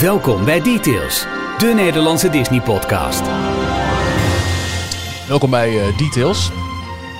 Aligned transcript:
Welkom 0.00 0.44
bij 0.44 0.60
Details, 0.60 1.26
de 1.58 1.72
Nederlandse 1.74 2.30
Disney-podcast. 2.30 3.22
Welkom 5.28 5.50
bij 5.50 5.70
uh, 5.70 5.96
Details. 5.96 6.50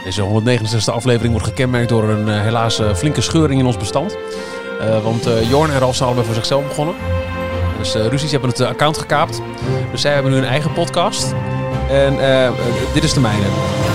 Deze 0.05 0.23
169e 0.23 0.93
aflevering 0.93 1.33
wordt 1.33 1.47
gekenmerkt 1.47 1.89
door 1.89 2.09
een 2.09 2.29
uh, 2.29 2.41
helaas 2.41 2.81
uh, 2.81 2.95
flinke 2.95 3.21
scheuring 3.21 3.61
in 3.61 3.67
ons 3.67 3.77
bestand. 3.77 4.17
want 5.03 5.29
Jorn 5.49 5.71
en 5.71 5.79
Ralf 5.79 5.95
zijn 5.95 6.05
allebei 6.05 6.27
voor 6.27 6.37
zichzelf 6.37 6.67
begonnen. 6.67 6.95
Dus 7.79 7.95
Ruzies 7.95 8.31
hebben 8.31 8.51
het 8.51 8.61
account 8.61 8.99
gekaapt. 8.99 9.41
Dus 9.91 10.01
zij 10.01 10.13
hebben 10.13 10.33
nu 10.33 10.39
een 10.39 10.45
eigen 10.45 10.73
podcast. 10.73 11.35
En 11.91 12.17
dit 12.95 13.05
is 13.05 13.13
de 13.13 13.21
mijne. 13.21 13.47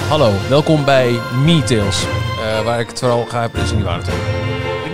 Hallo, 0.09 0.31
welkom 0.49 0.85
bij 0.85 1.19
MeTales. 1.43 2.05
waar 2.63 2.79
ik 2.79 2.87
het 2.87 2.99
vooral 2.99 3.25
ga 3.29 3.41
hebben, 3.41 3.61
is 3.61 3.71
niet 3.71 3.83
waar. 3.83 4.01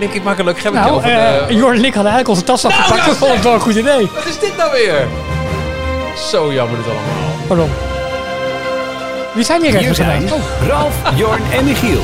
Ik 0.00 0.06
denk, 0.06 0.18
ik 0.18 0.24
maak 0.24 0.38
een 0.38 0.44
leuk 0.44 0.58
gebbetje 0.58 0.90
nou, 0.90 0.96
over 0.96 1.46
de... 1.48 1.54
Jorn 1.54 1.76
en 1.76 1.84
ik 1.84 1.94
hadden 1.94 2.12
eigenlijk 2.12 2.28
onze 2.28 2.44
tas 2.44 2.64
afgepakt. 2.64 2.88
Nou, 2.88 3.00
ja, 3.00 3.06
dat 3.06 3.16
vond 3.16 3.34
ik 3.34 3.42
wel 3.42 3.52
een 3.52 3.60
goed 3.60 3.74
idee. 3.74 4.08
Wat 4.14 4.26
is 4.26 4.38
dit 4.38 4.56
nou 4.56 4.72
weer? 4.72 5.08
Zo 6.30 6.52
jammer 6.52 6.76
dit 6.76 6.86
allemaal. 6.86 7.46
Pardon. 7.46 7.70
Wie 9.34 9.44
zijn 9.44 9.62
hier, 9.62 9.78
hier 9.78 9.94
zijn 9.94 10.32
oh. 10.32 10.40
Ralf, 10.66 10.94
Jorn 11.16 11.42
en 11.52 11.64
Michiel. 11.64 12.02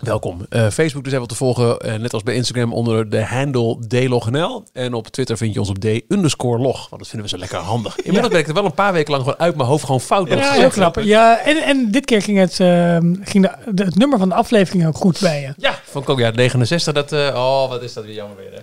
Welkom. 0.00 0.46
Uh, 0.50 0.68
Facebook 0.68 1.04
dus 1.04 1.12
even 1.12 1.26
te 1.26 1.34
volgen, 1.34 1.86
uh, 1.86 1.94
net 1.94 2.12
als 2.12 2.22
bij 2.22 2.34
Instagram, 2.34 2.72
onder 2.72 3.10
de 3.10 3.24
handle 3.24 3.86
dlognl. 3.88 4.64
En 4.72 4.94
op 4.94 5.08
Twitter 5.08 5.36
vind 5.36 5.54
je 5.54 5.60
ons 5.60 5.68
op 5.68 5.78
d 5.78 5.84
underscore 6.08 6.58
log, 6.58 6.88
want 6.88 7.02
dat 7.02 7.10
vinden 7.10 7.30
we 7.30 7.36
zo 7.36 7.40
lekker 7.40 7.58
handig. 7.58 7.96
Inmiddels 7.96 8.24
ja. 8.26 8.30
ben 8.32 8.40
ik 8.40 8.48
er 8.48 8.54
wel 8.54 8.64
een 8.64 8.74
paar 8.74 8.92
weken 8.92 9.10
lang 9.10 9.22
gewoon 9.22 9.38
uit 9.38 9.56
mijn 9.56 9.68
hoofd 9.68 9.84
gewoon 9.84 10.00
fout. 10.00 10.28
Ja, 10.28 10.52
heel 10.52 10.68
knap. 10.68 11.00
Ja, 11.00 11.38
en, 11.38 11.62
en 11.62 11.90
dit 11.90 12.04
keer 12.04 12.22
ging, 12.22 12.38
het, 12.38 12.58
uh, 12.58 12.96
ging 13.22 13.50
de, 13.74 13.84
het 13.84 13.96
nummer 13.96 14.18
van 14.18 14.28
de 14.28 14.34
aflevering 14.34 14.86
ook 14.86 14.96
goed 14.96 15.20
bij 15.20 15.40
je. 15.40 15.54
Ja, 15.56 15.80
vond 15.84 16.04
ik 16.04 16.10
ook. 16.10 16.18
Ja, 16.18 16.30
69, 16.30 16.94
dat... 16.94 17.12
oh, 17.12 17.68
wat 17.68 17.82
is 17.82 17.92
dat 17.92 18.04
weer 18.04 18.14
jammer 18.14 18.36
weer, 18.36 18.52
hè. 18.52 18.60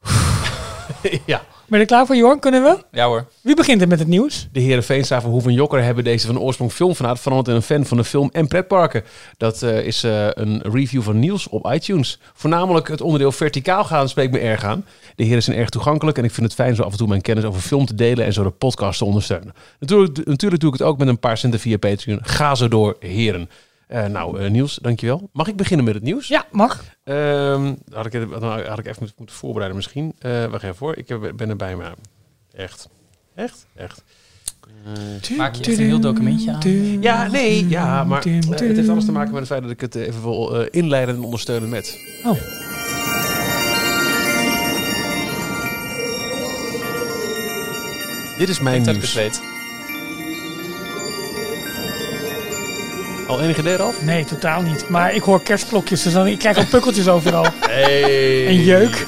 ja. 1.26 1.42
Ben 1.70 1.78
je 1.78 1.84
er 1.84 1.90
klaar 1.90 2.06
voor, 2.06 2.16
Jorn? 2.16 2.38
Kunnen 2.38 2.62
we? 2.62 2.84
Ja 2.90 3.06
hoor. 3.06 3.26
Wie 3.40 3.54
begint 3.54 3.80
er 3.80 3.88
met 3.88 3.98
het 3.98 4.08
nieuws? 4.08 4.48
De 4.52 4.60
heren 4.60 4.84
Veenstra 4.84 5.20
van 5.20 5.30
Hoeven 5.30 5.52
Jokker 5.52 5.82
hebben 5.82 6.04
deze 6.04 6.26
van 6.26 6.38
oorsprong 6.38 6.72
filmfanaat 6.72 7.20
veranderd 7.20 7.48
in 7.48 7.54
een 7.54 7.62
fan 7.62 7.84
van 7.84 7.96
de 7.96 8.04
film 8.04 8.28
en 8.32 8.48
pretparken. 8.48 9.04
Dat 9.36 9.62
uh, 9.62 9.86
is 9.86 10.04
uh, 10.04 10.26
een 10.30 10.62
review 10.62 11.02
van 11.02 11.18
Niels 11.18 11.48
op 11.48 11.72
iTunes. 11.72 12.18
Voornamelijk 12.34 12.88
het 12.88 13.00
onderdeel 13.00 13.32
verticaal 13.32 13.84
gaan 13.84 14.08
spreekt 14.08 14.32
me 14.32 14.38
erg 14.38 14.64
aan. 14.64 14.84
De 15.14 15.24
heren 15.24 15.42
zijn 15.42 15.56
erg 15.56 15.68
toegankelijk 15.68 16.18
en 16.18 16.24
ik 16.24 16.30
vind 16.30 16.46
het 16.46 16.54
fijn 16.54 16.74
zo 16.74 16.82
af 16.82 16.92
en 16.92 16.98
toe 16.98 17.08
mijn 17.08 17.20
kennis 17.20 17.44
over 17.44 17.60
film 17.60 17.86
te 17.86 17.94
delen 17.94 18.24
en 18.24 18.32
zo 18.32 18.42
de 18.42 18.50
podcast 18.50 18.98
te 18.98 19.04
ondersteunen. 19.04 19.54
Natuurlijk, 19.78 20.26
natuurlijk 20.26 20.62
doe 20.62 20.72
ik 20.72 20.78
het 20.78 20.88
ook 20.88 20.98
met 20.98 21.08
een 21.08 21.18
paar 21.18 21.38
centen 21.38 21.60
via 21.60 21.78
Patreon. 21.78 22.18
Ga 22.22 22.54
zo 22.54 22.68
door, 22.68 22.96
heren. 23.00 23.50
Uh, 23.92 24.04
nou, 24.04 24.40
uh, 24.40 24.50
Niels, 24.50 24.78
dankjewel. 24.82 25.28
Mag 25.32 25.48
ik 25.48 25.56
beginnen 25.56 25.84
met 25.84 25.94
het 25.94 26.02
nieuws? 26.02 26.28
Ja, 26.28 26.44
mag. 26.50 26.84
Um, 27.04 27.78
had, 27.92 28.06
ik, 28.06 28.26
had 28.66 28.78
ik 28.78 28.86
even 28.86 29.08
moeten 29.16 29.36
voorbereiden 29.36 29.76
misschien. 29.76 30.14
Uh, 30.26 30.44
wacht 30.44 30.62
even 30.62 30.76
voor. 30.76 30.96
Ik 30.96 31.36
ben 31.36 31.48
erbij, 31.48 31.76
maar 31.76 31.94
echt. 32.52 32.88
Echt? 33.34 33.66
Echt. 33.74 34.02
Maak 35.36 35.54
je 35.54 35.72
een 35.72 35.78
heel 35.78 36.00
documentje 36.00 36.52
aan? 36.52 37.00
Ja, 37.00 37.26
nee, 37.26 37.68
ja, 37.68 38.04
maar 38.04 38.24
het 38.24 38.60
heeft 38.60 38.88
alles 38.88 39.04
te 39.04 39.12
maken 39.12 39.30
met 39.30 39.40
het 39.40 39.48
feit 39.48 39.62
dat 39.62 39.70
ik 39.70 39.80
het 39.80 39.94
even 39.94 40.22
wil 40.22 40.50
inleiden 40.70 41.14
en 41.14 41.22
ondersteunen 41.22 41.68
met. 41.68 41.98
Oh. 42.26 42.38
Dit 48.38 48.48
is 48.48 48.60
mijn 48.60 48.86
ik 48.86 48.92
nieuws. 48.92 49.40
Al 53.30 53.40
enige 53.40 53.60
idee 53.60 53.76
af? 53.76 54.02
Nee, 54.02 54.24
totaal 54.24 54.62
niet. 54.62 54.88
Maar 54.88 55.14
ik 55.14 55.22
hoor 55.22 55.42
kerstklokjes, 55.42 56.02
dus 56.02 56.12
dan, 56.12 56.26
ik 56.26 56.38
krijg 56.38 56.56
al 56.56 56.66
pukkeltjes 56.66 57.08
overal. 57.08 57.46
Hey. 57.60 58.46
En 58.46 58.64
jeuk. 58.64 59.06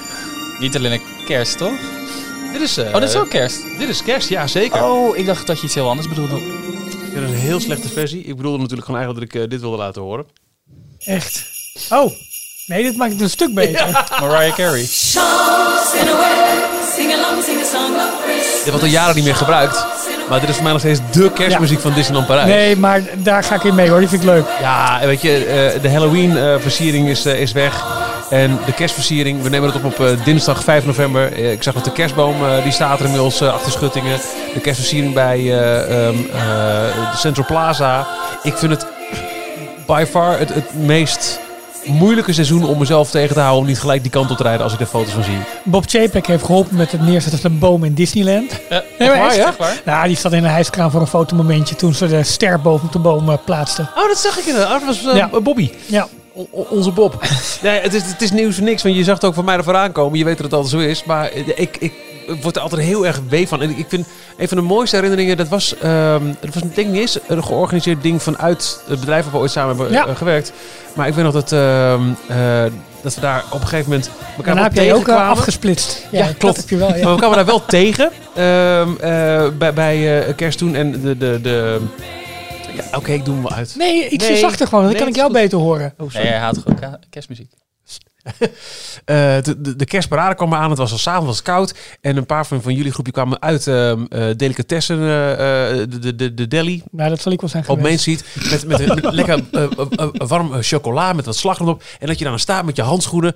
Niet 0.60 0.76
alleen 0.76 0.92
een 0.92 1.02
kerst, 1.26 1.58
toch? 1.58 1.72
Dit 2.52 2.60
is, 2.60 2.78
uh, 2.78 2.86
oh, 2.86 2.94
dit 2.94 3.08
is 3.08 3.16
ook 3.16 3.30
kerst? 3.30 3.62
Dit 3.78 3.88
is 3.88 4.02
kerst, 4.02 4.28
ja 4.28 4.46
zeker. 4.46 4.84
Oh, 4.84 5.16
ik 5.16 5.26
dacht 5.26 5.46
dat 5.46 5.58
je 5.58 5.64
iets 5.64 5.74
heel 5.74 5.88
anders 5.88 6.08
bedoelde. 6.08 6.40
Dit 6.84 7.22
is 7.22 7.30
een 7.30 7.34
heel 7.34 7.60
slechte 7.60 7.88
versie. 7.88 8.24
Ik 8.24 8.36
bedoelde 8.36 8.58
natuurlijk 8.58 8.86
gewoon 8.86 9.00
eigenlijk 9.00 9.32
dat 9.32 9.40
ik 9.40 9.46
uh, 9.46 9.50
dit 9.50 9.60
wilde 9.60 9.76
laten 9.76 10.02
horen. 10.02 10.26
Echt? 10.98 11.44
Oh. 11.90 12.12
Nee, 12.66 12.82
dit 12.82 12.96
maakt 12.96 13.12
het 13.12 13.20
een 13.20 13.30
stuk 13.30 13.54
beter. 13.54 13.88
Ja. 13.88 14.06
Mariah 14.20 14.54
Carey. 14.54 14.88
Dit 18.64 18.70
wordt 18.70 18.82
al 18.82 18.90
jaren 18.90 19.14
niet 19.14 19.24
meer 19.24 19.36
gebruikt. 19.36 19.91
Maar 20.28 20.40
dit 20.40 20.48
is 20.48 20.54
voor 20.54 20.64
mij 20.64 20.72
nog 20.72 20.80
steeds 20.80 21.00
de 21.10 21.30
kerstmuziek 21.32 21.80
van 21.80 21.92
Disneyland 21.92 22.26
Parijs. 22.26 22.48
Nee, 22.48 22.76
maar 22.76 23.00
daar 23.16 23.44
ga 23.44 23.54
ik 23.54 23.64
in 23.64 23.74
mee 23.74 23.88
hoor. 23.88 23.98
Die 23.98 24.08
vind 24.08 24.22
ik 24.22 24.28
leuk. 24.28 24.44
Ja, 24.60 25.00
weet 25.04 25.22
je, 25.22 25.72
uh, 25.74 25.82
de 25.82 25.90
Halloween-versiering 25.90 27.08
is, 27.08 27.26
uh, 27.26 27.40
is 27.40 27.52
weg. 27.52 27.86
En 28.30 28.58
de 28.66 28.72
kerstversiering, 28.72 29.42
we 29.42 29.48
nemen 29.48 29.72
het 29.72 29.84
op 29.84 30.00
op 30.00 30.24
dinsdag 30.24 30.64
5 30.64 30.84
november. 30.84 31.36
ik 31.36 31.62
zag 31.62 31.74
dat 31.74 31.84
de 31.84 31.92
kerstboom, 31.92 32.36
die 32.62 32.72
staat 32.72 32.98
er 32.98 33.04
inmiddels 33.04 33.42
achter 33.42 33.72
Schuttingen. 33.72 34.18
De 34.54 34.60
kerstversiering 34.60 35.14
bij 35.14 35.38
um, 35.38 36.26
de 36.32 37.16
Central 37.16 37.46
Plaza. 37.46 38.06
Ik 38.42 38.56
vind 38.56 38.72
het 38.72 38.86
by 39.86 40.04
far 40.10 40.38
het, 40.38 40.54
het 40.54 40.74
meest 40.74 41.40
moeilijke 41.84 42.32
seizoen 42.32 42.64
om 42.64 42.78
mezelf 42.78 43.10
tegen 43.10 43.34
te 43.34 43.40
houden 43.40 43.60
om 43.60 43.66
niet 43.66 43.78
gelijk 43.80 44.02
die 44.02 44.10
kant 44.10 44.30
op 44.30 44.36
te 44.36 44.42
rijden 44.42 44.62
als 44.62 44.72
ik 44.72 44.80
er 44.80 44.86
foto's 44.86 45.12
van 45.12 45.24
zie. 45.24 45.38
Bob 45.64 45.84
Chapek 45.86 46.26
heeft 46.26 46.44
geholpen 46.44 46.76
met 46.76 46.92
het 46.92 47.00
neerzetten 47.00 47.40
van 47.40 47.50
een 47.50 47.58
boom 47.58 47.84
in 47.84 47.94
Disneyland. 47.94 48.60
Ja, 48.70 48.82
nee, 48.98 49.08
maar 49.08 49.18
waar, 49.18 49.36
ja? 49.36 49.54
Nou, 49.84 50.06
die 50.06 50.16
zat 50.16 50.32
in 50.32 50.44
een 50.44 50.50
hijskraan 50.50 50.90
voor 50.90 51.00
een 51.00 51.06
fotomomentje 51.06 51.74
toen 51.74 51.94
ze 51.94 52.06
de 52.06 52.22
ster 52.22 52.60
boven 52.60 52.88
de 52.92 52.98
boom 52.98 53.28
uh, 53.28 53.34
plaatsten. 53.44 53.88
Oh, 53.96 54.08
dat 54.08 54.18
zag 54.18 54.38
ik 54.38 54.44
inderdaad. 54.44 54.80
Dat 54.80 54.84
was 54.86 55.04
uh, 55.04 55.16
ja. 55.16 55.40
Bobby. 55.42 55.70
Ja. 55.86 56.08
O 56.34 56.66
onze 56.70 56.90
Bob. 56.90 57.22
nee, 57.62 57.80
het 57.80 57.94
is, 57.94 58.02
het 58.04 58.22
is 58.22 58.30
nieuws 58.30 58.54
voor 58.54 58.64
niks, 58.64 58.82
want 58.82 58.94
je 58.94 59.04
zag 59.04 59.14
het 59.14 59.24
ook 59.24 59.34
van 59.34 59.44
mij 59.44 59.56
ervoor 59.56 59.76
aankomen. 59.76 60.18
Je 60.18 60.24
weet 60.24 60.36
dat 60.36 60.44
het 60.44 60.54
altijd 60.54 60.72
zo 60.72 60.88
is. 60.88 61.04
Maar 61.04 61.32
ik, 61.32 61.76
ik 61.78 61.92
word 62.40 62.56
er 62.56 62.62
altijd 62.62 62.82
heel 62.82 63.06
erg 63.06 63.20
wee 63.28 63.48
van. 63.48 63.62
En 63.62 63.70
ik 63.70 63.86
vind 63.88 64.06
een 64.36 64.48
van 64.48 64.56
de 64.56 64.62
mooiste 64.62 64.96
herinneringen, 64.96 65.36
dat 65.36 65.48
was, 65.48 65.74
um, 65.84 66.36
dat 66.40 66.54
was 66.54 66.62
denk 66.62 66.76
ik 66.76 66.86
niet 66.86 67.00
eens 67.00 67.18
een 67.28 67.44
georganiseerd 67.44 68.02
ding 68.02 68.22
vanuit 68.22 68.82
het 68.86 69.00
bedrijf 69.00 69.24
waar 69.24 69.32
we 69.32 69.38
ooit 69.38 69.50
samen 69.50 69.76
hebben 69.76 69.94
ja. 69.94 70.08
uh, 70.08 70.16
gewerkt. 70.16 70.52
Maar 70.94 71.08
ik 71.08 71.14
weet 71.14 71.24
nog 71.24 71.32
dat, 71.32 71.52
uh, 71.52 71.92
uh, 72.30 72.64
dat 73.02 73.14
we 73.14 73.20
daar 73.20 73.44
op 73.50 73.60
een 73.60 73.66
gegeven 73.66 73.90
moment 73.90 74.10
elkaar 74.36 74.62
heb 74.62 74.74
jij 74.74 74.94
ook 74.94 75.08
afgesplitst. 75.08 76.06
Ja, 76.10 76.26
ja 76.26 76.32
klopt. 76.38 76.56
Heb 76.56 76.68
je 76.68 76.76
wel, 76.76 76.96
ja. 76.96 77.02
Maar 77.02 77.12
we 77.12 77.18
kwamen 77.18 77.36
daar 77.36 77.46
wel 77.46 77.64
tegen 77.64 78.10
ehm, 78.34 79.58
bij, 79.58 79.72
bij 79.72 80.34
kerst 80.36 80.58
toen. 80.58 80.74
En 80.74 81.00
de... 81.00 81.16
de, 81.16 81.40
de 81.42 81.80
ja, 82.76 82.84
Oké, 82.86 82.96
okay, 82.96 83.14
ik 83.14 83.24
doe 83.24 83.34
hem 83.34 83.42
wel 83.42 83.52
uit. 83.52 83.74
Nee, 83.76 84.08
iets 84.08 84.28
nee, 84.28 84.36
zachter 84.36 84.66
gewoon. 84.66 84.82
Dan 84.82 84.92
nee, 84.92 85.00
kan 85.00 85.10
ik 85.10 85.16
jou 85.16 85.30
goed. 85.30 85.40
beter 85.40 85.58
horen. 85.58 85.94
Oh, 85.98 86.12
nee, 86.12 86.26
hij 86.26 86.38
haalt 86.38 86.58
gewoon 86.58 86.98
kerstmuziek. 87.10 87.50
Eh, 89.04 89.42
de, 89.42 89.60
de, 89.60 89.76
de 89.76 89.84
kerstparade 89.84 90.34
kwam 90.34 90.54
aan. 90.54 90.68
Het 90.70 90.78
was 90.78 90.92
al 90.92 90.98
s'avonds 90.98 91.42
koud. 91.42 91.74
En 92.00 92.16
een 92.16 92.26
paar 92.26 92.46
van, 92.46 92.62
van 92.62 92.74
jullie 92.74 92.92
groepje 92.92 93.12
kwamen 93.12 93.42
uit 93.42 93.66
ehm, 93.66 94.04
eh 94.08 94.24
delicatessen, 94.36 94.96
eh, 94.98 95.04
de, 95.88 95.98
de, 96.00 96.14
de, 96.16 96.34
de 96.34 96.48
deli. 96.48 96.82
Nou, 96.90 97.08
dat 97.10 97.20
zal 97.20 97.32
ik 97.32 97.40
wel 97.40 97.50
zijn 97.50 97.68
Op 97.68 97.80
Main. 97.80 97.98
Street. 97.98 98.24
Met, 98.50 98.66
met, 98.66 98.86
met 99.02 99.12
lekker 99.20 99.40
warm 100.12 100.62
chocola 100.62 101.12
met 101.12 101.24
wat 101.24 101.36
slagroom 101.36 101.68
op. 101.68 101.82
En 101.98 102.06
dat 102.06 102.18
je 102.18 102.24
dan 102.24 102.38
staat 102.38 102.64
met 102.64 102.76
je 102.76 102.82
handschoenen. 102.82 103.34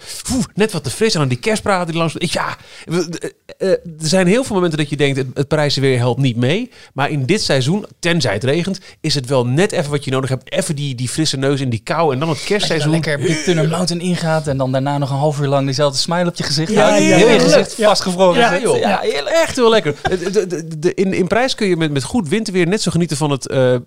Net 0.54 0.72
wat 0.72 0.84
te 0.84 0.90
fris. 0.90 1.12
En 1.14 1.20
dan 1.20 1.28
die 1.28 1.38
kerstparade 1.38 1.90
die 1.90 2.00
langs... 2.00 2.14
Ja, 2.18 2.56
we- 2.84 3.34
er 3.58 3.80
zijn 3.98 4.26
heel 4.26 4.44
veel 4.44 4.54
momenten 4.54 4.78
dat 4.78 4.88
je 4.90 4.96
denkt... 4.96 5.16
het, 5.16 5.26
het 5.34 5.48
Parijse 5.48 5.80
weer 5.80 5.98
helpt 5.98 6.20
niet 6.20 6.36
mee. 6.36 6.70
Maar 6.94 7.10
in 7.10 7.26
dit 7.26 7.42
seizoen, 7.42 7.84
tenzij 7.98 8.32
het 8.32 8.44
regent... 8.44 8.80
is 9.00 9.14
het 9.14 9.26
wel 9.26 9.46
net 9.46 9.72
even 9.72 9.90
wat 9.90 10.04
je 10.04 10.10
nodig 10.10 10.30
hebt. 10.30 10.52
Even 10.52 10.76
die, 10.76 10.94
die 10.94 11.08
frisse 11.08 11.36
neus 11.36 11.60
in 11.60 11.70
die 11.70 11.80
kou. 11.80 12.12
En 12.12 12.18
dan 12.18 12.28
het 12.28 12.38
Als 12.38 12.46
kerstseizoen. 12.46 12.90
lekker 12.90 13.18
Big 13.18 13.42
Thunder 13.42 13.68
Mountain 13.68 14.02
ingaat 14.02 14.46
en 14.46 14.56
dan 14.56 14.70
daarna 14.82 14.99
nog 14.99 15.11
een 15.11 15.17
half 15.17 15.40
uur 15.40 15.46
lang 15.46 15.64
diezelfde 15.64 15.99
smile 15.99 16.26
op 16.28 16.34
je 16.37 16.43
gezicht 16.44 16.73
Ja, 16.73 16.81
houdt. 16.88 17.05
ja, 17.05 17.17
heel 17.17 17.28
je 17.28 17.40
gezicht 17.40 17.76
ja. 17.76 17.88
vastgevroren 17.88 18.40
Ja, 18.40 18.58
joh. 18.58 18.78
Ja. 18.78 19.02
Echt 19.43 19.56
heel 19.56 19.70
lekker. 19.70 19.94
De- 20.02 20.31
de- 20.31 20.46
de- 20.46 20.78
de- 20.78 20.94
in, 20.94 21.12
in 21.14 21.26
prijs 21.26 21.55
kun 21.55 21.67
je 21.67 21.76
met, 21.76 21.90
met 21.90 22.02
goed 22.05 22.28
winterweer 22.28 22.67
net 22.67 22.82
zo 22.82 22.90
genieten 22.90 23.17
van 23.17 23.31
het 23.31 23.49
eh, 23.49 23.75
eh, 23.75 23.81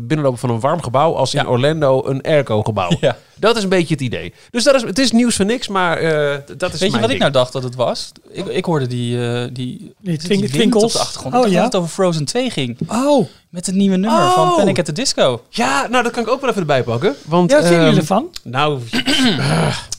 binnenlopen 0.00 0.38
van 0.38 0.50
een 0.50 0.60
warm 0.60 0.82
gebouw 0.82 1.14
als 1.14 1.34
in 1.34 1.42
Ja. 1.42 1.48
Orlando 1.48 2.02
een 2.06 2.22
airco 2.22 2.62
gebouw. 2.62 2.90
Ja. 3.00 3.16
Dat 3.36 3.56
is 3.56 3.62
een 3.62 3.68
beetje 3.68 3.94
het 3.94 4.02
idee. 4.02 4.32
Dus 4.50 4.64
dat 4.64 4.74
is, 4.74 4.82
het 4.82 4.98
is 4.98 5.12
nieuws 5.12 5.36
van 5.36 5.46
niks, 5.46 5.68
maar 5.68 5.96
eh, 5.98 6.38
dat 6.56 6.72
is 6.72 6.80
Weet 6.80 6.92
je 6.92 7.00
wat 7.00 7.10
ik 7.10 7.18
nou 7.18 7.30
dacht 7.32 7.52
dat 7.52 7.62
het 7.62 7.74
was? 7.74 8.12
Ik, 8.32 8.46
ik 8.46 8.64
hoorde 8.64 8.86
die, 8.86 9.22
eh 9.22 9.42
die, 9.52 9.94
Die 10.00 10.48
wind 10.52 10.74
op 10.74 10.92
de 10.92 10.98
achtergrond. 10.98 11.34
Oh, 11.34 11.40
ik 11.40 11.46
dacht 11.46 11.50
ja? 11.54 11.62
dat 11.62 11.72
het 11.72 11.74
over 11.74 11.88
Frozen 11.94 12.24
2 12.24 12.50
ging. 12.50 12.78
Oh, 12.88 13.26
Met 13.50 13.66
het 13.66 13.74
nieuwe 13.74 13.96
nummer 13.96 14.20
Oh. 14.20 14.34
van 14.34 14.54
Panic 14.56 14.78
at 14.78 14.84
the 14.84 14.92
Disco. 14.92 15.42
Ja, 15.48 15.86
nou 15.90 16.02
dat 16.02 16.12
kan 16.12 16.22
ik 16.22 16.28
ook 16.28 16.40
wel 16.40 16.48
even 16.50 16.60
erbij 16.60 16.82
pakken. 16.82 17.14
Want, 17.24 17.50
ja, 17.50 17.56
wat 17.56 17.66
vinden 17.66 17.86
ehm, 17.86 17.94
jullie 17.94 18.08
ervan? 18.08 18.28
Nou, 18.42 18.80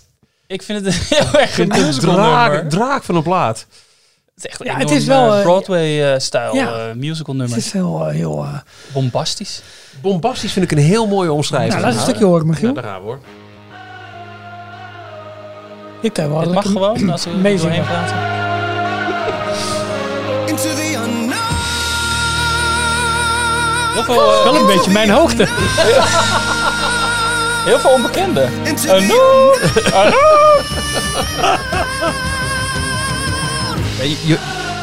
Ik 0.51 0.62
vind 0.62 0.86
het 0.86 0.95
een 0.95 1.01
heel 1.18 1.39
erg 1.39 1.57
een 1.59 1.68
musical 1.68 2.13
draak, 2.13 2.51
nummer. 2.51 2.69
draak 2.71 3.03
van 3.03 3.15
een 3.15 3.24
plaat. 3.24 3.65
Het 4.36 4.44
is 4.44 4.45
echt 4.45 4.63
Ja, 4.63 4.74
een 4.74 4.80
het 4.80 4.92
is 4.92 5.06
wel, 5.06 5.33
eh, 5.36 5.42
Broadway-stijl 5.42 6.56
ja. 6.56 6.74
eh, 6.89 6.95
musical 6.95 7.33
Het 7.33 7.42
nummer. 7.42 7.57
is 7.57 7.71
heel, 7.71 8.06
eh, 8.07 8.13
heel... 8.13 8.44
eh, 8.44 8.53
Bombastisch. 8.94 9.62
Bombastisch 10.01 10.51
vind 10.51 10.71
ik 10.71 10.77
een 10.77 10.83
heel 10.83 11.07
mooie 11.07 11.31
omschrijving. 11.31 11.74
nou, 11.74 11.86
laat 11.86 11.94
een 11.95 12.01
stukje 12.01 12.25
horen, 12.25 12.45
Ja, 12.45 12.51
Michiel. 12.51 12.74
daar 12.74 12.83
gaan 12.83 13.00
we 13.00 13.06
hoor. 13.06 13.19
Ik 16.01 16.13
kan 16.13 16.30
wel 16.30 16.39
Het 16.39 16.51
mag 16.53 16.65
gewoon 16.65 17.09
als 17.09 17.24
we 17.24 17.30
er 17.31 17.38
meezingen. 17.38 17.83
praten. 17.83 18.15
into 20.48 20.63
the 20.75 20.94
unknown. 21.06 21.33
Heel 23.94 24.03
veel, 24.03 24.33
eh, 24.33 24.44
Wel 24.44 24.56
een 24.56 24.65
beetje 24.65 24.92
mijn 24.92 25.09
hoogte. 25.09 25.48
heel 27.66 27.80
veel 27.80 27.90
onbekende. 27.92 28.48
Into 28.63 28.88
the 28.88 29.00
no. 29.02 29.54
Ja, 33.98 34.04
je, 34.04 34.18
je, 34.25 34.38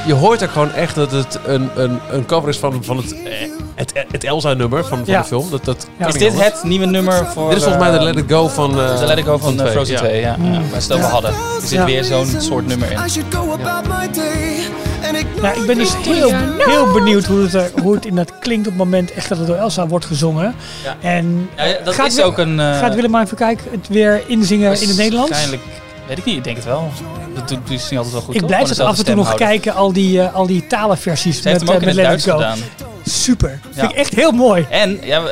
je 0.07 0.13
hoort 0.15 0.43
ook 0.43 0.51
gewoon 0.51 0.73
echt 0.73 0.95
dat 0.95 1.11
het 1.11 1.39
een, 1.47 1.71
een, 1.75 2.01
een 2.11 2.27
cover 2.27 2.49
is 2.49 2.59
van, 2.59 2.85
van 2.85 2.97
het, 2.97 3.23
eh, 3.23 3.33
het, 3.75 3.93
het 4.11 4.25
Elsa-nummer 4.25 4.85
van, 4.85 4.99
van 4.99 5.07
Ja. 5.15 5.21
de 5.21 5.27
film. 5.27 5.51
Dat, 5.51 5.65
dat 5.65 5.87
kan 5.99 6.07
Is 6.09 6.13
niet 6.15 6.23
dit 6.23 6.33
anders. 6.33 6.53
het 6.53 6.63
nieuwe 6.65 6.87
nummer 6.87 7.27
voor... 7.35 7.49
Dit 7.49 7.57
is 7.59 7.63
volgens 7.65 7.83
mij 7.85 7.93
de 7.93 7.99
eh, 7.99 8.05
Let 8.05 8.17
It 8.17 8.25
Go 8.31 8.49
van... 8.49 8.81
eh, 8.81 8.99
de 8.99 9.07
Let 9.07 9.19
It 9.19 9.25
Go 9.25 9.39
van, 9.39 9.53
eh, 9.53 9.59
twee, 9.59 9.71
Frozen 9.73 9.95
ja. 9.95 10.01
2, 10.01 10.21
ja. 10.21 10.37
ja. 10.43 10.61
Maar 10.71 10.83
stel 10.83 10.97
we 10.99 11.05
hadden. 11.05 11.31
Er 11.31 11.37
zit 11.61 11.71
Ja. 11.71 11.85
weer 11.85 12.05
zo'n 12.05 12.27
soort 12.39 12.67
nummer 12.67 12.91
in. 12.91 12.99
I 13.07 13.09
should 13.11 13.35
go 13.35 13.53
about 13.53 13.87
my 13.99 14.11
day 14.13 14.59
ignore 15.03 15.25
Nou, 15.43 15.61
ik 15.61 15.67
ben 15.67 15.77
dus 15.77 15.97
heel, 15.97 16.33
heel 16.59 16.93
benieuwd 16.93 17.25
hoe 17.25 17.43
het, 17.43 17.55
er, 17.55 17.71
hoe 17.83 17.95
het 17.95 18.07
inderdaad 18.07 18.39
klinkt 18.39 18.67
op 18.67 18.73
het 18.73 18.83
moment 18.85 19.13
echt 19.13 19.29
dat 19.29 19.39
het 19.39 19.47
door 19.47 19.57
Elsa 19.57 19.87
wordt 19.87 20.05
gezongen. 20.05 20.55
Ja. 20.85 20.97
En 21.01 21.49
Ja, 21.57 21.65
ja, 21.65 21.77
dat 21.85 21.95
gaat 21.95 22.07
is 22.07 22.21
ook 22.23 22.39
een... 22.39 22.61
eh, 22.61 22.79
gaat 22.79 22.95
Willem 22.95 23.17
even 23.17 23.37
kijken 23.37 23.71
het 23.71 23.89
weer 23.89 24.23
inzingen 24.27 24.81
in 24.81 24.89
het 24.89 24.97
Nederlands? 24.97 25.31
Waarschijnlijk, 25.31 25.63
weet 26.07 26.19
ik 26.19 26.25
niet, 26.25 26.37
ik 26.37 26.45
denk 26.45 26.57
het 26.57 26.65
wel. 26.67 26.91
Dat 27.35 27.49
doet 27.49 27.69
niet 27.69 27.81
altijd 27.81 28.13
wel 28.13 28.21
goed, 28.21 28.35
Ik 28.35 28.47
blijf 28.47 28.63
Gewoon 28.63 28.77
dus 28.77 28.87
af 28.87 28.99
en 28.99 29.05
toe 29.05 29.15
nog 29.15 29.35
kijken, 29.35 29.75
al 29.75 29.93
die, 29.93 30.21
eh, 30.23 30.35
al 30.35 30.47
die 30.47 30.67
talenversies 30.67 31.43
Ze 31.43 31.49
heeft 31.49 31.61
met, 31.61 31.69
hem 31.69 31.77
ook 31.77 31.83
eh, 31.83 31.89
in 31.89 31.97
met 31.97 32.07
het 32.07 32.25
Let 32.25 32.25
Duits 32.25 32.27
It 32.27 32.31
Go. 32.33 32.39
gedaan. 32.39 32.59
Super. 33.05 33.49
Ja. 33.51 33.81
Vind 33.81 33.91
ik 33.93 33.97
echt 33.97 34.15
heel 34.15 34.33
mooi. 34.33 34.67
En 34.71 34.99
ja, 35.03 35.23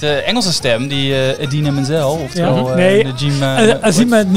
de 0.00 0.12
Engelse 0.12 0.52
stem, 0.52 0.88
die 0.88 1.14
eh 1.14 1.38
Edina 1.40 1.70
Menzel, 1.70 2.10
oftewel 2.10 2.56
Ja. 2.56 2.70
eh, 2.70 2.76
Nee, 2.76 3.04
Najima... 3.04 3.56
Eh, 3.66 3.74
Azima, 3.80 4.22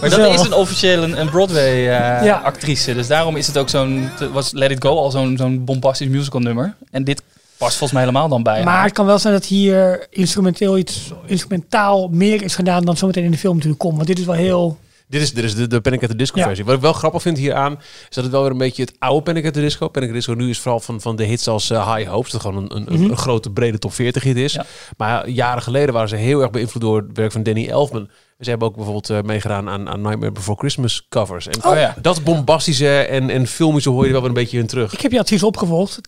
maar 0.00 0.10
dat 0.10 0.34
is 0.34 0.40
een 0.40 0.52
officieel 0.54 1.02
een, 1.02 1.30
Broadway-actrice. 1.30 2.90
Ja. 2.90 2.96
dus 2.96 3.06
daarom 3.06 3.36
is 3.36 3.46
het 3.46 3.58
ook 3.58 3.68
zo'n... 3.68 4.08
was 4.32 4.52
Let 4.52 4.70
It 4.70 4.84
Go 4.84 4.96
al 4.96 5.10
zo'n 5.10 5.36
zo'n 5.36 5.64
bombastisch 5.64 6.08
musical 6.08 6.40
nummer. 6.40 6.74
En 6.90 7.04
dit 7.04 7.22
past 7.56 7.76
volgens 7.76 7.92
mij 7.92 8.00
helemaal 8.00 8.28
dan 8.28 8.42
bij 8.42 8.64
Maar 8.64 8.74
haar. 8.74 8.84
het 8.84 8.92
kan 8.92 9.06
wel 9.06 9.18
zijn 9.18 9.32
dat 9.34 9.44
hier 9.44 10.06
instrumenteel 10.10 10.78
iets 10.78 11.12
instrumentaal 11.26 12.08
meer 12.08 12.42
is 12.42 12.54
gedaan 12.54 12.84
dan 12.84 12.96
zometeen 12.96 13.24
in 13.24 13.30
de 13.30 13.38
film 13.38 13.54
natuurlijk 13.54 13.80
komt. 13.80 13.94
Want 13.94 14.06
dit 14.06 14.18
is 14.18 14.24
wel 14.24 14.34
heel. 14.34 14.78
Dit 15.12 15.22
is, 15.22 15.32
dit 15.32 15.44
is 15.44 15.54
de, 15.54 15.66
de 15.66 15.80
Panic 15.80 16.02
at 16.02 16.08
the 16.08 16.16
Disco 16.16 16.38
Ja. 16.38 16.44
versie. 16.46 16.64
Wat 16.64 16.74
ik 16.74 16.80
wel 16.80 16.92
grappig 16.92 17.22
vind 17.22 17.38
hieraan, 17.38 17.72
is 18.08 18.14
dat 18.14 18.24
het 18.24 18.32
wel 18.32 18.42
weer 18.42 18.50
een 18.50 18.58
beetje 18.58 18.82
het 18.82 18.94
oude 18.98 19.22
Panic 19.22 19.46
at 19.46 19.52
the 19.52 19.60
Disco. 19.60 19.88
Panic 19.88 20.08
at 20.08 20.14
the 20.14 20.18
Disco 20.20 20.32
nu 20.42 20.48
is 20.50 20.58
vooral 20.60 20.80
van, 20.80 21.00
van 21.00 21.16
de 21.16 21.24
hits 21.24 21.48
als 21.48 21.70
eh, 21.70 21.94
High 21.94 22.10
Hopes, 22.10 22.30
dat 22.32 22.40
gewoon 22.40 22.56
een, 22.56 22.76
een, 22.76 22.92
een- 22.92 23.00
Mhm. 23.00 23.10
een 23.10 23.16
grote 23.16 23.50
brede 23.50 23.78
top 23.78 23.92
40 23.92 24.22
hit 24.22 24.36
is. 24.36 24.52
Ja. 24.52 24.64
Maar 24.96 25.28
jaren 25.28 25.62
geleden 25.62 25.94
waren 25.94 26.08
ze 26.08 26.16
heel 26.16 26.40
erg 26.40 26.50
beïnvloed 26.50 26.82
door 26.82 26.96
het 26.96 27.16
werk 27.16 27.32
van 27.32 27.42
Danny 27.42 27.68
Elfman. 27.68 28.08
Ze 28.40 28.50
hebben 28.50 28.68
ook 28.68 28.74
bijvoorbeeld 28.74 29.10
eh, 29.10 29.20
meegedaan 29.22 29.68
aan, 29.68 29.88
aan 29.88 30.00
Nightmare 30.00 30.32
Before 30.32 30.58
Christmas 30.58 31.06
covers. 31.08 31.46
En 31.48 31.64
Oh 31.64 31.76
ja. 31.76 31.94
dat 32.00 32.24
bombastische 32.24 32.98
en, 32.98 33.30
en 33.30 33.46
filmische 33.46 33.90
hoor 33.90 34.04
je 34.06 34.10
wel 34.12 34.20
weer 34.20 34.28
een 34.28 34.34
beetje 34.34 34.58
in 34.58 34.66
terug. 34.66 34.92
Ik 34.92 35.00
heb 35.00 35.12
je 35.12 35.18
advies 35.18 35.42
opgevolgd. 35.42 36.00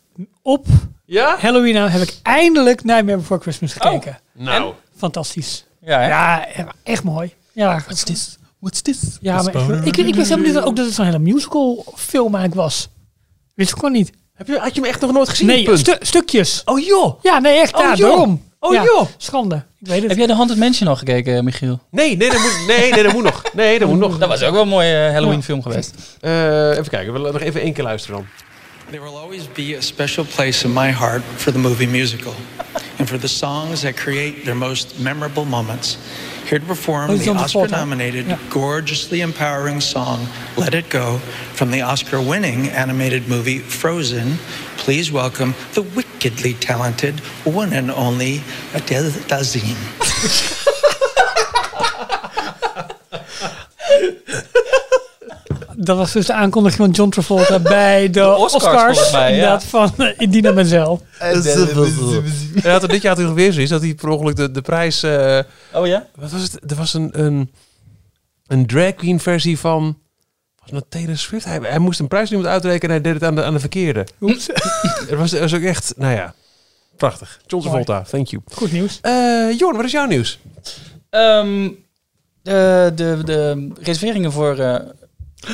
Op 0.43 0.67
Ja? 1.05 1.37
Halloween 1.41 1.75
nou 1.75 1.89
heb 1.89 2.03
ik 2.03 2.15
eindelijk 2.23 2.85
Nightmare 2.85 3.17
Before 3.19 3.41
Christmas 3.41 3.73
gekeken. 3.73 4.19
Nou, 4.33 4.73
Fantastisch. 4.97 5.67
Ja, 5.81 5.99
hè? 6.01 6.07
Ja, 6.09 6.47
echt 6.83 7.03
mooi. 7.05 7.33
Ja, 7.53 7.81
What's 7.85 8.03
this? 8.05 8.39
What's 8.65 8.83
this? 8.83 9.19
ja 9.21 9.43
maar 9.43 9.87
ik, 9.87 9.97
ik 9.97 10.15
wist 10.15 10.29
helemaal 10.29 10.39
niet 10.47 10.55
dat, 10.55 10.65
ook 10.65 10.77
dat 10.77 10.87
het 10.87 10.95
zo'n 10.95 11.05
hele 11.05 11.19
musical 11.19 11.85
film 11.97 12.35
eigenlijk 12.35 12.55
was. 12.55 12.89
Wist 13.55 13.71
ik 13.71 13.77
gewoon 13.77 13.93
niet. 13.93 14.11
heb 14.35 14.47
je, 14.47 14.59
had 14.59 14.75
je 14.75 14.81
hem 14.81 14.91
echt 14.91 15.01
nog 15.01 15.13
nooit 15.13 15.29
gezien? 15.29 15.47
Nee, 15.47 15.77
stu- 15.77 15.97
stukjes. 16.01 16.63
Oh 16.65 16.81
joh! 16.81 17.23
Ja, 17.23 17.39
nee, 17.39 17.59
echt. 17.59 17.75
Oh, 17.75 17.81
ja, 17.81 17.95
joh. 17.95 18.09
daarom. 18.09 18.43
Oh 18.59 18.75
Ja, 18.75 18.83
joh! 18.83 19.07
Schande. 19.17 19.55
Ik 19.81 19.87
weet 19.87 20.01
het. 20.01 20.09
Heb 20.09 20.19
jij 20.19 20.27
de 20.27 20.35
Haunted 20.35 20.59
Mansion 20.59 20.89
al 20.89 20.97
gekeken, 20.97 21.45
Michiel? 21.45 21.81
Nee, 21.91 22.17
nee, 22.17 22.31
dat 22.31 22.39
moet, 22.41 22.65
nee, 22.67 22.91
nee, 22.91 23.03
dat 23.03 23.13
moet 23.13 23.23
nog. 23.23 23.43
Nee, 23.53 23.79
dat 23.79 23.89
moet 23.89 23.99
nog. 23.99 24.19
Dat 24.19 24.29
was 24.29 24.43
ook 24.43 24.53
wel 24.53 24.63
een 24.63 24.69
mooie 24.69 25.07
eh, 25.07 25.13
Halloween 25.13 25.43
film 25.43 25.63
geweest. 25.63 25.95
Eh, 26.21 26.71
even 26.71 26.89
kijken, 26.89 27.07
we 27.13 27.19
willen 27.19 27.33
nog 27.33 27.43
even 27.43 27.61
één 27.61 27.73
keer 27.73 27.85
luisteren 27.85 28.17
dan. 28.17 28.27
There 28.91 29.03
will 29.03 29.17
always 29.19 29.43
be 29.53 29.75
a 29.79 29.81
special 29.81 30.25
place 30.35 30.65
in 30.65 30.73
my 30.73 30.91
heart 30.93 31.23
for 31.37 31.53
the 31.53 31.59
movie 31.59 31.89
musical 31.89 32.35
and 32.99 33.09
for 33.09 33.19
the 33.19 33.29
songs 33.29 33.83
that 33.83 33.97
create 33.97 34.45
their 34.45 34.55
most 34.55 34.99
memorable 35.01 35.45
moments. 35.45 35.97
Here 36.49 36.59
to 36.59 36.65
perform 36.67 37.11
Oh, 37.11 37.17
the? 37.17 37.31
Oscar 37.31 37.69
nominated, 37.69 38.27
Yeah. 38.27 38.39
gorgeously 38.51 39.21
empowering 39.23 39.81
song 39.81 40.29
Let 40.57 40.75
It 40.75 40.91
Go 40.91 41.19
from 41.55 41.71
the 41.71 41.81
Oscar 41.81 42.21
winning 42.21 42.69
animated 42.69 43.29
movie 43.29 43.59
Frozen. 43.61 44.39
Please 44.77 45.11
welcome 45.11 45.55
the 45.73 45.83
wickedly 45.83 46.53
talented 46.55 47.21
one 47.45 47.73
and 47.73 47.91
only 47.91 48.43
Adele 48.75 49.11
Dazim. 49.29 49.77
Dat 55.85 55.97
was 55.97 56.13
dus 56.13 56.27
de 56.27 56.33
aankondiging 56.33 56.83
van 56.83 56.91
John 56.91 57.11
Travolta 57.11 57.59
bij 57.79 58.11
de, 58.11 58.35
Oscars, 58.35 58.65
Oscars. 58.65 59.13
mij, 59.13 59.21
ja. 59.21 59.29
inderdaad, 59.29 59.65
van 59.65 59.93
uh, 59.99 60.09
Indina 60.19 60.53
Menzel. 60.61 61.03
Hij 61.19 62.73
had 62.73 62.83
er 62.83 62.89
dit 62.89 63.03
jaar 63.03 63.11
natuurlijk 63.17 63.39
weer 63.39 63.53
zoiets 63.53 63.71
dat 63.71 63.83
hij 63.83 63.95
per 63.95 64.09
ongeluk 64.09 64.37
de, 64.37 64.51
de 64.51 64.63
prijs... 64.63 65.03
eh, 65.03 65.39
Oh 65.73 65.87
ja? 65.87 66.07
wat 66.15 66.31
was 66.31 66.43
het? 66.43 66.71
Er 66.71 66.77
was 66.77 66.95
een, 66.95 67.09
een, 67.25 67.51
een 68.47 68.67
drag 68.67 68.95
queen 68.95 69.21
versie 69.21 69.59
van... 69.59 69.83
Was 69.85 70.71
het 70.71 70.73
nou 70.73 70.85
Taylor 70.89 71.19
Swift? 71.19 71.45
Hij, 71.45 71.59
hij 71.63 71.79
moest 71.79 72.01
een 72.01 72.09
prijs 72.09 72.31
iemand 72.31 72.49
uitrekenen 72.49 72.97
en 72.97 73.03
hij 73.03 73.13
deed 73.13 73.21
het 73.21 73.31
aan 73.31 73.35
de, 73.37 73.43
aan 73.45 73.55
de 73.55 73.61
verkeerde. 73.61 74.07
Oeps. 74.21 74.49
Er 75.11 75.17
was, 75.17 75.33
er 75.33 75.41
was 75.41 75.55
ook 75.55 75.63
echt... 75.63 75.93
Nou 75.97 76.15
ja, 76.15 76.35
prachtig. 76.97 77.41
John. 77.47 77.63
Travolta, 77.63 78.03
thank 78.11 78.27
you. 78.29 78.43
Goed 78.53 78.73
nieuws. 78.73 78.99
Eh 79.03 79.59
Jorn, 79.59 79.77
wat 79.77 79.85
is 79.85 79.93
jouw 79.93 80.07
nieuws? 80.07 80.39
Ehm, 81.11 81.69
de, 82.43 82.93
de, 82.95 83.21
de 83.25 83.69
reserveringen 83.81 84.33
voor 84.33 84.59
eh, 84.59 84.75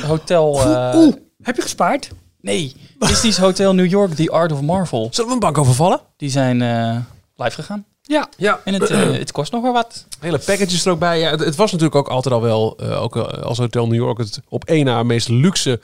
hotel... 0.05 0.61
eh, 0.61 0.91
Oeh, 0.95 1.13
heb 1.41 1.55
je 1.55 1.61
gespaard? 1.61 2.09
Nee, 2.41 2.75
Disney's 2.99 3.37
Hotel 3.37 3.73
New 3.73 3.89
York, 3.89 4.13
The 4.13 4.31
Art 4.31 4.51
of 4.51 4.61
Marvel. 4.61 5.07
Zullen 5.11 5.27
we 5.29 5.33
een 5.33 5.39
bank 5.39 5.57
overvallen? 5.57 5.99
Die 6.17 6.29
zijn 6.29 6.61
eh, 6.61 6.95
live 7.35 7.55
gegaan. 7.55 7.85
Ja. 8.01 8.27
Ja. 8.37 8.59
En 8.63 8.73
het, 8.73 8.89
eh, 8.89 8.99
het 9.11 9.31
kost 9.31 9.51
nog 9.51 9.61
wel 9.61 9.73
wat. 9.73 10.05
Hele 10.19 10.39
packages 10.39 10.85
er 10.85 10.91
ook 10.91 10.99
bij. 10.99 11.19
Ja, 11.19 11.29
het, 11.29 11.39
het 11.39 11.55
was 11.55 11.71
natuurlijk 11.71 11.97
ook 11.97 12.07
altijd 12.07 12.33
al 12.33 12.41
wel, 12.41 12.77
eh, 12.77 13.01
ook 13.01 13.15
als 13.17 13.57
Hotel 13.57 13.87
New 13.87 13.95
York, 13.95 14.17
het 14.17 14.41
op 14.49 14.63
één 14.65 14.85
na 14.85 15.03
meest 15.03 15.27
luxe 15.29 15.79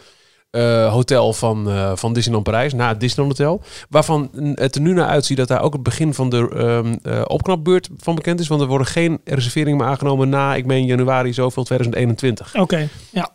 eh, 0.51 0.91
hotel 0.91 1.33
van, 1.33 1.69
eh, 1.69 1.91
van 1.95 2.13
Disneyland 2.13 2.43
Parijs, 2.45 2.73
na 2.73 2.87
het 2.87 2.99
Disneyland 2.99 3.37
Hotel. 3.37 3.61
Waarvan 3.89 4.29
het 4.53 4.75
er 4.75 4.81
nu 4.81 4.93
naar 4.93 5.07
uitziet 5.07 5.37
dat 5.37 5.47
daar 5.47 5.61
ook 5.61 5.73
het 5.73 5.83
begin 5.83 6.13
van 6.13 6.29
de 6.29 6.49
ehm, 6.55 6.95
eh, 7.13 7.21
opknapbeurt 7.27 7.89
van 7.97 8.15
bekend 8.15 8.39
is. 8.39 8.47
Want 8.47 8.61
er 8.61 8.67
worden 8.67 8.87
geen 8.87 9.21
reserveringen 9.23 9.77
meer 9.77 9.87
aangenomen 9.87 10.29
na, 10.29 10.55
ik 10.55 10.65
meen 10.65 10.85
januari 10.85 11.33
zoveel 11.33 11.63
2021. 11.63 12.55
Oké, 12.55 12.89
ja. 13.11 13.29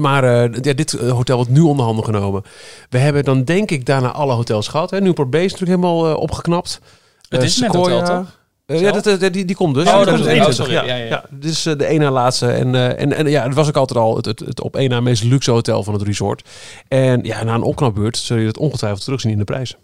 Maar 0.00 0.24
eh, 0.24 0.62
ja, 0.62 0.72
dit 0.72 0.92
eh, 0.92 1.10
hotel 1.10 1.36
wordt 1.36 1.50
nu 1.50 1.60
onder 1.60 1.84
handen 1.84 2.04
genomen. 2.04 2.42
We 2.90 2.98
hebben 2.98 3.24
dan 3.24 3.44
denk 3.44 3.70
ik 3.70 3.86
daarna 3.86 4.12
alle 4.12 4.32
hotels 4.32 4.68
gehad. 4.68 4.90
Hè. 4.90 5.00
Newport 5.00 5.30
Bay 5.30 5.44
is 5.44 5.52
natuurlijk 5.52 5.80
helemaal 5.80 6.08
eh, 6.10 6.16
opgeknapt. 6.16 6.80
Het 7.28 7.42
is 7.42 7.58
net 7.58 7.70
Sequoia. 7.72 7.94
hotel, 7.98 8.16
toch? 8.16 8.40
Ja, 8.80 8.92
dat, 8.92 9.04
dat- 9.20 9.32
die, 9.32 9.44
die 9.44 9.56
komt 9.56 9.74
dus. 9.74 9.86
Oh, 9.88 9.96
dat 9.98 10.08
komt 10.08 10.20
er. 10.20 10.26
21, 10.28 10.66
Oh, 10.66 10.72
ja. 10.72 10.82
Ja, 10.84 10.94
ja, 10.94 11.04
ja. 11.04 11.24
dit 11.30 11.50
is 11.50 11.62
de 11.62 11.86
ene 11.86 12.10
laatste. 12.10 12.46
En, 12.50 12.96
en, 12.98 13.12
en 13.12 13.26
ja, 13.26 13.42
het 13.42 13.54
was 13.54 13.68
ook 13.68 13.76
altijd 13.76 13.98
al 13.98 14.16
het, 14.16 14.24
het, 14.24 14.38
het 14.40 14.60
op 14.60 14.76
één 14.76 14.90
na 14.90 15.00
meest 15.00 15.22
luxe 15.24 15.50
hotel 15.50 15.82
van 15.84 15.92
het 15.94 16.02
resort. 16.02 16.48
En 16.88 17.22
ja, 17.22 17.42
na 17.44 17.54
een 17.54 17.62
opknapbeurt 17.62 18.16
zul 18.16 18.36
je 18.36 18.46
het 18.46 18.58
ongetwijfeld 18.58 19.04
terugzien 19.04 19.30
in 19.32 19.38
de 19.38 19.44
prijzen. 19.44 19.78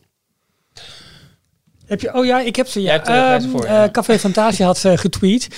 Heb 1.88 2.00
je, 2.00 2.14
oh 2.14 2.24
ja, 2.24 2.40
ik 2.40 2.56
heb 2.56 2.66
ze. 2.68 2.82
Ja. 2.82 3.00
Hebt 3.02 3.46
voor, 3.46 3.64
ja. 3.66 3.90
Café 3.90 4.18
Fantasia 4.18 4.66
had 4.66 4.78
ze 4.78 4.96
getweet. 4.98 5.48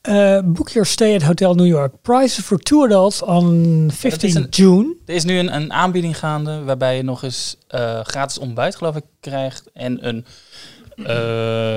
Eh, 0.00 0.38
book 0.44 0.68
your 0.68 0.86
stay 0.88 1.14
at 1.14 1.22
Hotel 1.22 1.54
New 1.54 1.66
York. 1.66 1.94
Prices 2.02 2.44
for 2.44 2.58
two 2.58 2.84
adults 2.84 3.22
on 3.22 3.90
15 3.94 4.36
een- 4.36 4.46
June. 4.50 4.94
Er 5.06 5.14
is 5.14 5.24
nu 5.24 5.38
een, 5.38 5.54
een 5.54 5.72
aanbieding 5.72 6.18
gaande 6.18 6.62
waarbij 6.64 6.96
je 6.96 7.02
nog 7.02 7.22
eens 7.22 7.56
eh, 7.68 8.00
gratis 8.02 8.38
ontbijt, 8.38 8.76
geloof 8.76 8.96
ik, 8.96 9.04
krijgt. 9.20 9.64
En 9.72 10.06
een, 10.08 10.24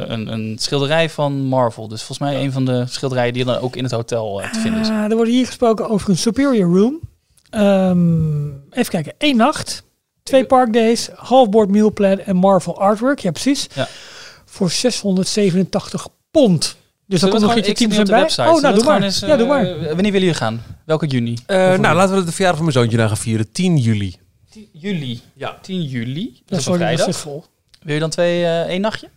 een, 0.07 0.27
een 0.33 0.55
schilderij 0.59 1.09
van 1.09 1.33
Marvel. 1.41 1.87
Dus 1.87 2.03
volgens 2.03 2.29
mij 2.29 2.43
een 2.43 2.51
van 2.51 2.65
de 2.65 2.83
schilderijen 2.87 3.33
die 3.33 3.45
dan 3.45 3.57
ook 3.57 3.75
in 3.75 3.83
het 3.83 3.91
hotel 3.91 4.41
te 4.51 4.59
vinden 4.59 4.81
is. 4.81 4.89
Ah, 4.89 5.03
er 5.09 5.15
wordt 5.15 5.31
hier 5.31 5.45
gesproken 5.45 5.89
over 5.89 6.09
een 6.09 6.17
superior 6.17 6.77
room. 6.77 6.99
Ehm, 7.49 8.45
even 8.71 8.89
kijken. 8.89 9.13
één 9.17 9.35
nacht. 9.37 9.83
Twee 10.23 10.45
parkdays. 10.45 11.09
Halfboard 11.15 11.69
meal 11.69 11.91
plan 11.93 12.19
en 12.19 12.35
Marvel 12.35 12.79
artwork. 12.79 13.19
Ja, 13.19 13.31
precies. 13.31 13.67
Ja. 13.75 13.87
Voor 14.45 14.71
687 14.71 16.07
pond. 16.31 16.75
Dus 17.07 17.19
dan 17.21 17.29
komt 17.29 17.41
nog 17.41 17.55
iets 17.55 17.67
gewoon- 17.67 17.75
10% 17.75 17.91
ik 17.91 17.93
zit 17.93 18.05
bij. 18.05 18.05
de 18.05 18.11
Oh, 18.11 18.19
website. 18.21 18.61
nou 18.61 18.75
doe 18.75 18.83
maar. 18.83 19.27
ja, 19.29 19.37
doe 19.37 19.47
maar. 19.47 19.63
wanneer 19.65 19.95
willen 19.95 20.11
jullie 20.11 20.33
gaan? 20.33 20.63
Welke 20.85 21.07
juni? 21.07 21.37
Eh, 21.45 21.57
nou, 21.77 21.95
laten 21.95 22.15
we 22.15 22.23
de 22.23 22.31
verjaardag 22.31 22.55
van 22.55 22.65
mijn 22.65 22.77
zoontje 22.77 22.97
daar 22.97 23.07
gaan 23.07 23.17
vieren. 23.17 23.51
10 23.51 23.77
juli. 23.77 24.15
10 24.51 24.67
juli. 24.71 25.21
Ja. 25.33 25.57
10 25.61 25.81
juli. 25.83 26.41
Dat 26.45 26.59
is 26.59 26.65
een 26.65 26.71
dat 26.71 26.81
vrijdag. 26.81 27.15
vol. 27.15 27.43
Wil 27.81 27.93
je 27.93 27.99
dan 27.99 28.09
twee, 28.09 28.43
eh 28.43 28.59
één 28.61 28.81
nachtje? 28.81 29.09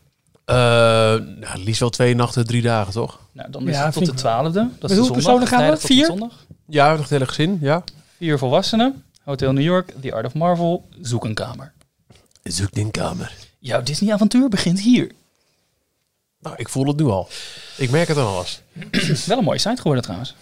Eh, 0.44 0.56
nou, 0.56 1.58
liefst 1.64 1.80
wel 1.80 1.90
twee 1.90 2.14
nachten, 2.14 2.46
drie 2.46 2.62
dagen, 2.62 2.92
toch? 2.92 3.18
Nou, 3.32 3.50
dan 3.50 3.68
is 3.68 3.74
Ja, 3.76 3.84
het 3.84 3.94
tot 3.94 4.04
de. 4.06 4.12
12e. 4.12 4.68
Dat 4.78 4.90
is 4.90 4.96
hoeveel 4.96 5.14
personen 5.14 5.46
gaan 5.46 5.70
we? 5.70 5.76
Vier? 5.76 6.06
zondag. 6.06 6.46
Ja, 6.68 6.90
nog 6.90 7.00
het 7.00 7.10
hele 7.10 7.26
gezin, 7.26 7.58
ja. 7.60 7.84
Vier 8.18 8.38
volwassenen. 8.38 9.04
Hotel 9.26 9.52
New 9.52 9.64
York, 9.64 9.92
The 10.00 10.14
Art 10.14 10.26
of 10.26 10.34
Marvel, 10.34 10.88
zoek 11.00 11.24
een 11.24 11.34
kamer. 11.34 11.72
Zoek 12.42 12.68
een 12.72 12.90
kamer. 12.90 13.32
Jouw 13.58 13.82
Disney-avontuur 13.82 14.48
begint 14.48 14.80
hier. 14.80 15.12
Nou, 16.38 16.56
ik 16.56 16.68
voel 16.68 16.86
het 16.86 16.96
nu 16.96 17.04
al. 17.04 17.28
Ik 17.76 17.90
merk 17.90 18.08
het 18.08 18.16
al 18.16 18.38
eens. 18.38 18.62
Wel 19.26 19.38
een 19.38 19.44
mooie 19.44 19.58
site 19.58 19.76
geworden 19.76 20.02
trouwens. 20.02 20.34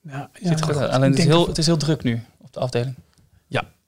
Ja, 0.00 0.30
ja, 0.40 0.48
Ziet 0.48 0.60
er 0.60 0.64
goed. 0.64 0.76
Alleen 0.76 1.10
het 1.10 1.18
is, 1.18 1.24
heel, 1.24 1.46
het 1.46 1.58
is 1.58 1.66
heel 1.66 1.76
druk 1.76 2.02
nu 2.02 2.22
op 2.40 2.52
de 2.52 2.60
afdeling. 2.60 2.94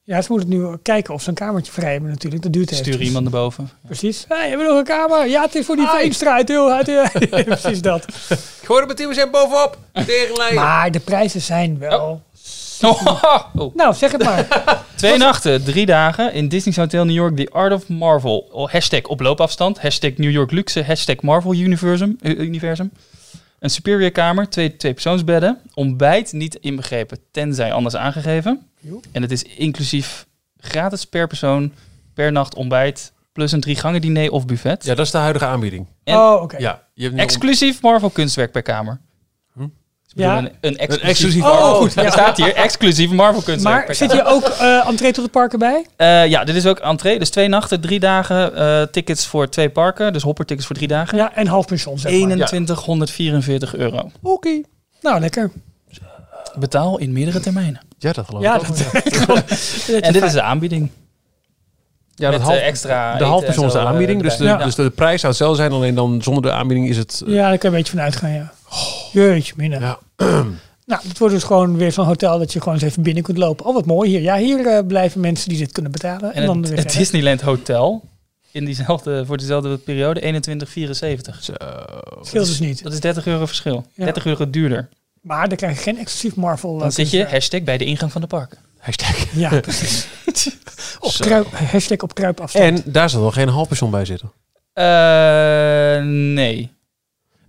Ja, 0.06 0.22
ze 0.22 0.32
moeten 0.32 0.48
nu 0.48 0.76
kijken 0.82 1.14
of 1.14 1.22
ze 1.22 1.28
een 1.28 1.34
kamertje 1.34 1.72
vrij 1.72 1.92
hebben 1.92 2.10
natuurlijk. 2.10 2.42
Dat 2.42 2.52
duurt 2.52 2.70
even. 2.70 2.84
Stuur 2.84 3.00
iemand 3.00 3.24
naar 3.24 3.32
boven. 3.32 3.70
Precies. 3.86 4.24
Hey, 4.28 4.48
hebben 4.48 4.66
we 4.66 4.72
nog 4.72 4.80
een 4.80 4.86
kamer? 4.86 5.28
Ja, 5.28 5.42
het 5.42 5.54
is 5.54 5.66
voor 5.66 5.76
die 5.76 5.86
Veenstra 5.86 6.34
uit 6.34 6.48
heel 6.48 6.72
uit. 6.72 6.86
ja, 7.30 7.42
Precies 7.42 7.82
dat. 7.82 8.06
Ik 8.60 8.66
hoorde 8.66 8.86
met 8.86 8.96
Tim 8.96 9.14
zijn 9.14 9.30
bovenop. 9.30 9.78
Tegenlijn. 9.92 10.54
Maar 10.54 10.90
de 10.90 11.00
prijzen 11.00 11.40
zijn 11.40 11.78
wel... 11.78 12.00
Oh. 12.10 12.20
Nou, 13.74 13.94
zeg 13.94 14.12
het 14.12 14.22
maar. 14.24 14.46
Twee 14.96 15.18
nachten, 15.18 15.64
drie 15.64 15.86
dagen 15.86 16.32
in 16.32 16.48
Disney's 16.48 16.76
Hotel 16.76 17.04
New 17.04 17.14
York, 17.14 17.36
The 17.36 17.48
Art 17.52 17.72
of 17.72 17.88
Marvel. 17.88 18.48
Oh, 18.52 18.68
Hashtag 18.70 19.02
op 19.02 19.20
loopafstand, 19.20 19.80
hashtag 19.80 20.10
New 20.16 20.30
York 20.30 20.50
Luxe, 20.50 20.84
hashtag 20.84 21.20
Marvel 21.20 21.54
Universum. 21.54 22.16
eh, 22.20 22.38
universum. 22.38 22.90
Een 23.58 23.70
superior 23.70 24.10
kamer, 24.10 24.48
twee, 24.48 24.76
twee 24.76 24.92
persoonsbedden. 24.92 25.60
Ontbijt 25.74 26.32
niet 26.32 26.54
inbegrepen, 26.54 27.18
tenzij 27.30 27.72
anders 27.72 27.96
aangegeven. 27.96 28.66
En 29.12 29.22
het 29.22 29.30
is 29.30 29.42
inclusief 29.42 30.26
gratis 30.60 31.04
per 31.04 31.26
persoon, 31.26 31.72
per 32.14 32.32
nacht 32.32 32.54
ontbijt, 32.54 33.12
plus 33.32 33.52
een 33.52 33.60
drie 33.60 33.76
gangen 33.76 34.00
diner 34.00 34.30
of 34.30 34.46
buffet. 34.46 34.84
Ja, 34.84 34.94
dat 34.94 35.06
is 35.06 35.12
de 35.12 35.18
huidige 35.18 35.44
aanbieding. 35.46 35.86
En- 36.04 36.16
oh, 36.16 36.42
oké. 36.42 36.56
Ja, 36.58 36.82
je 36.94 37.02
hebt 37.02 37.14
nu 37.14 37.20
Exclusief 37.20 37.82
Marvel 37.82 38.10
kunstwerk 38.10 38.52
per 38.52 38.62
kamer. 38.62 39.00
Hm? 39.52 39.60
Dus 39.60 39.68
ik 39.68 40.05
bedoel, 40.05 40.05
Ja. 40.16 40.38
Een, 40.38 40.50
een 40.60 40.76
exclusief, 40.76 41.08
exclusief- 41.08 41.42
Oh, 41.44 41.50
Oh, 41.50 41.74
goed. 41.74 41.96
Er 41.96 42.02
Ja. 42.02 42.10
staat 42.10 42.36
hier 42.36 42.54
exclusief 42.54 43.10
Marvel 43.10 43.42
kunstwerk 43.42 43.86
Maar 43.86 43.94
zit 43.94 44.12
hier 44.12 44.26
ook 44.26 44.44
eh 44.44 44.88
entree 44.88 45.12
tot 45.12 45.22
het 45.22 45.32
park 45.32 45.52
erbij? 45.52 45.86
Eh, 45.96 46.26
ja, 46.26 46.44
dit 46.44 46.54
is 46.56 46.66
ook 46.66 46.78
entree. 46.78 47.18
Dus 47.18 47.30
twee 47.30 47.48
nachten, 47.48 47.80
drie 47.80 48.00
dagen. 48.00 48.56
eh, 48.56 48.82
tickets 48.82 49.26
voor 49.26 49.48
twee 49.48 49.68
parken. 49.70 50.12
Dus 50.12 50.22
hoppertickets 50.22 50.66
voor 50.66 50.76
drie 50.76 50.88
dagen. 50.88 51.18
Ja, 51.18 51.34
en 51.34 51.46
half 51.46 51.66
pension, 51.66 51.98
zeg 51.98 52.12
maar. 52.12 52.46
2144 52.46 53.76
euro. 53.76 54.10
Oké. 54.22 54.60
Nou, 55.00 55.20
lekker. 55.20 55.50
Betaal 56.58 56.98
in 56.98 57.12
meerdere 57.12 57.40
termijnen. 57.40 57.80
Ja, 57.98 58.12
dat 58.12 58.26
geloof 58.26 58.42
Ja, 58.42 58.54
ik 58.54 58.60
ook. 58.60 58.66
dat, 59.26 59.44
En 60.00 60.12
dit 60.12 60.22
is 60.22 60.32
de 60.32 60.42
aanbieding. 60.42 60.90
Ja, 62.14 62.30
dat 62.30 62.40
half, 62.40 62.56
extra 62.56 63.16
de 63.18 63.24
en 63.24 63.64
is 63.64 63.72
de 63.72 63.78
aanbieding. 63.78 64.22
Dus 64.22 64.36
de, 64.36 64.56
dus 64.64 64.74
de 64.74 64.90
prijs 64.90 65.20
zou 65.20 65.32
hetzelfde 65.32 65.56
zijn. 65.56 65.72
Alleen 65.72 65.94
dan 65.94 66.22
zonder 66.22 66.42
de 66.42 66.52
aanbieding 66.52 66.88
is 66.88 66.96
het... 66.96 67.22
Ja, 67.26 67.48
daar 67.48 67.58
kan 67.58 67.70
je 67.70 67.76
een 67.76 67.82
beetje 67.82 67.92
van 67.92 68.00
uitgaan, 68.00 68.30
ja. 68.32 68.52
Jeetje, 69.12 69.52
minder. 69.56 69.80
Ja. 69.80 69.98
Nou, 70.86 71.02
het 71.08 71.18
wordt 71.18 71.34
dus 71.34 71.42
gewoon 71.42 71.76
weer 71.76 71.92
zo'n 71.92 72.04
hotel 72.06 72.38
dat 72.38 72.52
je 72.52 72.58
gewoon 72.58 72.74
eens 72.74 72.82
even 72.82 73.02
binnen 73.02 73.22
kunt 73.22 73.38
lopen. 73.38 73.66
Oh, 73.66 73.74
wat 73.74 73.86
mooi 73.86 74.10
hier. 74.10 74.20
Ja, 74.20 74.36
hier 74.36 74.66
eh, 74.66 74.86
blijven 74.86 75.20
mensen 75.20 75.48
die 75.48 75.58
dit 75.58 75.72
kunnen 75.72 75.92
betalen. 75.92 76.34
En, 76.34 76.40
En 76.40 76.46
dan 76.46 76.58
het, 76.60 76.68
weer 76.68 76.78
het. 76.78 76.92
Disneyland 76.92 77.40
Hotel. 77.40 78.04
In 78.50 78.64
diezelfde, 78.64 79.26
voor 79.26 79.36
dezelfde 79.36 79.76
periode 79.76 80.20
2174. 80.20 81.42
Zo. 81.44 81.52
Scheelt 82.22 82.46
dus 82.46 82.58
niet. 82.60 82.82
Dat 82.82 82.92
is 82.92 83.00
30 83.00 83.26
euro 83.26 83.46
verschil. 83.46 83.86
Ja. 83.94 84.04
30 84.04 84.26
euro 84.26 84.50
duurder. 84.50 84.88
Maar 85.20 85.48
dan 85.48 85.56
krijg 85.56 85.76
je 85.76 85.82
geen 85.82 85.98
exclusief 85.98 86.36
Marvel. 86.36 86.74
eh, 86.74 86.80
Dan 86.80 86.92
zit 86.92 87.10
je 87.10 87.24
hashtag 87.24 87.62
bij 87.62 87.78
de 87.78 87.84
ingang 87.84 88.12
van 88.12 88.20
de 88.20 88.26
park. 88.26 88.56
Hashtag. 88.78 89.26
Ja, 89.34 89.60
precies. 89.60 90.06
op 90.98 91.12
kruip, 91.18 91.46
hashtag 91.52 91.98
op 91.98 92.14
kruipafstand. 92.14 92.84
En 92.86 92.92
daar 92.92 93.10
zal 93.10 93.22
nog 93.22 93.34
geen 93.34 93.48
halfpension 93.48 93.90
bij 93.90 94.04
zitten. 94.04 94.32
Eh, 94.72 96.02
nee. 96.34 96.74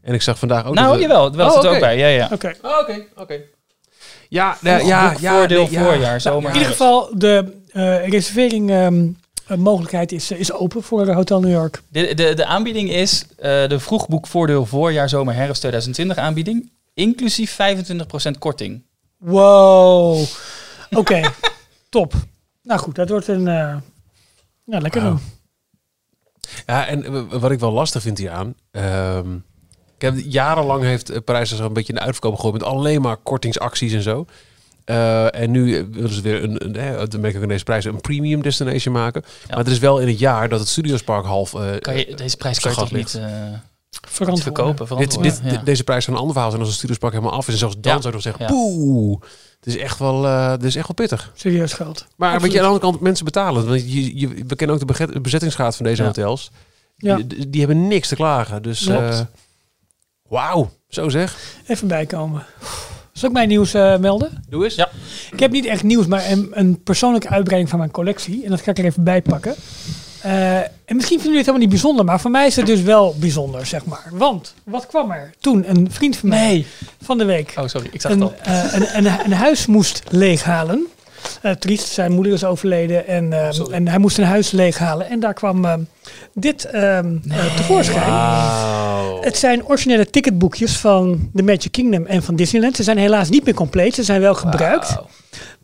En 0.08 0.14
ik 0.14 0.22
zag 0.22 0.40
vandaag 0.40 0.66
ook... 0.66 0.74
nou, 0.74 0.92
dat 0.92 1.02
jawel. 1.02 1.36
Wel 1.36 1.48
Oh, 1.48 1.54
zit 1.54 1.64
er 1.64 1.68
oké. 1.68 1.76
ook 1.76 1.82
bij. 1.84 1.98
Ja, 1.98 2.08
ja. 2.08 2.30
Oké. 2.34 2.54
Oké, 2.62 3.06
oké. 3.16 3.40
Ja, 4.30 4.58
ja, 4.62 4.78
ja, 4.78 5.16
ja. 5.20 5.38
voordeel 5.38 5.64
nee, 5.64 5.72
ja. 5.72 5.84
voorjaar, 5.84 6.22
zomer. 6.22 6.50
In 6.50 6.56
ieder 6.56 6.72
geval, 6.72 7.10
de 7.18 7.62
eh, 7.72 8.08
reservering 8.08 8.70
ehm, 8.70 9.08
eh, 9.48 9.58
mogelijkheid 9.58 10.12
is, 10.12 10.32
is 10.32 10.52
open 10.52 10.84
voor 10.84 11.12
Hotel 11.12 11.40
New 11.40 11.52
York. 11.52 11.82
De, 11.90 12.14
de, 12.14 12.34
de 12.34 12.46
aanbieding 12.46 12.92
is 12.92 13.26
eh, 13.38 13.68
de 13.68 13.80
vroegboekvoordeel 13.80 14.66
voorjaar, 14.66 15.10
zomer, 15.10 15.34
herfst 15.34 15.60
2020 15.60 16.18
aanbieding. 16.18 16.72
Inclusief 16.94 17.58
25% 18.32 18.38
korting. 18.40 18.84
Wow. 19.18 20.24
Oké, 20.92 21.22
top. 21.90 22.14
Nou 22.64 22.80
goed, 22.80 22.96
dat 22.96 23.10
wordt 23.10 23.28
een... 23.28 23.48
eh 23.48 23.76
nou, 24.66 24.82
lekker 24.82 25.02
doen. 25.02 25.20
Ja, 26.66 26.88
en 26.88 27.04
eh, 27.06 27.22
wat 27.30 27.52
ik 27.52 27.60
wel 27.60 27.72
lastig 27.72 28.02
vind 28.02 28.18
hieraan... 28.18 28.56
ehm 28.72 29.28
ik 29.98 30.02
heb 30.02 30.16
jarenlang 30.26 30.84
heeft 30.84 31.10
eh, 31.10 31.18
Parijs 31.26 31.50
zich 31.50 31.60
een 31.60 31.74
beetje 31.74 31.94
in 31.94 32.00
de 32.00 32.06
uitverkoop 32.06 32.36
gegooid 32.36 32.54
met 32.54 32.64
alleen 32.64 33.02
maar 33.02 33.18
kortingsacties 33.18 33.94
en 33.94 34.02
zo. 34.02 34.26
Eh, 34.86 35.36
en 35.42 35.52
nu 35.52 35.78
eh, 35.78 35.84
willen 35.92 36.14
ze 36.14 36.22
weer 36.22 36.44
een, 36.44 36.66
een 36.66 36.98
dat 37.10 37.18
merk 37.22 37.36
ik 37.36 37.42
in 37.42 37.48
deze 37.48 37.64
prijzen, 37.64 37.94
een 37.94 38.02
premium 38.02 38.42
destination 38.42 38.94
maken. 38.94 39.24
Maar 39.50 39.58
het 39.58 39.68
is 39.68 39.80
wel 39.80 40.00
in 40.00 40.08
het 40.08 40.20
jaar 40.20 40.50
dat 40.50 40.60
het 40.60 40.68
Studiospark 40.70 41.26
half. 41.26 41.54
eh, 41.54 41.62
Kan 41.80 41.98
je, 41.98 42.16
deze 42.16 42.38
prijs 42.38 42.60
kan 42.60 42.72
je 42.72 42.78
toch 42.78 42.92
niet, 42.92 43.14
eh, 43.16 43.24
Verantwoorden. 43.90 44.44
verkopen? 44.44 44.78
dit, 44.78 44.88
verantwoorden? 45.14 45.44
dit, 45.44 45.52
Ja. 45.60 45.62
deze 45.64 45.84
prijs 45.84 46.06
kan 46.06 46.14
een 46.14 46.20
ander 46.20 46.34
verhaal 46.34 46.52
zijn 46.52 46.62
als 46.64 46.72
een 46.72 46.78
Studiospark 46.78 47.14
helemaal 47.14 47.34
af 47.36 47.48
is. 47.48 47.54
En 47.54 47.60
zelfs 47.60 47.76
dan 47.80 47.94
Ja. 47.96 48.02
zou 48.02 48.08
ik 48.08 48.14
nog 48.14 48.22
zeggen, 48.36 48.44
Ja. 48.46 48.52
poeh, 48.52 49.22
het 49.60 49.66
is 49.76 49.78
echt 49.78 50.00
wel, 50.00 50.26
eh, 50.26 50.50
het 50.52 50.64
is 50.64 50.76
echt 50.76 50.88
wel 50.88 50.96
pittig. 50.96 51.32
Serieus 51.36 51.74
geld. 51.74 52.06
Maar 52.16 52.28
Absoluut. 52.34 52.42
weet 52.42 52.52
je, 52.52 52.58
aan 52.58 52.64
de 52.64 52.72
andere 52.74 52.92
kant, 52.92 53.02
mensen 53.04 53.26
betalen. 53.26 53.68
Want 53.68 53.94
je, 53.94 54.20
je, 54.20 54.28
we 54.48 54.56
kennen 54.56 54.76
ook 54.82 54.98
de 55.14 55.20
bezettingsgraad 55.22 55.76
van 55.76 55.86
deze 55.86 56.02
Ja. 56.02 56.08
hotels. 56.08 56.52
Ja. 56.98 57.16
Die, 57.16 57.50
die 57.50 57.60
hebben 57.66 57.88
niks 57.88 58.08
te 58.08 58.16
klagen. 58.16 58.62
Dus 58.62 58.84
Klopt. 58.86 59.00
eh, 59.02 59.20
wauw, 60.28 60.70
zo 60.90 61.10
zeg. 61.10 61.38
Even 61.68 61.88
bijkomen. 61.88 62.46
Zal 63.12 63.30
ik 63.30 63.36
mijn 63.36 63.48
nieuws 63.48 63.74
eh, 63.74 63.98
melden? 63.98 64.44
Doe 64.50 64.64
eens. 64.64 64.76
Ja. 64.76 64.90
Ik 65.32 65.40
heb 65.40 65.52
niet 65.52 65.66
echt 65.66 65.84
nieuws, 65.84 66.06
maar 66.06 66.32
een, 66.32 66.48
een 66.52 66.84
persoonlijke 66.84 67.30
uitbreiding 67.30 67.70
van 67.70 67.80
mijn 67.80 67.92
collectie. 67.92 68.44
En 68.44 68.50
dat 68.50 68.62
ga 68.62 68.72
ik 68.72 68.78
er 68.78 68.86
even 68.86 69.04
bij 69.04 69.22
pakken. 69.22 69.56
Eh, 70.22 70.58
en 70.60 70.96
misschien 70.96 71.20
vinden 71.20 71.24
jullie 71.24 71.38
het 71.38 71.46
helemaal 71.46 71.60
niet 71.60 71.70
bijzonder, 71.70 72.06
maar 72.06 72.20
voor 72.20 72.32
mij 72.32 72.48
is 72.48 72.56
het 72.56 72.66
dus 72.66 72.82
wel 72.82 73.16
bijzonder, 73.20 73.66
zeg 73.66 73.86
maar. 73.86 74.10
Want, 74.12 74.54
wat 74.64 74.88
kwam 74.88 75.12
er 75.12 75.34
toen 75.40 75.70
een 75.70 75.88
vriend 75.92 76.18
van 76.18 76.30
mij 76.30 76.48
Nee. 76.48 76.68
van 77.02 77.18
de 77.18 77.26
week 77.26 77.54
Oh, 77.58 77.68
sorry. 77.68 77.90
Ik 77.92 78.02
zag 78.02 78.12
het 78.12 78.22
een, 78.22 78.28
al. 78.28 78.34
eh, 78.44 78.74
een, 78.74 79.06
een, 79.06 79.20
een 79.26 79.34
huis 79.34 79.66
moest 79.66 80.04
leeghalen. 80.10 80.88
Eh 81.42 81.52
triest, 81.52 81.88
zijn 81.88 82.12
moeder 82.12 82.34
is 82.34 82.44
overleden 82.44 83.08
en, 83.08 83.34
eh, 83.34 83.50
en 83.72 83.88
hij 83.88 83.98
moest 83.98 84.18
een 84.18 84.24
huis 84.24 84.52
leeghalen. 84.52 85.10
En 85.10 85.20
daar 85.20 85.34
kwam 85.34 85.66
eh, 85.66 85.74
dit 86.34 86.66
ehm, 86.66 87.18
eh, 87.30 87.56
tevoorschijn. 87.56 88.14
Het 89.22 89.38
zijn 89.38 89.66
originele 89.66 90.10
ticketboekjes 90.10 90.78
van 90.78 91.30
The 91.36 91.44
Magic 91.44 91.72
Kingdom 91.72 92.06
en 92.06 92.24
van 92.24 92.36
Disneyland. 92.36 92.76
Ze 92.76 92.84
zijn 92.84 92.98
helaas 92.98 93.30
niet 93.30 93.46
meer 93.46 93.54
compleet. 93.54 93.96
Ze 93.96 94.04
zijn 94.04 94.22
wel 94.22 94.36
gebruikt. 94.36 94.94
Wauw. 94.94 95.08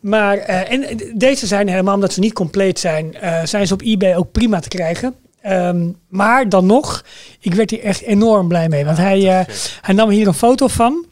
Maar 0.00 0.38
en 0.38 1.00
deze 1.14 1.46
zijn 1.46 1.68
helemaal 1.68 1.94
omdat 1.94 2.12
ze 2.12 2.20
niet 2.20 2.32
compleet 2.32 2.78
zijn, 2.78 3.16
zijn 3.44 3.66
ze 3.66 3.74
op 3.74 3.82
eBay 3.82 4.16
ook 4.16 4.32
prima 4.32 4.60
te 4.60 4.68
krijgen. 4.68 5.14
Ehm, 5.44 5.88
maar 6.08 6.48
dan 6.48 6.66
nog, 6.66 7.04
ik 7.40 7.54
werd 7.54 7.70
hier 7.70 7.82
echt 7.82 8.00
enorm 8.00 8.48
blij 8.48 8.68
mee. 8.68 8.84
Want 8.84 8.96
hij, 8.96 9.38
eh, 9.38 9.54
hij 9.80 9.94
nam 9.94 10.08
hier 10.08 10.26
een 10.26 10.34
foto 10.34 10.68
van. 10.68 11.06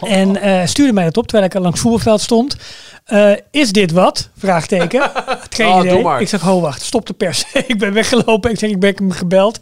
En 0.00 0.36
eh, 0.36 0.66
stuurde 0.66 0.92
mij 0.92 1.04
dat 1.04 1.16
op 1.16 1.26
terwijl 1.26 1.50
ik 1.50 1.58
langs 1.58 1.80
Voerveld 1.80 2.20
stond. 2.20 2.56
Eh, 3.10 3.32
is 3.50 3.72
dit 3.72 3.92
wat? 3.92 4.28
Vraagteken. 4.38 5.10
Geen 5.50 5.66
Oh, 5.66 5.84
idee. 5.84 6.20
Ik 6.20 6.28
zeg, 6.28 6.48
oh 6.48 6.62
wacht, 6.62 6.82
stop 6.82 7.06
de 7.06 7.12
pers. 7.12 7.44
ik 7.66 7.78
ben 7.78 7.92
weggelopen. 7.92 8.50
Ik 8.50 8.58
zeg, 8.58 8.70
ik 8.70 8.80
ben 8.80 8.94
hem 8.96 9.10
gebeld. 9.10 9.58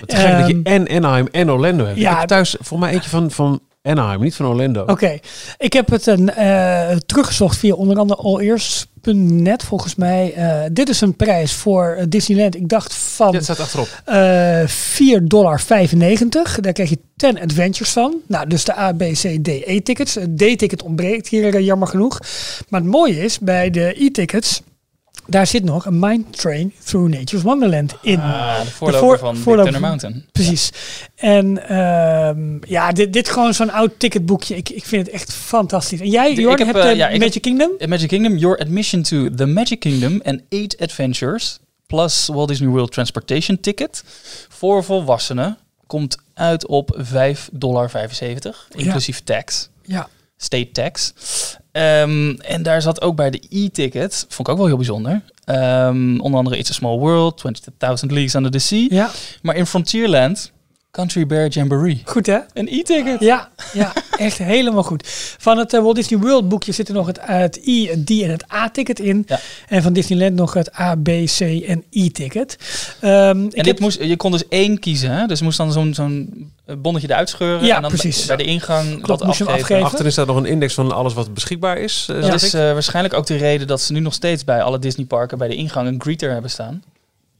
Het 0.00 0.14
gek 0.14 0.38
dat 0.38 0.48
je 0.48 0.60
Ehm, 0.62 0.86
en 0.86 0.88
Anaheim 0.96 1.28
en 1.32 1.50
Orlando 1.50 1.84
hebt. 1.84 1.98
ja. 1.98 2.10
Ik 2.12 2.18
heb 2.18 2.28
thuis 2.28 2.56
voor 2.60 2.78
mij 2.78 2.92
eentje 2.92 3.10
van, 3.10 3.30
van 3.30 3.60
Anaheim, 3.82 4.20
niet 4.20 4.34
van 4.34 4.46
Orlando. 4.46 4.84
Oké, 4.84 5.18
ik 5.58 5.72
heb 5.72 5.90
het 5.90 6.06
een, 6.06 6.30
eh, 6.30 6.96
teruggezocht 7.06 7.56
via 7.56 7.74
onder 7.74 7.98
andere 7.98 8.20
allereerst.net 8.20 9.62
volgens 9.62 9.94
mij. 9.94 10.32
Eh, 10.34 10.60
dit 10.72 10.88
is 10.88 11.00
een 11.00 11.16
prijs 11.16 11.52
voor 11.52 11.94
eh, 11.98 12.04
Disneyland. 12.08 12.54
Ik 12.54 12.68
dacht 12.68 12.94
van 12.94 13.26
Ja, 13.30 13.34
het 13.34 13.44
staat 13.44 13.60
achterop. 13.60 14.02
eh 14.04 14.66
4,95 14.66 15.28
dollar. 15.28 15.62
Daar 16.60 16.72
krijg 16.72 16.90
je 16.90 16.98
10 17.16 17.40
adventures 17.40 17.92
van. 17.92 18.14
Nou, 18.26 18.46
dus 18.46 18.64
de 18.64 18.78
A, 18.78 18.92
B, 18.92 18.98
C, 18.98 19.38
D, 19.42 19.48
E-tickets. 19.48 20.14
Het 20.14 20.36
D-ticket 20.38 20.82
ontbreekt 20.82 21.28
hier 21.28 21.60
jammer 21.60 21.88
genoeg. 21.88 22.18
Maar 22.68 22.80
het 22.80 22.90
mooie 22.90 23.20
is, 23.22 23.38
bij 23.38 23.70
de 23.70 24.04
E-tickets... 24.04 24.62
Daar 25.30 25.46
zit 25.46 25.64
nog 25.64 25.86
een 25.86 25.98
Mind 25.98 26.38
Train 26.38 26.72
Through 26.84 27.14
Nature's 27.14 27.42
Wonderland 27.42 27.94
in. 28.02 28.20
Ah, 28.20 28.60
de 28.60 28.66
voorloper 28.70 29.00
voor- 29.08 29.18
van 29.18 29.36
voorloper 29.36 29.80
Mountain. 29.80 30.24
Precies. 30.32 30.70
En 31.14 31.68
ehm, 31.68 32.58
ja, 32.72 32.92
dit, 32.92 33.12
dit 33.12 33.28
gewoon 33.28 33.54
zo'n 33.54 33.70
oud 33.70 33.90
ticketboekje. 33.96 34.56
Ik, 34.56 34.68
ik 34.68 34.84
vind 34.84 35.06
het 35.06 35.14
echt 35.14 35.32
fantastisch. 35.32 36.00
En 36.00 36.08
jij, 36.10 36.34
De- 36.34 36.40
Jorn, 36.40 36.64
hebt 36.64 36.76
eh, 36.78 36.82
de 36.82 36.96
ja, 36.96 37.08
heb- 37.08 37.20
Magic 37.20 37.42
Kingdom? 37.42 37.70
In 37.78 37.88
Magic 37.88 38.08
Kingdom, 38.08 38.36
your 38.36 38.58
admission 38.58 39.02
to 39.02 39.30
the 39.34 39.46
Magic 39.46 39.80
Kingdom 39.80 40.20
and 40.24 40.40
eight 40.48 40.76
adventures 40.80 41.58
plus 41.86 42.26
Walt 42.32 42.48
Disney 42.48 42.68
World 42.68 42.92
Transportation 42.92 43.60
ticket 43.60 44.04
voor 44.48 44.84
volwassenen 44.84 45.58
komt 45.86 46.16
uit 46.34 46.66
op 46.66 46.96
5,75 46.98 47.48
dollar, 47.52 47.90
inclusief 48.76 49.20
tax, 49.20 49.68
Ja. 49.82 50.08
state 50.36 50.70
tax. 50.72 51.12
Ehm, 51.72 52.30
en 52.30 52.62
daar 52.62 52.82
zat 52.82 53.00
ook 53.00 53.16
bij 53.16 53.30
de 53.30 53.42
e-ticket, 53.50 54.26
vond 54.28 54.48
ik 54.48 54.48
ook 54.48 54.56
wel 54.58 54.66
heel 54.66 54.76
bijzonder. 54.76 55.22
Ehm, 55.44 56.20
onder 56.20 56.38
andere 56.38 56.56
It's 56.56 56.70
a 56.70 56.72
Small 56.72 56.98
World, 56.98 57.36
20,000 57.36 58.10
Leagues 58.10 58.34
Under 58.34 58.50
the 58.50 58.58
Sea. 58.58 58.86
Ja, 58.90 59.10
Maar 59.42 59.56
in 59.56 59.66
Frontierland, 59.66 60.52
Country 60.90 61.26
Bear 61.26 61.48
Jamboree. 61.48 62.02
goed 62.04 62.26
hè? 62.26 62.38
Een 62.52 62.68
e-ticket. 62.70 63.20
Ja, 63.20 63.48
ja, 63.72 63.92
echt 64.18 64.38
helemaal 64.38 64.82
goed. 64.82 65.08
Van 65.38 65.58
het 65.58 65.74
eh, 65.74 65.80
Walt 65.82 65.94
Disney 65.96 66.20
World 66.20 66.48
boekje 66.48 66.72
zit 66.72 66.88
er 66.88 66.94
nog 66.94 67.06
het, 67.06 67.18
eh, 67.18 67.38
het 67.38 67.66
I, 67.66 67.88
het 67.88 68.06
D 68.06 68.10
en 68.10 68.30
het 68.30 68.52
A-ticket 68.52 69.00
in. 69.00 69.24
Ja. 69.26 69.40
En 69.68 69.82
van 69.82 69.92
Disneyland 69.92 70.34
nog 70.34 70.52
het 70.54 70.78
A, 70.78 70.94
B, 70.94 71.08
C 71.24 71.40
en 71.66 71.84
I-ticket. 71.90 72.56
Ehm, 73.00 73.10
En 73.12 73.44
ik 73.44 73.50
dit 73.54 73.66
heb- 73.66 73.80
moest, 73.80 74.02
je 74.02 74.16
kon 74.16 74.30
dus 74.30 74.48
één 74.48 74.78
kiezen, 74.78 75.10
hè? 75.10 75.26
dus 75.26 75.38
je 75.38 75.44
moest 75.44 75.56
dan 75.58 75.72
zo'n 75.72 75.94
zo'n 75.94 76.50
bonnetje 76.78 77.08
eruit 77.10 77.28
scheuren 77.28 77.66
Ja, 77.66 77.76
en 77.76 77.82
dan 77.82 77.90
precies. 77.90 78.26
bij 78.26 78.36
de 78.36 78.44
ingang 78.44 79.06
wat 79.06 79.20
hem 79.20 79.28
afgeven. 79.28 79.52
afgeven. 79.52 79.84
Achterin 79.84 80.12
staat 80.12 80.26
nog 80.26 80.36
een 80.36 80.46
index 80.46 80.74
van 80.74 80.92
alles 80.92 81.14
wat 81.14 81.34
beschikbaar 81.34 81.78
is. 81.78 82.06
eh, 82.10 82.20
Dat 82.22 82.42
is 82.42 82.54
eh, 82.54 82.60
waarschijnlijk 82.72 83.14
ook 83.14 83.26
de 83.26 83.36
reden 83.36 83.66
dat 83.66 83.80
ze 83.80 83.92
nu 83.92 84.00
nog 84.00 84.14
steeds 84.14 84.44
bij 84.44 84.62
alle 84.62 84.78
Disneyparken 84.78 85.38
bij 85.38 85.48
de 85.48 85.54
ingang 85.54 85.88
een 85.88 86.00
greeter 86.00 86.30
hebben 86.32 86.50
staan. 86.50 86.82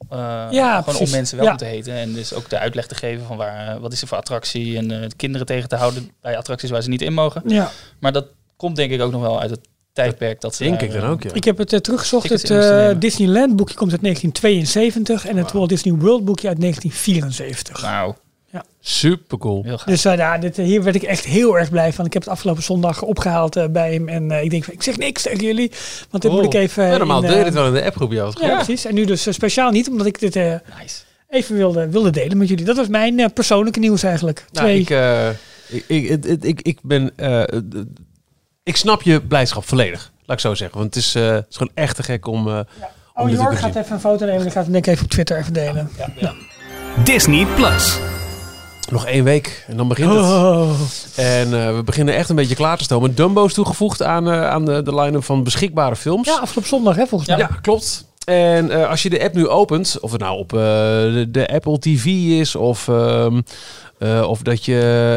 Eh, 0.08 0.18
Ja, 0.50 0.68
gewoon 0.68 0.84
precies. 0.84 1.00
om 1.06 1.10
mensen 1.10 1.36
welkom 1.36 1.54
Ja. 1.58 1.58
te 1.64 1.64
heten 1.74 1.92
en 1.94 2.12
dus 2.12 2.32
ook 2.34 2.48
de 2.50 2.58
uitleg 2.58 2.86
te 2.86 2.94
geven 2.94 3.26
van 3.26 3.36
waar, 3.36 3.74
eh, 3.74 3.80
wat 3.80 3.92
is 3.92 4.00
er 4.02 4.08
voor 4.08 4.16
attractie 4.18 4.76
en 4.76 4.90
eh, 4.90 5.08
de 5.08 5.16
kinderen 5.16 5.46
tegen 5.46 5.68
te 5.68 5.76
houden 5.76 6.10
bij 6.20 6.36
attracties 6.36 6.70
waar 6.70 6.82
ze 6.82 6.88
niet 6.88 7.02
in 7.02 7.12
mogen. 7.12 7.42
ja, 7.46 7.70
Maar 8.00 8.12
dat 8.12 8.26
komt 8.56 8.76
denk 8.76 8.90
ik 8.92 9.00
ook 9.00 9.12
nog 9.12 9.20
wel 9.20 9.40
uit 9.40 9.50
het 9.50 9.60
tijdperk 9.92 10.40
dat 10.40 10.54
ze 10.54 10.62
Denk 10.62 10.80
daar, 10.80 10.88
ik 10.88 10.94
dan 11.00 11.10
ook, 11.10 11.22
ja. 11.22 11.30
ik 11.32 11.44
heb 11.44 11.58
het 11.58 11.72
eh, 11.72 11.78
teruggezocht. 11.78 12.28
Het 12.28 12.50
eh. 12.50 12.90
Disneyland 12.98 13.56
boekje 13.56 13.74
komt 13.74 13.92
uit 13.92 14.02
1972 14.02 15.26
en 15.26 15.36
het 15.36 15.52
Walt 15.52 15.68
Disney 15.68 15.94
World 15.94 16.24
boekje 16.24 16.48
uit 16.48 16.60
1974. 16.60 17.82
Nou, 17.82 18.14
Super 18.82 19.38
cool. 19.38 19.64
Dus 19.84 20.04
eh, 20.04 20.16
ja, 20.16 20.38
dit, 20.38 20.56
hier 20.56 20.82
werd 20.82 20.96
ik 20.96 21.02
echt 21.02 21.24
heel 21.24 21.58
erg 21.58 21.70
blij 21.70 21.92
van. 21.92 22.04
Ik 22.06 22.12
heb 22.12 22.22
het 22.22 22.30
afgelopen 22.32 22.62
zondag 22.62 23.02
opgehaald 23.02 23.56
eh, 23.56 23.64
bij 23.68 23.92
hem. 23.92 24.08
En 24.08 24.30
eh, 24.30 24.42
ik 24.42 24.50
denk, 24.50 24.64
van, 24.64 24.74
ik 24.74 24.82
zeg 24.82 24.96
niks 24.96 25.22
tegen 25.22 25.38
jullie. 25.44 25.72
Want 26.10 26.22
dit 26.22 26.32
moet 26.32 26.44
ik 26.44 26.54
even... 26.54 26.86
Ja, 26.86 26.96
normaal 26.96 27.22
in, 27.22 27.28
deed 27.28 27.32
je 27.32 27.38
eh, 27.38 27.44
het 27.44 27.54
wel 27.54 27.66
in 27.66 27.72
de 27.72 27.84
appgroep, 27.84 28.12
ja. 28.12 28.28
Ja, 28.40 28.54
precies. 28.54 28.84
En 28.84 28.94
nu 28.94 29.04
dus 29.04 29.26
eh, 29.26 29.32
speciaal 29.32 29.70
niet, 29.70 29.88
omdat 29.88 30.06
ik 30.06 30.18
dit 30.20 30.36
eh, 30.36 30.44
Nice. 30.78 31.02
even 31.28 31.56
wilde, 31.56 31.88
wilde 31.88 32.10
delen 32.10 32.38
met 32.38 32.48
jullie. 32.48 32.64
Dat 32.64 32.76
was 32.76 32.88
mijn 32.88 33.18
eh, 33.20 33.26
persoonlijke 33.34 33.78
nieuws 33.78 34.02
eigenlijk. 34.02 34.44
Nou, 34.52 34.66
Twee. 34.66 34.80
ik, 34.80 34.90
eh, 34.90 35.28
ik, 35.68 35.84
ik, 36.24 36.42
ik, 36.42 36.60
ik, 36.62 36.78
ben... 36.82 37.10
eh, 37.16 37.42
eh, 37.42 37.46
ik 38.62 38.76
snap 38.76 39.02
je 39.02 39.20
blijdschap 39.22 39.64
volledig, 39.64 40.12
laat 40.24 40.36
ik 40.36 40.42
zo 40.42 40.54
zeggen. 40.54 40.78
Want 40.78 40.94
het 40.94 41.04
is, 41.04 41.14
eh, 41.14 41.30
het 41.30 41.46
is 41.50 41.56
gewoon 41.56 41.72
echt 41.74 41.96
te 41.96 42.02
gek 42.02 42.26
om, 42.26 42.48
eh 42.48 42.54
om 43.14 43.26
oh, 43.26 43.30
Jorg 43.30 43.42
kunnen 43.48 43.58
gaat 43.58 43.76
even 43.76 43.92
een 43.92 44.00
foto 44.00 44.26
nemen. 44.26 44.46
Ik 44.46 44.52
ga 44.52 44.60
het 44.62 44.72
denk 44.72 44.86
ik 44.86 44.92
even 44.92 45.04
op 45.04 45.10
Twitter 45.10 45.38
even 45.38 45.52
delen. 45.52 45.90
Disney 47.04 47.46
Plus. 47.54 47.98
Nog 48.90 49.06
één 49.06 49.24
week 49.24 49.64
en 49.68 49.76
dan 49.76 49.88
begint 49.88 50.10
het. 50.10 50.20
Oh. 50.20 50.70
En 51.16 51.66
eh, 51.66 51.76
we 51.76 51.82
beginnen 51.84 52.14
echt 52.14 52.28
een 52.28 52.36
beetje 52.36 52.54
klaar 52.54 52.76
te 52.76 52.84
stomen. 52.84 53.14
Dumbo 53.14 53.44
is 53.44 53.54
toegevoegd 53.54 54.02
aan, 54.02 54.30
eh, 54.30 54.48
aan 54.48 54.64
de, 54.64 54.82
de 54.82 54.94
line-up 54.94 55.24
van 55.24 55.44
beschikbare 55.44 55.96
films. 55.96 56.26
Ja, 56.26 56.38
afgelopen 56.38 56.68
zondag 56.68 56.96
hè, 56.96 57.06
volgens 57.06 57.30
mij. 57.30 57.38
Ja, 57.38 57.46
klopt. 57.46 58.08
En 58.24 58.70
eh, 58.70 58.88
als 58.88 59.02
je 59.02 59.10
de 59.10 59.22
app 59.22 59.34
nu 59.34 59.48
opent, 59.48 59.98
of 60.00 60.12
het 60.12 60.20
nou 60.20 60.38
op 60.38 60.48
de, 60.48 61.26
de 61.28 61.48
Apple 61.52 61.78
TV 61.78 62.04
is, 62.06 62.56
of, 62.56 62.88
ehm, 62.88 63.40
eh, 64.00 64.28
of 64.28 64.42
dat 64.42 64.64
je 64.64 64.72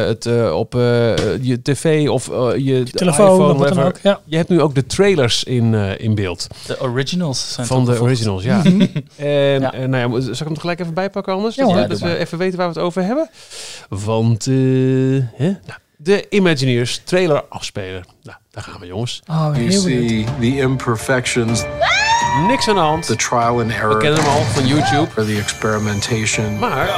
het 0.06 0.26
eh, 0.26 0.54
op 0.56 0.74
eh, 0.74 0.80
je 1.40 1.62
tv 1.62 2.08
of 2.08 2.26
je, 2.56 2.82
Telefoon, 2.92 3.26
iPhone, 3.26 3.52
of 3.52 3.58
wat 3.58 3.68
dan 3.68 3.76
whatever. 3.76 3.84
ook. 3.86 3.98
Ja. 4.02 4.20
Je 4.24 4.36
hebt 4.36 4.48
nu 4.48 4.60
ook 4.60 4.74
de 4.74 4.86
trailers 4.86 5.44
in, 5.44 5.74
eh, 5.74 5.98
in 6.00 6.14
beeld 6.14 6.46
De 6.66 6.80
originals 6.80 7.52
zijn 7.52 7.66
van 7.66 7.84
de 7.84 8.00
originals, 8.00 8.42
ja. 8.42 8.62
en 8.64 9.60
Ja. 9.60 9.72
en 9.72 9.90
nou 9.90 10.14
ja, 10.14 10.20
zal 10.20 10.32
ik 10.32 10.38
hem 10.38 10.48
toch 10.48 10.60
gelijk 10.60 10.80
even 10.80 10.94
bijpakken 10.94 11.32
anders? 11.34 11.54
Ja, 11.54 11.64
dat 11.64 11.74
we- 11.74 11.88
dat 11.88 11.98
we 12.00 12.16
even 12.18 12.38
weten 12.38 12.58
waar 12.58 12.68
we 12.68 12.74
het 12.74 12.82
over 12.82 13.02
hebben. 13.04 13.30
Want 13.88 14.46
eh, 14.46 14.54
hè? 15.34 15.46
Nou, 15.66 15.78
de 15.96 16.26
Imagineers 16.28 17.00
trailer 17.04 17.42
afspelen. 17.48 18.04
Nou, 18.22 18.36
daar 18.50 18.62
gaan 18.64 18.80
we 18.80 18.86
jongens. 18.86 19.22
Oh, 19.30 19.50
You 19.56 19.72
see 19.72 20.24
the 20.40 20.56
imperfections, 20.56 21.64
Niks 22.48 22.68
aan 22.68 22.74
de 22.74 22.80
hand. 22.80 23.06
the 23.06 23.16
trial 23.16 23.60
and 23.60 23.66
We 23.66 23.72
error, 23.72 23.96
kennen 23.98 24.20
hem 24.22 24.28
al 24.32 24.40
van 24.42 24.66
YouTube. 24.66 25.08
the 25.14 25.38
experimentation. 25.40 26.58
Maar 26.58 26.90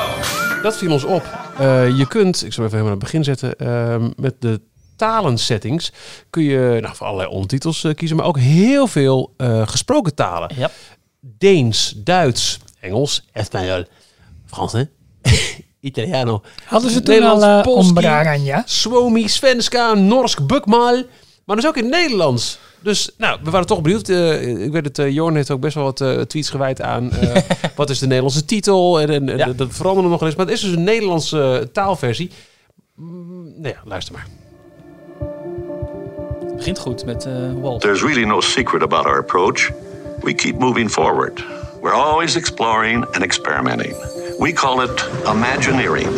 dat 0.63 0.77
viel 0.77 0.93
ons 0.93 1.05
op. 1.05 1.46
Eh, 1.59 1.97
je 1.99 2.07
kunt, 2.09 2.45
ik 2.45 2.53
zal 2.53 2.65
even 2.65 2.79
helemaal 2.79 2.83
naar 2.83 2.91
het 2.91 2.99
begin 2.99 3.25
zetten, 3.25 3.59
ehm, 3.59 4.11
met 4.17 4.35
de 4.39 4.61
talensettings 4.97 5.93
kun 6.31 6.43
je 6.43 6.79
nou, 6.81 6.97
voor 6.97 7.07
allerlei 7.07 7.31
ondertitels 7.31 7.85
eh, 7.85 7.95
kiezen, 7.95 8.17
maar 8.17 8.27
ook 8.27 8.39
heel 8.39 8.87
veel 8.87 9.35
eh, 9.37 9.69
gesproken 9.69 10.15
talen. 10.15 10.51
Ja. 10.57 10.71
Deens, 11.21 11.95
Duits, 11.97 12.59
Engels, 12.81 13.25
Espanol, 13.33 13.85
Frans, 14.47 14.73
hè? 14.73 14.83
Italiano, 15.81 16.43
Hadden 16.65 16.91
ze 16.91 17.03
toen 17.03 17.23
al 17.23 17.43
uh, 17.43 17.63
Polski. 17.63 17.93
Svenska, 19.29 19.95
Norsk, 19.95 20.47
Bukmal. 20.47 21.05
Maar 21.47 21.57
dus 21.57 21.67
ook 21.67 21.77
in 21.77 21.83
het 21.85 21.93
Nederlands. 21.93 22.59
Dus 22.81 23.11
nou, 23.19 23.39
we 23.43 23.51
waren 23.51 23.67
toch 23.67 23.81
benieuwd. 23.83 24.09
Eh, 24.09 24.65
ik 24.65 24.73
weet 24.73 24.85
het, 24.85 24.99
uh, 24.99 25.11
Jorn 25.11 25.35
heeft 25.37 25.51
ook 25.51 25.61
best 25.61 25.75
wel 25.75 25.85
wat 25.85 26.01
eh, 26.01 26.21
tweets 26.21 26.51
gewijd 26.51 26.83
aan. 26.83 27.11
eh, 27.13 27.43
wat 27.77 27.91
is 27.91 27.99
de 27.99 28.07
Nederlandse 28.07 28.45
titel? 28.45 29.01
En, 29.01 29.09
en, 29.11 29.29
en 29.29 29.37
Ja. 29.39 29.53
dat 29.53 29.69
veranderde 29.71 30.11
nog 30.11 30.23
eens. 30.23 30.35
Maar 30.35 30.47
het 30.47 30.55
is 30.55 30.61
dus 30.61 30.73
een 30.73 30.85
Nederlandse 30.85 31.59
eh, 31.61 31.67
taalversie. 31.73 32.31
Mm, 32.95 33.45
nou 33.61 33.69
ja, 33.75 33.81
luister 33.85 34.15
maar. 34.15 34.27
Het 36.47 36.57
begint 36.57 36.79
goed 36.79 37.05
met 37.05 37.25
eh, 37.25 37.33
Walt. 37.61 37.81
There's 37.81 38.03
really 38.03 38.25
no 38.25 38.41
secret 38.41 38.83
about 38.83 39.05
our 39.05 39.19
approach. 39.19 39.71
We 40.23 40.35
keep 40.35 40.59
moving 40.59 40.91
forward. 40.91 41.45
We're 41.83 41.95
always 41.97 42.35
exploring 42.37 43.05
and 43.05 43.23
experimenting. 43.23 43.95
We 44.39 44.53
call 44.53 44.83
it 44.85 45.09
Imagineering. 45.27 46.09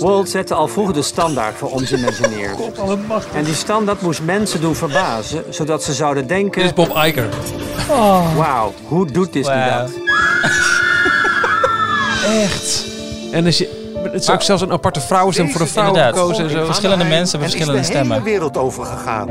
Walt 0.00 0.28
zette 0.30 0.54
al 0.54 0.68
vroeg 0.68 0.92
de 0.92 1.02
standaard 1.02 1.56
voor 1.56 1.70
ons 1.70 1.92
imagineer. 1.92 2.50
En 3.34 3.44
die 3.44 3.54
standaard 3.54 4.00
moest 4.02 4.22
mensen 4.22 4.60
doen 4.60 4.74
verbazen, 4.74 5.44
zodat 5.50 5.82
ze 5.82 5.92
zouden 5.92 6.26
Dit 6.26 6.36
is 6.36 6.42
denken... 6.42 6.74
Bob 6.74 6.88
Iger. 6.96 7.28
Wauw, 8.36 8.72
hoe 8.86 9.06
doet 9.06 9.32
Disney 9.32 9.68
Wauw. 9.68 9.80
dat? 9.80 9.90
Echt. 12.42 12.84
En 13.30 13.46
als 13.46 13.58
je, 13.58 13.94
het 14.02 14.22
is 14.22 14.30
ook 14.30 14.42
zelfs 14.42 14.62
een 14.62 14.72
aparte 14.72 15.00
vrouwenstem 15.00 15.50
voor 15.50 15.60
de 15.60 15.66
vrouw 15.66 15.86
Inderdaad. 15.86 16.14
gekozen 16.16 16.44
en 16.44 16.50
zo. 16.50 16.64
Verschillende 16.64 17.04
mensen 17.04 17.30
hebben 17.40 17.50
verschillende 17.50 17.82
stemmen. 17.86 18.22
wereld 18.22 18.56
overgegaan. 18.56 19.28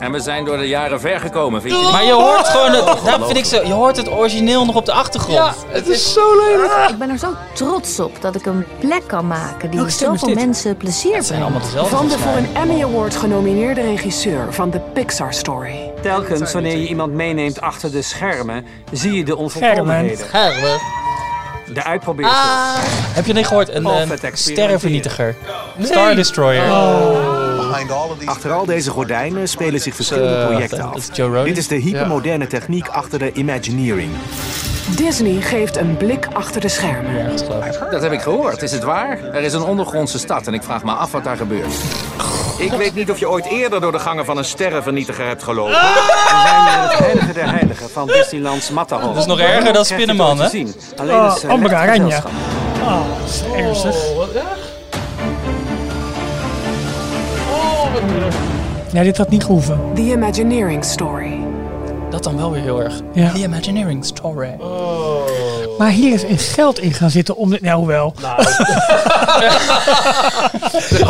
En 0.00 0.12
we 0.12 0.20
zijn 0.20 0.44
door 0.44 0.56
de 0.56 0.68
jaren 0.68 1.00
ver 1.00 1.20
gekomen, 1.20 1.62
vind 1.62 1.74
je 1.74 1.88
Maar 1.92 2.04
je 2.04 2.12
hoort 2.12 2.48
gewoon 2.48 2.72
het, 2.72 3.04
daarom 3.04 3.26
vind 3.26 3.38
ik 3.38 3.44
zo, 3.44 3.62
je 3.66 3.72
hoort 3.72 3.96
het 3.96 4.10
origineel 4.10 4.64
nog 4.64 4.76
op 4.76 4.86
de 4.86 4.92
achtergrond. 4.92 5.54
Het 5.68 5.88
is 5.88 6.12
zo 6.12 6.36
lelijk. 6.36 6.90
Ik 6.90 6.98
ben 6.98 7.10
er 7.10 7.18
zo 7.18 7.34
trots 7.54 8.00
op 8.00 8.20
dat 8.20 8.34
ik 8.34 8.46
een 8.46 8.64
plek 8.78 9.02
kan 9.06 9.26
maken 9.26 9.70
die 9.70 9.88
zoveel 9.88 10.34
mensen 10.34 10.76
plezier 10.76 11.10
brengt. 11.10 11.30
allemaal 11.30 11.60
dezelfde. 11.60 11.96
Van 11.96 12.08
de 12.08 12.18
volgens 12.18 12.46
voor 12.52 12.60
een 12.62 12.70
Emmy 12.70 12.82
Award 12.82 13.16
genomineerde 13.16 13.80
regisseur 13.80 14.52
van 14.52 14.70
de 14.70 14.80
Pixar 14.80 15.34
Story. 15.34 15.90
Telkens 16.02 16.52
wanneer 16.52 16.76
je 16.76 16.88
iemand 16.88 17.12
meeneemt 17.12 17.60
achter 17.60 17.92
de 17.92 18.02
schermen, 18.02 18.64
zie 18.92 19.12
je 19.12 19.24
de 19.24 19.36
onvolkomenheden. 19.36 20.26
Schermen. 20.26 20.78
De 21.74 21.84
uitprobeersels. 21.84 22.38
Heb 23.14 23.26
je 23.26 23.32
niet 23.32 23.46
gehoord? 23.46 23.74
Een, 23.74 23.84
een 23.84 24.18
sterrenvernietiger. 24.32 25.36
Star 25.82 26.14
Destroyer. 26.14 26.62
These 26.62 27.39
Achter 28.24 28.52
al 28.52 28.64
deze 28.64 28.90
gordijnen 28.90 29.48
spelen 29.48 29.80
zich 29.80 29.94
verschillende 29.94 30.36
Eh, 30.36 30.46
projecten 30.46 30.80
af. 30.82 31.06
Dit 31.44 31.56
is 31.56 31.68
de 31.68 31.74
hypermoderne 31.74 32.46
techniek 32.46 32.88
achter 32.88 33.18
de 33.18 33.32
Imagineering. 33.32 34.10
Disney 34.96 35.40
geeft 35.40 35.76
een 35.76 35.96
blik 35.96 36.26
achter 36.32 36.60
de 36.60 36.68
schermen. 36.68 37.36
Dat 37.90 38.02
heb 38.02 38.12
ik 38.12 38.20
gehoord. 38.20 38.62
Is 38.62 38.72
het 38.72 38.82
waar? 38.82 39.18
Er 39.24 39.42
is 39.42 39.52
een 39.52 39.62
ondergrondse 39.62 40.18
stad 40.18 40.46
en 40.46 40.54
ik 40.54 40.62
vraag 40.62 40.84
me 40.84 40.92
af 40.92 41.10
wat 41.12 41.24
daar 41.24 41.36
gebeurt. 41.36 41.72
Ik 42.58 42.72
weet 42.72 42.94
niet 42.94 43.10
of 43.10 43.18
je 43.18 43.28
ooit 43.28 43.46
eerder 43.46 43.80
door 43.80 43.92
de 43.92 43.98
gangen 43.98 44.24
van 44.24 44.36
een 44.38 44.44
sterrenvernietiger 44.44 45.26
hebt 45.26 45.42
gelopen. 45.42 45.72
We 45.72 46.40
zijn 46.46 46.64
naar 46.64 46.90
het 46.90 46.98
heilige 46.98 47.32
der 47.32 47.50
heiligen 47.50 47.90
van 47.90 48.06
Disneylands 48.06 48.70
Matterhorn. 48.70 49.08
Dat 49.14 49.22
is 49.22 49.26
nog 49.28 49.40
erger 49.40 49.72
dan 49.72 49.84
Spinnenman, 49.84 50.40
hè? 50.40 50.48
Alleen 50.96 51.14
Oh, 51.16 51.34
is 51.36 51.44
Amber 51.44 51.72
echt 51.72 51.80
Aranya. 51.80 52.04
gezelschap. 52.04 52.30
Oh, 52.82 53.02
dat 53.20 53.28
is 53.28 53.42
ernstig. 53.64 53.96
Ja, 58.92 59.02
dit 59.02 59.16
had 59.16 59.30
niet 59.30 59.44
gehoeven. 59.44 59.80
The 59.94 60.00
Imagineering 60.00 60.84
Story. 60.84 61.38
Dat 62.10 62.24
dan 62.24 62.36
wel 62.36 62.50
weer 62.50 62.62
heel 62.62 62.82
erg. 62.82 63.00
Ja. 63.12 63.32
The 63.32 63.38
Imagineering 63.38 64.04
Story. 64.04 64.56
Maar 65.78 65.90
hier 65.90 66.14
is 66.14 66.22
een 66.22 66.38
geld 66.38 66.78
in 66.78 66.92
gaan 66.92 67.10
zitten 67.10 67.36
om 67.36 67.50
dit... 67.50 67.60
Nou, 67.60 67.78
hoewel. 67.78 68.14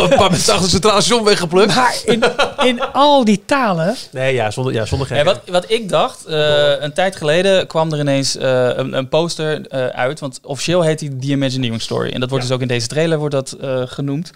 een 0.02 0.16
paar 0.16 0.30
mensen 0.30 0.52
achter 0.52 0.72
het 0.72 0.84
station 0.84 1.24
weggeplukt. 1.24 1.74
Maar 1.74 1.96
in, 2.04 2.22
in 2.64 2.80
al 2.92 3.24
die 3.24 3.42
talen... 3.46 3.96
Nee, 4.10 4.34
ja, 4.34 4.50
zonder, 4.50 4.72
ja, 4.72 4.84
zonder 4.84 5.14
Ja, 5.14 5.24
wat, 5.24 5.40
wat 5.46 5.70
ik 5.70 5.88
dacht, 5.88 6.24
eh, 6.24 6.80
een 6.80 6.92
tijd 6.92 7.16
geleden 7.16 7.66
kwam 7.66 7.92
er 7.92 7.98
ineens 7.98 8.36
eh, 8.36 8.68
een, 8.74 8.92
een 8.92 9.08
poster 9.08 9.66
eh, 9.66 9.86
uit. 9.86 10.20
Want 10.20 10.40
officieel 10.42 10.82
heet 10.82 10.98
die 10.98 11.16
The 11.16 11.26
Imagineering 11.26 11.82
Story. 11.82 12.10
En 12.10 12.20
dat 12.20 12.28
wordt 12.28 12.44
dus 12.44 12.54
ook 12.54 12.60
in 12.62 12.68
deze 12.68 12.86
trailer 12.86 13.18
wordt 13.18 13.34
dat, 13.34 13.56
eh, 13.60 13.82
genoemd. 13.84 14.32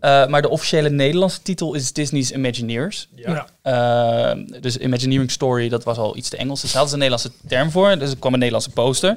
Eh, 0.00 0.26
maar 0.26 0.42
de 0.42 0.48
officiële 0.48 0.90
Nederlandse 0.90 1.42
titel 1.42 1.74
is 1.74 1.92
Disney's 1.92 2.30
Imagineers. 2.30 3.08
Ja. 3.14 3.46
Eh, 3.62 4.38
dus 4.60 4.76
Imagineering 4.76 5.30
Story, 5.30 5.68
dat 5.68 5.84
was 5.84 5.96
al 5.96 6.16
iets 6.16 6.28
te 6.28 6.36
Engels. 6.36 6.60
Dus 6.60 6.72
daar 6.72 6.80
hadden 6.80 6.98
ze 6.98 7.04
een 7.04 7.10
Nederlandse 7.10 7.48
term 7.48 7.70
voor. 7.70 7.98
Dus 7.98 8.10
er 8.10 8.16
kwam 8.16 8.32
een 8.32 8.38
Nederlandse 8.38 8.70
poster. 8.70 9.16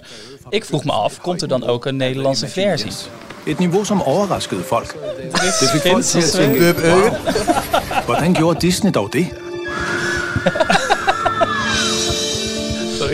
Ik 0.49 0.65
vroeg 0.65 0.83
me 0.83 0.91
af, 0.91 1.21
komt 1.21 1.41
er 1.41 1.47
dan 1.47 1.67
ook 1.67 1.85
een 1.85 1.95
Nederlandse 1.95 2.47
versie? 2.47 2.91
Et 3.43 3.59
niveau 3.59 3.85
som 3.85 4.01
overraskede 4.01 4.61
folk. 4.61 4.95
Det 5.31 5.69
fik 5.69 5.81
folk 5.81 6.03
til 6.03 6.21
at 6.21 6.31
tænke, 6.31 6.73
wow, 6.81 7.13
hvordan 8.05 8.33
gjorde 8.33 8.59
Disney 8.59 8.91
dog 8.91 9.11
det? 9.11 9.27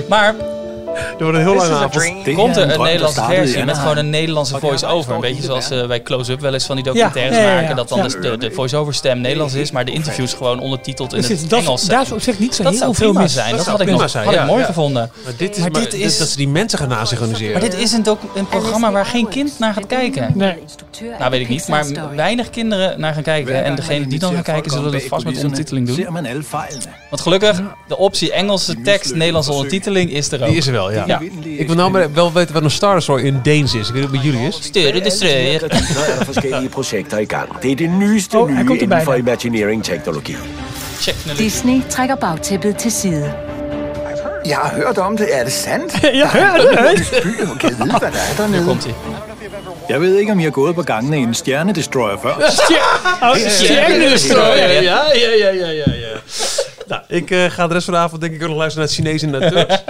Maar 0.08 0.36
Er 1.18 1.24
wordt 1.24 1.38
een 1.38 1.44
heel 1.44 1.56
lange 1.56 1.74
avond. 1.74 2.34
Komt 2.36 2.56
er 2.58 2.64
en 2.64 2.70
een 2.74 2.82
Nederlandse 2.82 3.24
versie 3.24 3.64
met 3.66 3.78
gewoon 3.78 3.98
een 3.98 4.10
Nederlandse 4.10 4.60
voice-over. 4.60 5.14
Een 5.14 5.22
beetje 5.22 5.44
zoals 5.44 5.70
eh, 5.70 5.88
bij 5.88 6.02
Close-Up 6.02 6.40
wel 6.40 6.54
eens 6.54 6.66
van 6.66 6.76
die 6.76 6.86
documentaires 6.86 7.36
Ja, 7.36 7.42
ja, 7.42 7.48
ja, 7.48 7.56
ja. 7.56 7.62
maken. 7.62 7.76
Dat 7.76 7.90
dan 7.90 7.98
Ja. 7.98 8.04
dus 8.04 8.14
de, 8.14 8.38
de 8.38 8.52
voice-over 8.52 8.94
stem 8.94 9.22
Nederlands 9.22 9.54
is, 9.54 9.72
maar 9.72 9.86
de 9.86 9.92
interviews 9.92 10.34
gewoon 10.34 10.60
ondertiteld 10.60 11.14
in 11.14 11.20
Precies, 11.20 11.42
het 11.42 11.50
dat, 11.50 11.60
Engels 11.60 11.82
daar 11.82 11.90
zijn. 11.90 12.06
is 12.06 12.12
op 12.12 12.22
zich 12.22 12.40
niet 12.40 12.56
zo 12.56 12.64
Dat 12.64 12.72
heel 12.72 12.82
zou 12.82 12.96
veel 12.96 13.08
prima 13.08 13.22
mis. 13.24 13.34
zijn. 13.34 13.52
Dat, 13.56 13.64
zou 13.66 13.78
had 13.78 13.88
ik, 13.88 13.94
nog, 13.94 14.10
zijn, 14.10 14.26
had 14.26 14.34
ik 14.34 14.46
mooi 14.46 14.60
ja. 14.60 14.66
gevonden. 14.66 15.12
Maar 15.24 15.34
dit 15.38 15.94
is 15.94 16.18
dat 16.18 16.28
ze 16.28 16.38
die 16.38 16.48
mensen 16.48 16.80
gaan 16.80 16.88
nasynchroniseren. 16.90 17.52
Maar 17.52 17.70
dit 17.70 17.80
is 17.80 17.92
een, 17.92 18.04
programma 18.50 18.92
waar 18.92 19.06
geen 19.06 19.28
kind 19.28 19.60
naar 19.60 19.74
gaat 19.74 19.88
kijken. 19.88 20.32
Nee. 20.36 20.56
Nou, 21.20 21.32
weet 21.32 21.42
ik 21.42 21.50
niet. 21.50 21.68
Maar 21.68 21.86
weinig 22.16 22.50
kinderen 22.50 23.00
naar 23.00 23.14
gaan 23.14 23.24
kijken. 23.24 23.64
En 23.64 23.76
degene 23.76 24.08
die 24.08 24.20
dan 24.20 24.34
gaan 24.34 24.44
kijken, 24.44 24.72
zullen 24.72 24.94
het 24.94 25.08
vast 25.08 25.26
met 25.26 25.38
ondertiteling 25.38 25.88
doen. 25.88 26.08
Want 27.10 27.22
gelukkig, 27.22 27.62
de 27.88 27.98
optie 27.98 28.32
Engelse 28.32 28.82
tekst, 28.82 29.14
Nederlandse 29.14 29.52
ondertiteling 29.52 30.12
is 30.12 30.32
er 30.32 30.42
ook. 30.42 30.48
Die 30.48 30.58
is 30.58 30.68
er 30.68 30.74
wel, 30.74 30.92
ja. 30.92 30.97
Ja. 31.06 31.20
Ik 31.44 31.68
wil 31.68 31.76
nou 31.76 31.92
maar 31.92 32.14
wel 32.14 32.34
weten 32.34 32.54
wat 32.54 32.64
een 32.64 32.72
Star 32.72 33.02
Story 33.02 33.24
in 33.26 33.40
Deens 33.44 33.74
is. 33.74 33.88
Ik 33.88 33.94
weet 33.94 34.02
niet 34.02 34.12
bij 34.12 34.22
jullie 34.22 34.48
is. 34.48 34.58
Sturen 34.62 35.04
de 35.04 35.10
strøyer. 35.10 35.64
er 35.64 35.72
er 36.20 36.26
forskellige 36.26 36.70
projekter 36.70 37.20
i 37.20 37.26
gang. 37.28 37.58
Det 37.60 37.72
er 37.72 37.76
det 37.76 37.90
nyeste 37.90 38.38
Oh, 38.38 38.48
nye 38.48 38.78
inden 38.80 39.02
for 39.02 39.24
naar 39.24 39.38
links. 39.66 39.90
Disney 41.38 41.82
trækker 41.90 42.16
bagtæppet 42.16 42.78
til 42.78 42.92
side. 42.92 43.34
Jeg 44.46 44.58
har 44.58 44.76
hørt 44.76 44.98
om 44.98 45.18
det. 45.18 45.36
Er 45.40 45.44
det 45.44 45.54
sandt? 45.54 46.04
Ja, 46.04 46.10
ja, 46.10 46.30
ja. 46.34 46.94
Byer, 47.24 47.58
kan 47.60 47.70
jeg 47.70 47.80
vide, 47.80 47.90
hvad 47.90 48.00
der 48.00 48.08
er 48.08 48.36
dernede? 48.38 48.64
komt 48.64 48.84
hij. 48.84 48.94
Jeg 49.90 50.02
ved 50.02 50.16
ikke, 50.16 50.32
om 50.32 50.40
I 50.40 50.44
har 50.44 50.52
gået 50.52 50.76
på 50.76 50.82
gangene 50.84 51.20
i 51.20 51.24
en 51.24 51.34
stjernedestroyer 51.34 52.18
før. 52.18 52.36
Ja, 52.70 52.86
ja, 54.82 55.32
ja, 55.40 55.52
ja, 55.52 55.72
ja, 55.72 55.72
ja. 55.72 56.18
Nou, 56.88 57.02
ik 57.10 57.32
eh, 57.32 57.46
ga 57.50 57.68
de 57.68 57.74
rest 57.74 57.86
van 57.86 57.94
de 57.94 58.00
avond 58.00 58.22
denk 58.22 58.34
ik 58.34 58.42
ook 58.42 58.48
nog 58.48 58.58
luisteren 58.58 58.88
naar 58.88 58.96
het 58.96 59.06
Chinees 59.06 59.24
en 59.24 59.30
naar 59.30 59.42
het 59.42 59.54
Turks. 59.54 59.84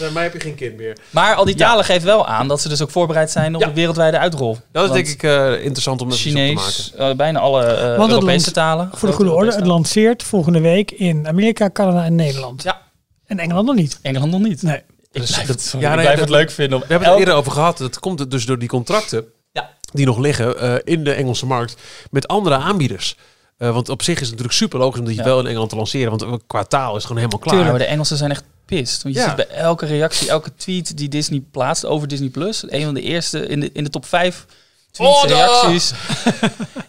Dus 0.00 0.12
bij 0.12 0.22
mij 0.22 0.22
heb 0.22 0.32
je 0.32 0.48
geen 0.48 0.54
kind 0.54 0.76
meer. 0.76 0.96
Maar 1.10 1.34
al 1.34 1.44
die 1.44 1.54
talen 1.54 1.84
geven 1.84 2.06
wel 2.06 2.26
aan 2.26 2.48
dat 2.48 2.60
ze 2.60 2.68
dus 2.68 2.82
ook 2.82 2.90
voorbereid 2.90 3.30
zijn 3.30 3.54
op 3.54 3.60
Ja. 3.60 3.66
de 3.66 3.72
wereldwijde 3.74 4.18
uitrol. 4.18 4.58
Dat 4.72 4.84
is 4.84 4.90
denk 4.90 5.06
ik 5.08 5.22
eh, 5.22 5.62
interessant 5.64 6.00
om 6.00 6.10
even 6.10 6.30
op 6.30 6.36
te 6.36 6.42
maken. 6.42 6.56
Chinees, 6.72 6.92
eh, 6.96 7.12
bijna 7.14 7.38
alle 7.38 7.64
eh, 7.64 7.96
Want 7.96 8.10
Europese 8.10 8.50
talen. 8.50 8.90
Voor 8.94 9.08
de 9.08 9.14
goede 9.14 9.32
orde, 9.32 9.54
het 9.54 9.66
lanceert 9.66 10.22
volgende 10.22 10.60
week 10.60 10.90
in 10.90 11.28
Amerika, 11.28 11.70
Canada 11.70 12.04
en 12.04 12.14
Nederland. 12.14 12.62
Ja. 12.62 12.80
En 13.26 13.38
Engeland 13.38 13.66
nog 13.66 13.76
niet. 13.76 13.98
Engeland 14.02 14.30
nog 14.32 14.40
niet. 14.40 14.62
Nee. 14.62 14.82
Ik 15.12 15.22
blijf 15.24 15.46
het, 15.46 15.62
sorry, 15.62 15.86
Ja, 15.86 15.90
ik 15.90 15.96
nee, 15.96 16.04
blijf 16.04 16.18
dat- 16.20 16.28
het 16.28 16.38
leuk 16.38 16.50
vinden. 16.50 16.74
om 16.76 16.80
We 16.86 16.90
hebben 16.90 17.08
het 17.08 17.18
eerder 17.18 17.34
over 17.34 17.52
gehad. 17.52 17.78
Dat 17.78 17.98
komt 17.98 18.30
dus 18.30 18.46
door 18.46 18.58
die 18.58 18.68
contracten 18.68 19.24
Ja. 19.52 19.70
die 19.92 20.06
nog 20.06 20.18
liggen 20.18 20.58
eh, 20.58 20.74
in 20.84 21.04
de 21.04 21.12
Engelse 21.12 21.46
markt 21.46 21.76
met 22.10 22.28
andere 22.28 22.56
aanbieders. 22.56 23.16
Eh, 23.56 23.72
want 23.72 23.88
op 23.88 24.02
zich 24.02 24.14
is 24.14 24.20
het 24.20 24.30
natuurlijk 24.30 24.56
super 24.58 24.78
logisch 24.78 24.98
om 24.98 25.04
dat 25.04 25.14
je 25.14 25.20
Ja. 25.20 25.26
wel 25.26 25.38
in 25.40 25.46
Engeland 25.46 25.70
te 25.70 25.76
lanceren. 25.76 26.10
Want 26.10 26.22
eh, 26.22 26.32
qua 26.46 26.64
taal 26.64 26.88
is 26.88 26.94
het 26.94 27.02
gewoon 27.02 27.18
helemaal 27.18 27.38
klaar. 27.40 27.54
Tuurlijk, 27.54 27.76
maar 27.76 27.86
de 27.86 27.92
Engelsen 27.92 28.16
zijn 28.16 28.30
echt 28.30 28.44
pissed. 28.76 29.02
Want 29.02 29.14
je 29.14 29.20
Ja. 29.20 29.26
ziet 29.26 29.36
bij 29.36 29.48
elke 29.56 29.86
reactie, 29.86 30.28
elke 30.28 30.50
tweet 30.56 30.96
die 30.96 31.08
Disney 31.08 31.42
plaatst 31.50 31.84
over 31.86 32.08
Disney 32.08 32.28
Plus, 32.28 32.62
een 32.68 32.84
van 32.84 32.94
de 32.94 33.02
eerste 33.02 33.46
in 33.46 33.60
de, 33.60 33.70
in 33.72 33.84
de 33.84 33.90
top 33.90 34.06
5 34.06 34.44
tweets, 34.90 35.24
reacties. 35.24 35.92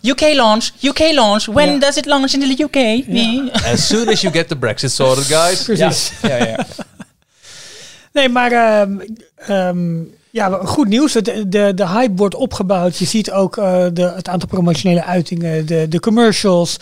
UK 0.12 0.22
launch, 0.34 0.70
UK 0.82 1.00
launch. 1.14 1.46
When 1.46 1.80
does 1.80 1.98
it 1.98 2.06
launch 2.06 2.34
in 2.34 2.40
the 2.56 2.64
UK? 2.64 3.08
Nee. 3.08 3.52
As 3.52 3.88
soon 3.88 4.08
as 4.10 4.22
you 4.22 4.34
get 4.34 4.48
the 4.48 4.56
Brexit 4.56 4.92
sorted, 4.92 5.24
guys. 5.26 5.64
Precies. 5.70 6.12
Ja, 6.22 6.36
ja, 6.36 6.48
ja. 6.48 6.66
Nee, 8.14 8.30
maar 8.30 8.52
ehm, 8.52 9.00
ehm, 9.36 10.04
ja, 10.30 10.50
goed 10.50 10.88
nieuws. 10.88 11.14
De, 11.14 11.48
de, 11.50 11.72
de 11.76 11.88
hype 11.88 12.16
wordt 12.16 12.36
opgebouwd. 12.36 12.98
Je 12.98 13.06
ziet 13.06 13.32
ook 13.32 13.58
eh, 13.58 13.86
de, 13.94 14.12
het 14.16 14.28
aantal 14.28 14.48
promotionele 14.48 15.04
uitingen, 15.04 15.66
de, 15.66 15.88
de 15.88 16.00
commercials. 16.00 16.78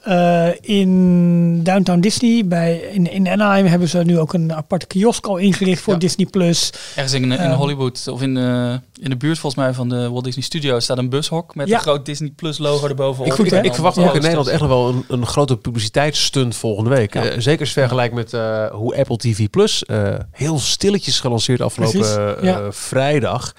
Eh, 0.00 0.48
in 0.60 1.62
Downtown 1.62 2.00
Disney, 2.00 2.46
bij, 2.46 2.76
in, 2.76 3.10
in 3.12 3.28
Anaheim, 3.28 3.66
hebben 3.66 3.88
ze 3.88 3.98
nu 3.98 4.18
ook 4.18 4.32
een 4.32 4.54
aparte 4.54 4.86
kiosk 4.86 5.26
al 5.26 5.36
ingericht 5.36 5.82
voor 5.82 5.92
Ja. 5.92 5.98
Disney+. 5.98 6.26
Plus. 6.26 6.72
Ergens 6.94 7.12
in, 7.14 7.22
in 7.22 7.32
Ehm. 7.32 7.52
Hollywood 7.52 8.08
of 8.08 8.22
in, 8.22 8.36
eh, 8.36 8.72
in 9.00 9.10
de 9.10 9.16
buurt 9.16 9.38
volgens 9.38 9.62
mij 9.62 9.72
van 9.74 9.88
de 9.88 10.10
Walt 10.10 10.24
Disney 10.24 10.44
Studios 10.44 10.84
staat 10.84 10.98
een 10.98 11.08
bushok 11.08 11.54
met 11.54 11.68
Ja. 11.68 11.74
een 11.74 11.80
groot 11.80 12.06
Disney 12.06 12.32
Plus 12.36 12.58
logo 12.58 12.88
erbovenop. 12.88 13.26
Ik 13.26 13.32
goed, 13.32 13.52
Ik 13.52 13.74
verwacht 13.74 13.98
ook 13.98 14.14
in. 14.14 14.20
Nederland 14.20 14.48
echt 14.48 14.60
nog 14.60 14.68
wel 14.68 14.88
een, 14.88 15.04
een 15.08 15.26
grote 15.26 15.56
publiciteitsstunt 15.56 16.56
volgende 16.56 16.90
week. 16.90 17.14
Ja. 17.14 17.24
Eh, 17.24 17.40
zeker 17.40 17.60
als 17.60 17.72
vergelijk 17.72 18.12
met 18.12 18.32
eh, 18.32 18.66
hoe 18.66 18.96
Apple 18.96 19.16
TV 19.16 19.48
Plus 19.50 19.84
eh, 19.84 20.14
heel 20.30 20.58
stilletjes 20.58 21.20
gelanceerd 21.20 21.60
afgelopen 21.60 22.74
vrijdag. 22.74 23.54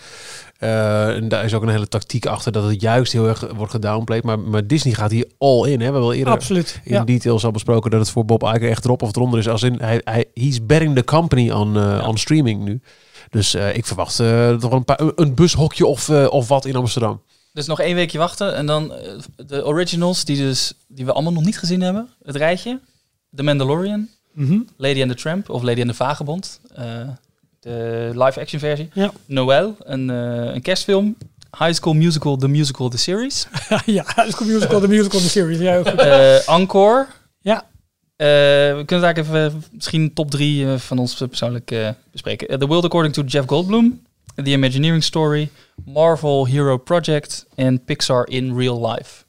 Eh, 0.61 1.15
en 1.15 1.27
daar 1.27 1.43
is 1.45 1.53
ook 1.53 1.61
een 1.61 1.69
hele 1.69 1.87
tactiek 1.87 2.25
achter 2.25 2.51
dat 2.51 2.63
het 2.63 2.81
juist 2.81 3.11
heel 3.11 3.27
erg 3.27 3.51
wordt 3.55 3.71
gedownplayed. 3.71 4.23
Maar, 4.23 4.39
maar 4.39 4.67
Disney 4.67 4.93
gaat 4.93 5.11
hier 5.11 5.29
all 5.37 5.63
in. 5.63 5.71
Hè? 5.71 5.77
We 5.77 5.83
hebben 5.83 6.01
al 6.01 6.13
eerder 6.13 6.33
Absoluut. 6.33 6.79
in 6.83 6.93
Ja. 6.93 7.03
details 7.03 7.45
al 7.45 7.51
besproken 7.51 7.91
dat 7.91 7.99
het 7.99 8.09
voor 8.09 8.25
Bob 8.25 8.43
Iger 8.43 8.69
echt 8.69 8.85
erop 8.85 9.01
of 9.01 9.15
eronder 9.15 9.39
is. 9.39 9.47
Als 9.47 9.63
in, 9.63 9.77
hij, 9.79 10.01
hij 10.03 10.25
he's 10.33 10.65
betting 10.65 10.95
the 10.95 11.03
company 11.03 11.51
on, 11.51 11.77
on 12.03 12.17
streaming 12.17 12.63
nu. 12.63 12.81
Dus 13.29 13.53
eh, 13.53 13.75
ik 13.75 13.85
verwacht 13.85 14.19
eh, 14.19 14.55
toch 14.55 14.69
wel 14.69 14.79
een, 14.79 14.85
paar, 14.85 14.99
een 15.15 15.35
bushokje 15.35 15.85
of, 15.85 16.09
eh, 16.09 16.27
of 16.29 16.47
wat 16.47 16.65
in 16.65 16.75
Amsterdam. 16.75 17.21
Dus 17.53 17.65
nog 17.65 17.79
één 17.79 17.95
weekje 17.95 18.17
wachten 18.17 18.55
en 18.55 18.65
dan 18.65 18.93
de 19.35 19.65
originals 19.65 20.25
die, 20.25 20.37
dus, 20.37 20.73
die 20.87 21.05
we 21.05 21.11
allemaal 21.13 21.33
nog 21.33 21.43
niet 21.43 21.59
gezien 21.59 21.81
hebben. 21.81 22.09
Het 22.23 22.35
rijtje. 22.35 22.79
The 23.35 23.43
Mandalorian. 23.43 24.07
Mhm. 24.33 24.59
Lady 24.77 25.01
and 25.01 25.11
the 25.11 25.17
Tramp 25.17 25.49
of 25.49 25.61
Lady 25.63 25.81
and 25.81 25.89
the 25.89 25.95
Vagebond. 25.95 26.59
De 27.61 28.09
live-action 28.13 28.59
versie. 28.59 28.89
Ja. 28.93 29.11
Noël, 29.25 29.75
een, 29.79 30.09
eh, 30.09 30.53
een 30.53 30.61
kerstfilm. 30.61 31.15
High 31.59 31.73
School 31.73 31.93
Musical, 31.93 32.37
The 32.37 32.47
Musical, 32.47 32.89
The 32.89 32.97
Series. 32.97 33.47
ja, 33.85 34.03
het 34.05 34.27
is 34.27 34.39
een 34.39 34.47
musical, 34.47 34.79
de 34.79 34.87
musical, 34.87 35.19
de 35.19 35.29
series. 35.29 35.59
Ja, 35.59 35.71
heel 35.71 35.83
goed. 35.83 35.99
Eh 35.99 36.49
Encore. 36.49 37.07
Ja. 37.39 37.65
Eh, 38.15 38.27
we 38.75 38.83
kunnen 38.85 39.13
daar 39.13 39.17
even 39.17 39.45
eh, 39.45 39.53
misschien 39.71 40.13
top 40.13 40.31
drie 40.31 40.67
van 40.67 40.97
ons 40.97 41.15
persoonlijk 41.15 41.75
bespreken. 42.11 42.59
The 42.59 42.67
World 42.67 42.83
According 42.85 43.13
to 43.13 43.21
Jeff 43.23 43.47
Goldblum. 43.47 44.01
The 44.35 44.49
Imagineering 44.49 45.03
Story. 45.03 45.49
Marvel 45.85 46.47
Hero 46.47 46.77
Project. 46.77 47.45
En 47.55 47.83
Pixar 47.83 48.27
in 48.27 48.57
Real 48.57 48.89
Life. 48.89 49.23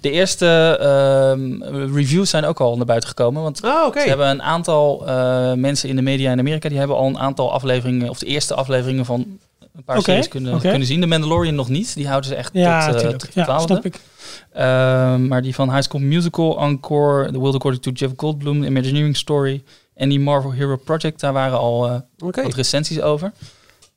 De 0.00 0.10
eerste 0.10 0.78
ehm, 0.80 1.62
reviews 1.94 2.30
zijn 2.30 2.44
ook 2.44 2.60
al 2.60 2.76
naar 2.76 2.86
buiten 2.86 3.08
gekomen. 3.08 3.42
Want 3.42 3.62
oké. 3.86 4.00
ze 4.00 4.08
hebben 4.08 4.28
een 4.28 4.42
aantal 4.42 5.06
eh, 5.06 5.52
mensen 5.52 5.88
in 5.88 5.96
de 5.96 6.02
media 6.02 6.32
in 6.32 6.38
Amerika... 6.38 6.68
die 6.68 6.78
hebben 6.78 6.96
al 6.96 7.06
een 7.06 7.18
aantal 7.18 7.52
afleveringen... 7.52 8.08
of 8.08 8.18
de 8.18 8.26
eerste 8.26 8.54
afleveringen 8.54 9.04
van 9.04 9.38
een 9.78 9.84
paar 9.84 10.02
series 10.02 10.28
kunnen, 10.28 10.60
kunnen 10.60 10.86
zien. 10.86 11.00
De 11.00 11.06
Mandalorian 11.06 11.54
nog 11.54 11.68
niet. 11.68 11.94
Die 11.94 12.06
houden 12.06 12.30
ze 12.30 12.36
echt 12.36 12.50
Ja, 12.52 12.92
tot, 12.92 13.18
tot 13.18 13.34
Ja, 13.34 13.60
12e. 13.60 13.64
snap 13.64 13.84
ik. 13.84 14.00
Ehm, 14.52 15.26
maar 15.26 15.42
die 15.42 15.54
van 15.54 15.70
High 15.70 15.82
School 15.82 16.00
Musical, 16.00 16.58
Encore, 16.58 17.32
The 17.32 17.38
World 17.38 17.54
According 17.54 17.82
to 17.82 17.90
Jeff 17.90 18.12
Goldblum, 18.16 18.60
The 18.60 18.66
Imagineering 18.66 19.16
Story 19.16 19.62
en 19.94 20.08
die 20.08 20.20
Marvel 20.20 20.52
Hero 20.52 20.76
Project, 20.76 21.20
daar 21.20 21.32
waren 21.32 21.58
al 21.58 21.88
eh, 21.88 22.00
wat 22.16 22.54
recensies 22.54 23.00
over. 23.00 23.32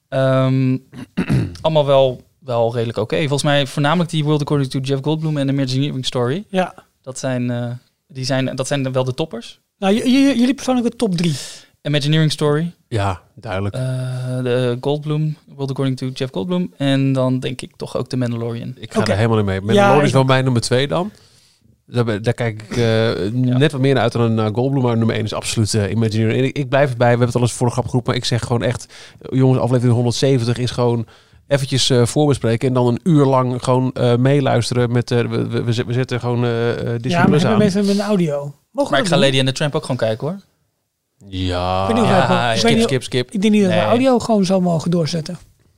Ehm, 0.10 0.78
allemaal 1.62 1.86
wel, 1.86 2.22
wel 2.44 2.74
redelijk 2.74 2.98
oké. 2.98 3.18
Volgens 3.18 3.44
mij 3.44 3.68
voornamelijk 3.68 4.10
die 4.10 4.24
World 4.24 4.42
According 4.42 4.70
to 4.70 4.80
Jeff 4.80 5.04
Goldblum 5.04 5.38
en 5.38 5.48
The 5.48 5.54
Imagineering 5.54 6.06
Story. 6.06 6.46
Ja. 6.50 6.74
Dat 7.02 7.20
zijn, 7.20 7.52
eh, 7.52 7.72
die 8.08 8.26
zijn, 8.26 8.56
dat 8.56 8.68
zijn 8.68 8.92
wel 8.92 9.04
de 9.04 9.14
toppers. 9.14 9.60
Nou, 9.78 10.10
jullie 10.10 10.54
persoonlijke 10.54 10.96
top 10.96 11.18
drie. 11.18 11.36
Imagineering 11.82 12.32
Story. 12.32 12.72
Ja, 12.88 13.22
duidelijk. 13.36 13.76
Eh, 13.76 13.82
de 14.44 14.78
Goldblum, 14.82 15.38
World 15.48 15.70
According 15.70 15.98
to 15.98 16.08
Jeff 16.08 16.32
Goldblum. 16.34 16.74
En 16.78 17.14
dan 17.14 17.40
denk 17.40 17.62
ik 17.62 17.76
toch 17.76 17.98
ook 17.98 18.10
de 18.10 18.18
Mandalorian. 18.18 18.76
Ik 18.80 18.94
ga 18.94 19.06
er 19.06 19.16
helemaal 19.16 19.38
niet 19.38 19.46
mee. 19.46 19.62
Mandalorian 19.62 20.04
is 20.04 20.12
wel 20.12 20.24
mijn 20.24 20.44
nummer 20.44 20.62
twee 20.62 20.88
dan. 20.88 21.12
Daar, 21.86 22.22
daar 22.22 22.34
kijk 22.34 22.62
ik 22.62 22.78
eh, 22.78 23.32
net 23.32 23.72
wat 23.72 23.82
meer 23.82 23.94
naar 23.94 24.04
uit 24.04 24.12
dan 24.12 24.22
een 24.22 24.48
uh, 24.48 24.54
Goldblum. 24.54 24.84
Maar 24.84 24.98
nummer 24.98 25.16
1 25.16 25.24
is 25.24 25.34
absoluut 25.34 25.74
uh, 25.74 25.92
Imagineering. 25.92 26.40
En 26.40 26.46
ik, 26.46 26.58
ik 26.58 26.70
blijf 26.70 26.92
erbij. 26.92 27.06
We 27.06 27.10
hebben 27.10 27.28
het 27.28 27.36
al 27.36 27.42
eens 27.42 27.54
voor 27.54 27.68
de 27.68 27.74
grap 27.74 27.86
geroepen. 27.86 28.10
Maar 28.10 28.22
ik 28.22 28.28
zeg 28.28 28.42
gewoon 28.42 28.64
echt... 28.64 28.94
jongens, 29.30 29.60
aflevering 29.60 29.94
170 29.94 30.58
is 30.58 30.72
gewoon 30.72 31.06
eventjes 31.48 31.90
eh, 31.90 32.06
voorbespreken. 32.06 32.68
En 32.68 32.74
dan 32.74 32.88
een 32.88 33.00
uur 33.04 33.26
lang 33.26 33.64
gewoon 33.64 33.92
eh, 33.92 34.16
meeluisteren. 34.16 34.92
Met, 34.92 35.12
eh, 35.12 35.20
we, 35.20 35.48
we, 35.48 35.64
we 35.64 35.94
zetten 35.94 36.20
gewoon 36.20 36.42
Disney 36.42 37.00
Ja, 37.10 37.18
maar 37.18 37.26
Plus 37.28 37.42
hebben 37.42 37.52
aan. 37.52 37.58
mensen 37.58 37.86
met 37.86 37.96
een 37.96 38.02
audio? 38.02 38.56
Mogen 38.72 38.92
Maar 38.92 39.00
ik 39.00 39.08
ga 39.08 39.16
doen? 39.16 39.24
Lady 39.26 39.38
and 39.38 39.48
the 39.48 39.54
Tramp 39.54 39.76
ook 39.76 39.82
gewoon 39.82 39.98
kijken 39.98 40.28
hoor. 40.28 40.40
Ja, 41.28 41.90
ik 41.90 41.96
weet 41.96 42.60
skip, 42.60 42.82
skip, 42.82 43.04
skip. 43.04 43.32
Ik 43.32 43.42
denk 43.42 43.54
niet 43.54 43.64
dat 43.64 43.72
we 43.72 43.78
Nee. 43.78 43.86
audio 43.86 44.20
gewoon 44.20 44.46
zo 44.46 44.62
mogen 44.62 44.92
doorzetten. 44.92 45.38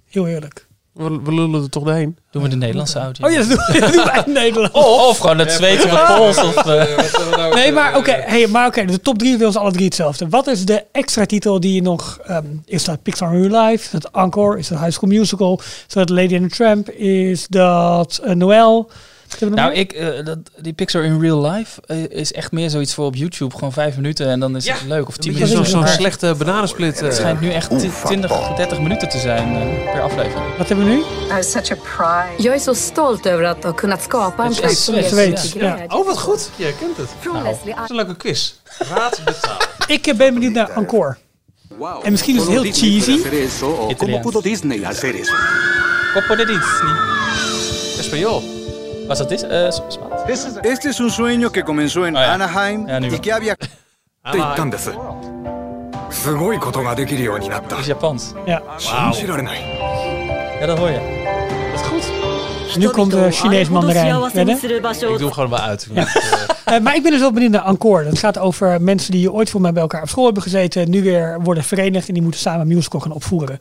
Heel 0.09 0.27
eerlijk. 0.27 0.67
We, 0.93 1.21
we 1.23 1.33
lullen 1.33 1.63
er 1.63 1.69
toch 1.69 1.83
doorheen. 1.83 2.17
Doen 2.31 2.43
we 2.43 2.49
de 2.49 2.55
Nederlandse 2.55 2.99
audio. 2.99 3.27
Oh 3.27 3.33
ja, 3.33 3.37
dat 3.37 3.47
doen 3.47 3.79
dat 3.81 3.93
doen 3.93 4.05
wij 4.05 4.23
in 4.25 4.31
Nederland. 4.33 4.73
Of, 4.73 5.07
of 5.09 5.17
gewoon 5.17 5.39
het 5.39 5.51
zweet 5.51 5.83
op 5.83 5.89
de 5.89 6.13
pols. 6.17 6.37
Of, 6.37 6.55
eh, 6.65 7.53
Nee, 7.53 7.71
maar 7.71 7.97
oké, 7.97 8.11
hey, 8.11 8.47
maar 8.47 8.67
oké, 8.67 8.85
de 8.85 9.01
top 9.01 9.17
drie 9.17 9.37
wil 9.37 9.51
ze 9.51 9.59
alle 9.59 9.71
drie 9.71 9.85
hetzelfde. 9.85 10.29
Wat 10.29 10.47
is 10.47 10.65
de 10.65 10.83
extra 10.91 11.25
titel 11.25 11.59
die 11.59 11.73
je 11.73 11.81
nog... 11.81 12.19
ehm, 12.25 12.45
is 12.65 12.83
dat 12.83 13.01
Pixar 13.03 13.33
in 13.33 13.47
Real 13.47 13.65
Life? 13.65 13.83
Is 13.83 13.89
dat 14.01 14.09
Encore? 14.11 14.57
Is 14.57 14.67
dat 14.67 14.79
High 14.79 14.91
School 14.91 15.09
Musical? 15.09 15.59
Is 15.87 15.93
dat 15.93 16.09
Lady 16.09 16.35
and 16.35 16.49
the 16.49 16.55
Tramp? 16.55 16.89
Is 16.89 17.47
dat 17.47 18.21
uh, 18.25 18.33
Noël? 18.33 18.89
Nou, 19.39 19.73
ik, 19.73 19.91
eh, 19.91 20.25
dat, 20.25 20.37
die 20.61 20.73
Pixar 20.73 21.03
in 21.03 21.19
real 21.21 21.51
life 21.51 21.81
eh, 21.85 22.03
is 22.09 22.31
echt 22.33 22.51
meer 22.51 22.69
zoiets 22.69 22.93
voor 22.93 23.05
op 23.05 23.15
YouTube. 23.15 23.55
Gewoon 23.55 23.71
vijf 23.73 23.95
minuten 23.95 24.27
en 24.27 24.39
dan 24.39 24.55
is 24.55 24.67
het 24.69 24.83
leuk. 24.87 25.07
Of 25.07 25.17
tien 25.17 25.33
minuten. 25.33 25.55
zo'n- 25.55 25.65
zo'n 25.65 25.87
slechte 25.87 26.35
bananensplit. 26.37 26.95
eh. 26.95 27.01
Het 27.01 27.15
schijnt 27.15 27.41
nu 27.41 27.49
echt 27.51 27.79
ti- 27.79 27.91
20, 28.05 28.31
30 28.55 28.79
minuten 28.79 29.09
te 29.09 29.17
zijn 29.19 29.55
eh, 29.55 29.91
per 29.91 30.01
aflevering. 30.01 30.57
Wat 30.57 30.67
hebben 30.67 30.85
we 30.85 30.91
nu? 30.91 31.01
such 31.41 31.71
a 31.71 31.75
pride. 31.75 32.43
Jag 32.43 32.53
är 32.55 32.59
så 32.59 32.73
stolt 32.73 33.25
över 33.25 33.43
att 33.45 33.63
ha 33.63 33.71
kunnat 33.73 34.01
skapa 34.03 34.43
en 34.45 34.53
plats 34.55 34.83
som. 34.85 34.95
Oh, 35.87 36.05
wat 36.05 36.19
goed. 36.19 36.49
Je 36.55 36.73
kent 36.79 36.97
het. 36.97 37.09
Från 37.19 37.33
Nou, 37.33 37.45
dat 37.65 37.83
is 37.83 37.89
een 37.89 37.95
leuke 37.95 38.15
quiz. 38.15 38.53
Raad 38.77 39.21
de 39.25 39.33
taal. 39.41 39.57
Ik 39.95 40.07
eh, 40.07 40.15
ben 40.15 40.33
benieuwd 40.33 40.53
naar 40.53 40.69
Encore. 40.77 41.15
En 42.03 42.11
misschien 42.11 42.35
is 42.35 42.41
het 42.41 42.51
heel 42.51 42.71
cheesy. 42.73 43.21
¿Cómo 43.97 44.19
pudo 44.19 44.41
Disney 44.41 44.83
hacer 44.83 45.15
eso? 45.15 45.33
Copo 46.13 46.35
de 46.35 46.45
Disney. 46.45 46.93
Español. 47.99 48.62
Was 49.07 49.21
este 50.63 50.89
es 50.89 50.99
un 50.99 51.11
sueño 51.11 51.51
que 51.51 51.63
comenzó 51.63 52.07
en. 52.07 52.15
Anaheim 52.15 52.87
y 53.11 53.19
que 53.19 53.31
había... 53.31 53.57
Ah, 54.23 54.55
Japans. 57.83 58.35
Goed. 62.73 62.81
Nu 62.83 62.89
komt 62.89 63.11
de 63.11 63.31
Chinees 63.31 63.69
mandarijn. 63.69 64.05
Ik 65.13 65.19
doe 65.19 65.33
gewoon 65.33 65.49
wel 65.49 65.59
uit. 65.59 65.87
Eh, 66.63 66.79
maar 66.79 66.95
ik 66.95 67.01
ben 67.03 67.11
dus 67.11 67.19
wel 67.19 67.31
benieuwd 67.31 67.51
naar 67.51 67.65
Encore. 67.65 68.03
Dat 68.03 68.19
gaat 68.19 68.37
over 68.37 68.81
mensen 68.81 69.11
die 69.11 69.31
ooit 69.31 69.49
voor 69.49 69.61
mij 69.61 69.71
bij 69.73 69.81
elkaar 69.81 70.01
op 70.01 70.09
school 70.09 70.25
hebben 70.25 70.43
gezeten. 70.43 70.89
Nu 70.89 71.03
weer 71.03 71.37
worden 71.41 71.63
verenigd 71.63 72.07
en 72.07 72.13
die 72.13 72.23
moeten 72.23 72.39
samen 72.41 72.61
een 72.61 72.67
musical 72.67 72.99
gaan 72.99 73.11
opvoeren. 73.11 73.59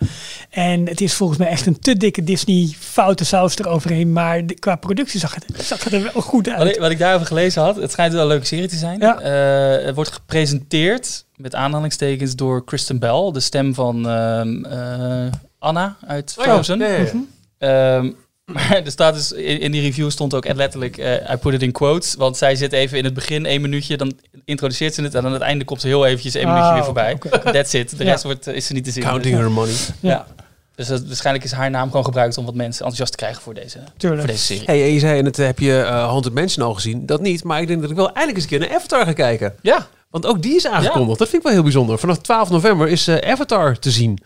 En 0.50 0.86
het 0.88 1.00
is 1.00 1.14
volgens 1.14 1.38
mij 1.38 1.48
echt 1.48 1.66
een 1.66 1.78
te 1.78 1.96
dikke 1.96 2.24
Disney 2.24 2.70
foute 2.78 3.24
saus 3.24 3.58
eroverheen. 3.58 4.12
Maar 4.12 4.46
de- 4.46 4.54
qua 4.54 4.76
productie 4.76 5.20
zag 5.20 5.34
het, 5.34 5.44
zag 5.64 5.84
het 5.84 5.92
er 5.92 6.02
wel 6.02 6.22
goed 6.22 6.48
uit. 6.48 6.58
Wat 6.58 6.66
ik, 6.66 6.78
wat 6.80 6.90
ik 6.90 6.98
daarover 6.98 7.26
gelezen 7.26 7.62
had, 7.62 7.76
het 7.76 7.90
schijnt 7.90 8.12
wel 8.12 8.22
een 8.22 8.28
leuke 8.28 8.46
serie 8.46 8.68
te 8.68 8.76
zijn. 8.76 9.00
Ja. 9.00 9.20
Eh, 9.20 9.84
het 9.86 9.94
wordt 9.94 10.12
gepresenteerd, 10.12 11.24
met 11.36 11.54
aanhalingstekens, 11.54 12.36
door 12.36 12.64
Kristen 12.64 12.98
Bell, 12.98 13.30
de 13.32 13.40
stem 13.40 13.74
van 13.74 14.08
ehm, 14.08 14.64
eh, 14.64 15.32
Anna 15.58 15.96
uit 16.06 16.34
Oh 16.38 16.44
ja, 16.44 16.52
Frozen. 16.52 16.78
ja, 16.78 16.86
ja, 16.86 16.96
ja. 16.96 18.00
Mhm. 18.00 18.10
Maar 18.44 18.82
er 18.84 18.90
staat 18.90 19.14
dus, 19.14 19.32
in, 19.32 19.60
in 19.60 19.72
die 19.72 19.80
review 19.80 20.10
stond 20.10 20.34
ook 20.34 20.44
echt 20.44 20.56
letterlijk, 20.56 20.96
eh 20.98 21.32
I 21.32 21.36
put 21.36 21.54
it 21.54 21.62
in 21.62 21.72
quotes, 21.72 22.14
want 22.14 22.36
zij 22.36 22.56
zit 22.56 22.72
even 22.72 22.98
in 22.98 23.04
het 23.04 23.14
begin 23.14 23.46
één 23.46 23.60
minuutje, 23.60 23.96
dan 23.96 24.12
introduceert 24.44 24.94
ze 24.94 25.02
het 25.02 25.14
en 25.14 25.24
aan 25.24 25.32
het 25.32 25.42
einde 25.42 25.64
komt 25.64 25.80
ze 25.80 25.86
heel 25.86 26.06
eventjes 26.06 26.34
één 26.34 26.46
Ah, 26.46 26.52
minuutje 26.52 26.72
weer 26.92 27.04
oké, 27.04 27.28
voorbij. 27.30 27.52
That's 27.52 27.72
it. 27.74 27.98
De 27.98 28.04
Ja. 28.04 28.10
rest 28.10 28.22
wordt, 28.24 28.46
eh, 28.46 28.54
is 28.54 28.68
er 28.68 28.74
niet 28.74 28.84
te 28.84 28.90
zien. 28.90 29.02
Counting 29.02 29.36
her 29.36 29.50
money. 29.50 29.74
Ja. 30.00 30.26
Dus 30.74 30.86
dat, 30.86 31.06
waarschijnlijk 31.06 31.44
is 31.44 31.52
haar 31.52 31.70
naam 31.70 31.88
gewoon 31.90 32.04
gebruikt 32.04 32.38
om 32.38 32.44
wat 32.44 32.54
mensen 32.54 32.76
enthousiast 32.78 33.10
te 33.10 33.16
krijgen 33.16 33.42
voor 33.42 33.54
deze, 33.54 33.78
Tuurlijk. 33.96 34.22
voor 34.22 34.30
deze 34.30 34.44
serie. 34.44 34.62
Hey, 34.66 34.82
en 34.82 34.92
je 34.92 34.98
zei, 34.98 35.18
en 35.18 35.24
het 35.24 35.36
heb 35.36 35.58
je 35.58 35.78
eh 35.80 35.88
Haunted 36.06 36.34
Mansion 36.34 36.66
al 36.66 36.74
gezien. 36.74 37.06
Dat 37.06 37.20
niet, 37.20 37.44
maar 37.44 37.60
ik 37.60 37.66
denk 37.66 37.80
dat 37.80 37.90
ik 37.90 37.96
wel 37.96 38.06
eindelijk 38.06 38.34
eens 38.34 38.42
een 38.44 38.50
keer 38.58 38.68
naar 38.68 38.76
Avatar 38.76 39.04
ga 39.06 39.12
kijken. 39.12 39.54
Ja. 39.62 39.86
Want 40.10 40.26
ook 40.26 40.42
die 40.42 40.54
is 40.56 40.66
aangekondigd. 40.66 41.18
Dat 41.18 41.28
vind 41.28 41.38
ik 41.38 41.42
wel 41.42 41.52
heel 41.52 41.62
bijzonder. 41.62 41.98
Vanaf 41.98 42.18
12 42.18 42.50
november 42.50 42.88
is 42.88 43.08
eh, 43.08 43.30
Avatar 43.32 43.78
te 43.78 43.90
zien. 43.90 44.18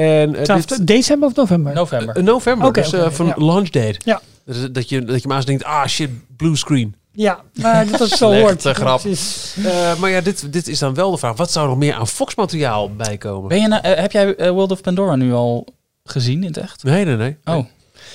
En, 0.00 0.34
eh, 0.34 0.42
12 0.42 0.64
dit- 0.64 0.86
december 0.86 1.28
of 1.28 1.34
november? 1.34 1.74
November. 1.74 2.16
eh, 2.16 2.22
november, 2.22 2.68
Oké, 2.68 2.80
dus 2.80 2.92
eh, 2.92 3.10
van 3.10 3.26
ja. 3.26 3.34
launch 3.36 3.70
date. 3.70 4.00
Ja. 4.04 4.20
Dus 4.44 4.56
dat 4.72 4.88
je, 4.88 5.04
dat 5.04 5.22
je 5.22 5.28
maar 5.28 5.36
eens 5.36 5.46
denkt, 5.46 5.64
ah 5.64 5.86
shit, 5.86 6.10
blue 6.36 6.56
screen. 6.56 6.94
Ja, 7.12 7.40
maar 7.60 7.86
dat 7.90 8.00
is 8.00 8.08
zo 8.18 8.32
Slechte 8.32 8.68
hoort. 8.68 8.76
grap. 8.76 9.00
Eh, 9.04 9.98
maar 10.00 10.10
ja, 10.10 10.20
dit, 10.20 10.52
dit 10.52 10.68
is 10.68 10.78
dan 10.78 10.94
wel 10.94 11.10
de 11.10 11.18
vraag. 11.18 11.36
Wat 11.36 11.50
zou 11.52 11.64
er 11.64 11.70
nog 11.70 11.80
meer 11.80 11.94
aan 11.94 12.06
Fox-materiaal 12.08 12.94
bijkomen? 12.94 13.48
Ben 13.48 13.60
je 13.60 13.68
nou- 13.68 13.86
heb 13.86 14.12
jij 14.12 14.52
World 14.52 14.70
of 14.70 14.80
Pandora 14.80 15.16
nu 15.16 15.32
al 15.32 15.66
gezien 16.04 16.40
in 16.42 16.46
het 16.48 16.56
echt? 16.56 16.82
Nee, 16.82 17.04
nee, 17.04 17.16
nee. 17.16 17.36
Oh. 17.44 17.64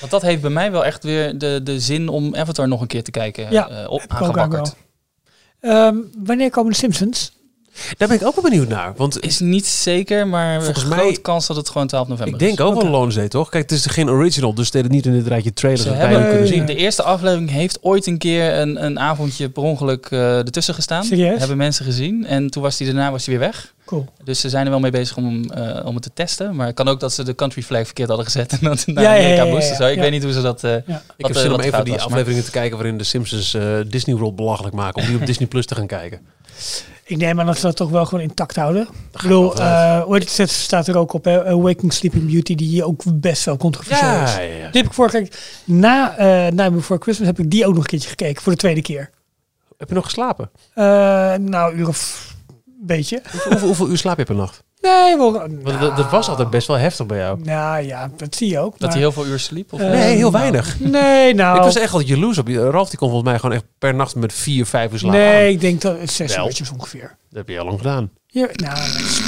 Want 0.00 0.10
dat 0.10 0.22
heeft 0.22 0.40
bij 0.40 0.50
mij 0.50 0.72
wel 0.72 0.84
echt 0.84 1.04
weer 1.04 1.38
de, 1.38 1.60
de 1.62 1.80
zin 1.80 2.08
om 2.08 2.34
Avatar 2.36 2.68
nog 2.68 2.80
een 2.80 2.86
keer 2.86 3.02
te 3.02 3.10
kijken 3.10 3.50
Ja, 3.50 3.68
eh, 3.68 3.90
op 3.90 4.04
aangewakkerd. 4.08 4.74
Ehm, 5.60 5.96
wanneer 6.24 6.50
komen 6.50 6.72
de 6.72 6.78
Simpsons? 6.78 7.32
Daar 7.96 8.08
ben 8.08 8.16
ik 8.16 8.26
ook 8.26 8.34
wel 8.34 8.44
benieuwd 8.44 8.68
naar. 8.68 8.92
Want 8.96 9.20
Is 9.24 9.38
niet 9.40 9.66
zeker, 9.66 10.26
maar 10.26 10.62
Volgens 10.62 10.84
mij- 10.84 11.04
mij 11.04 11.18
kans 11.22 11.46
dat 11.46 11.56
het 11.56 11.68
gewoon 11.68 11.86
12 11.86 12.08
november 12.08 12.34
ik 12.34 12.40
denk 12.40 12.58
is. 12.58 12.64
ook 12.64 12.82
wel 12.82 12.90
launch 12.90 13.14
date, 13.14 13.28
toch? 13.28 13.48
Kijk, 13.48 13.70
het 13.70 13.78
is 13.78 13.86
geen 13.86 14.10
original, 14.10 14.54
dus 14.54 14.72
het 14.72 14.88
niet 14.88 15.06
in 15.06 15.12
dit 15.12 15.26
rijtje 15.26 15.52
trailers 15.52 15.84
Ze 15.84 15.92
dat 15.92 15.98
hebben, 15.98 16.28
kunnen 16.28 16.46
zien. 16.46 16.66
De 16.66 16.74
eerste 16.76 17.02
aflevering 17.02 17.50
heeft 17.50 17.78
ooit 17.82 18.06
een 18.06 18.18
keer 18.18 18.52
een, 18.58 18.84
een 18.84 18.98
avondje 19.00 19.48
per 19.48 19.62
ongeluk 19.62 20.06
eh, 20.10 20.36
ertussen 20.38 20.74
gestaan. 20.74 21.04
Serieus? 21.04 21.38
Hebben 21.38 21.56
mensen 21.56 21.84
gezien. 21.84 22.26
En 22.26 22.50
toen 22.50 22.62
was 22.62 22.76
die 22.76 22.86
daarna 22.86 23.10
was 23.10 23.24
die 23.24 23.38
weer 23.38 23.48
weg. 23.48 23.74
Cool. 23.84 24.06
Dus 24.24 24.40
ze 24.40 24.48
zijn 24.48 24.64
er 24.64 24.70
wel 24.70 24.80
mee 24.80 24.90
bezig 24.90 25.16
om, 25.16 25.50
eh, 25.50 25.86
om 25.86 25.94
het 25.94 26.02
te 26.02 26.10
testen. 26.14 26.56
Maar 26.56 26.66
het 26.66 26.74
kan 26.74 26.88
ook 26.88 27.00
dat 27.00 27.12
ze 27.12 27.22
de 27.24 27.34
country 27.34 27.62
flag 27.62 27.84
verkeerd 27.84 28.08
hadden 28.08 28.26
gezet. 28.26 28.52
En 28.52 28.58
dat 28.62 28.86
naar 28.86 29.04
Ja, 29.04 29.10
Amerika 29.10 29.34
ja, 29.36 29.44
ja, 29.44 29.54
moest. 29.54 29.70
of 29.70 29.76
zo. 29.76 29.86
Ik 29.86 29.94
ja. 29.94 30.00
weet 30.00 30.10
niet 30.10 30.22
hoe 30.22 30.32
ze 30.32 30.40
dat... 30.42 30.64
eh, 30.64 30.70
Ja. 30.86 31.02
Ik 31.16 31.26
heb 31.26 31.36
zin 31.36 31.52
om 31.52 31.60
even 31.60 31.84
die 31.84 31.94
maar- 31.94 32.02
afleveringen 32.02 32.44
te 32.44 32.50
kijken 32.50 32.76
waarin 32.76 32.98
de 32.98 33.04
Simpsons 33.04 33.54
eh, 33.54 33.62
Disney 33.88 34.16
World 34.16 34.36
belachelijk 34.36 34.74
maken. 34.74 35.02
Om 35.02 35.08
die 35.08 35.16
op 35.16 35.26
Disney 35.30 35.48
Plus 35.48 35.66
te 35.66 35.74
gaan 35.74 35.86
kijken. 35.86 36.20
Ik 37.08 37.16
neem 37.16 37.40
aan 37.40 37.46
dat 37.46 37.56
ze 37.56 37.62
dat 37.66 37.76
toch 37.76 37.90
wel 37.90 38.04
gewoon 38.06 38.24
intact 38.24 38.56
houden. 38.56 38.82
Ik 38.82 39.22
bedoel, 39.22 39.42
wel 39.42 39.50
vanuit. 39.56 40.38
eh, 40.38 40.46
staat 40.46 40.86
er 40.88 40.96
ook 40.96 41.12
op, 41.12 41.24
hè? 41.24 41.56
Waking 41.56 41.92
Sleeping 41.92 42.26
Beauty, 42.30 42.54
die 42.54 42.84
ook 42.84 43.02
best 43.14 43.44
wel 43.44 43.56
controversieel 43.56 44.10
Ja, 44.10 44.22
is. 44.24 44.34
ja, 44.34 44.40
ja. 44.40 44.70
Die 44.70 44.80
heb 44.80 44.86
ik 44.86 44.92
vorige 44.92 45.16
keer, 45.22 45.38
na 45.64 46.16
eh 46.16 46.52
Night 46.52 46.72
Before 46.72 47.00
Christmas, 47.02 47.26
heb 47.28 47.38
ik 47.38 47.50
die 47.50 47.66
ook 47.66 47.74
nog 47.74 47.82
een 47.82 47.88
keertje 47.88 48.08
gekeken, 48.08 48.42
voor 48.42 48.52
de 48.52 48.58
tweede 48.58 48.82
keer. 48.82 49.10
Heb 49.76 49.88
je 49.88 49.94
nog 49.94 50.04
geslapen? 50.04 50.50
Eh, 50.74 50.84
nou, 51.34 51.72
een 51.72 51.78
uur 51.78 51.88
of 51.88 52.34
beetje. 52.80 53.22
Hoeveel, 53.30 53.66
hoeveel 53.66 53.88
uur 53.88 53.98
slaap 53.98 54.18
je 54.18 54.24
per 54.24 54.34
nacht? 54.34 54.62
Nee, 54.80 55.16
wel, 55.16 55.32
Want 55.32 55.80
dat, 55.80 55.96
dat 55.96 56.10
was 56.10 56.28
altijd 56.28 56.50
best 56.50 56.66
wel 56.66 56.76
heftig 56.76 57.06
bij 57.06 57.18
jou. 57.18 57.38
nou 57.42 57.82
ja, 57.86 58.10
dat 58.16 58.34
zie 58.34 58.50
je 58.50 58.58
ook. 58.58 58.70
Dat 58.72 58.80
maar- 58.80 58.90
hij 58.90 58.98
heel 58.98 59.12
veel 59.12 59.26
uur 59.26 59.38
sliep? 59.38 59.72
Of 59.72 59.80
Eh, 59.80 59.90
Nee, 59.90 60.16
heel 60.16 60.30
nou, 60.30 60.32
weinig. 60.32 60.76
Nee, 60.80 61.34
nou. 61.34 61.56
Ik 61.56 61.62
was 61.62 61.76
echt 61.76 61.92
altijd 61.92 62.08
jaloers 62.10 62.38
op 62.38 62.48
je. 62.48 62.70
Ralf 62.70 62.88
die 62.88 62.98
kon 62.98 63.08
volgens 63.10 63.30
mij 63.30 63.38
gewoon 63.40 63.54
echt 63.56 63.64
per 63.78 63.94
nacht 63.94 64.14
met 64.14 64.32
vier, 64.32 64.66
vijf 64.66 64.92
uur 64.92 64.98
slapen. 64.98 65.18
Nee, 65.20 65.50
ik 65.52 65.60
denk 65.60 65.80
dat 65.80 65.98
het 66.00 66.10
zes 66.10 66.36
Wel. 66.36 66.46
uurtjes 66.46 66.70
ongeveer. 66.70 67.16
Dat 67.28 67.38
heb 67.38 67.48
je 67.48 67.58
al 67.58 67.64
lang 67.64 67.78
gedaan. 67.78 68.10
Ja, 68.26 68.48
nou, 68.54 68.78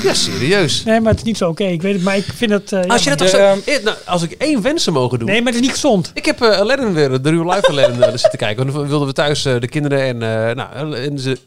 Ja, 0.03 0.15
serieus. 0.15 0.85
nee, 0.85 1.01
maar 1.01 1.11
het 1.11 1.21
is 1.21 1.27
niet 1.27 1.37
zo 1.37 1.49
oké. 1.49 1.65
Ik 1.65 1.83
weet 1.83 1.95
het, 1.95 2.03
maar 2.03 2.17
ik 2.17 2.25
vind 2.35 2.51
het... 2.51 2.73
eh, 2.73 2.83
Als, 2.91 3.03
je 3.05 3.09
dat 3.09 3.19
toch 3.19 3.29
zo, 3.29 3.37
Eh, 3.37 3.83
nou, 3.85 3.97
als 4.07 4.23
ik 4.23 4.33
één 4.33 4.63
wens 4.63 4.85
zou 4.85 4.97
mogen 4.97 5.19
doen. 5.19 5.29
Nee, 5.29 5.37
maar 5.43 5.47
het 5.53 5.55
is 5.55 5.61
niet 5.67 5.71
gezond. 5.75 6.11
Ik 6.15 6.25
heb 6.25 6.43
eh, 6.43 6.59
Aladdin 6.59 6.93
weer, 6.93 7.23
de 7.23 7.31
real 7.31 7.45
life 7.55 7.69
Aladdin 7.69 8.03
eh, 8.03 8.11
zitten 8.17 8.39
kijken. 8.39 8.63
Want 8.65 8.77
dan 8.77 8.89
wilden 8.89 9.07
we 9.09 9.13
thuis 9.15 9.45
eh, 9.45 9.61
de 9.61 9.69
kinderen 9.69 10.01
en, 10.01 10.49
eh, 10.49 10.55
nou, 10.55 10.97
en 10.97 11.19
ze... 11.19 11.39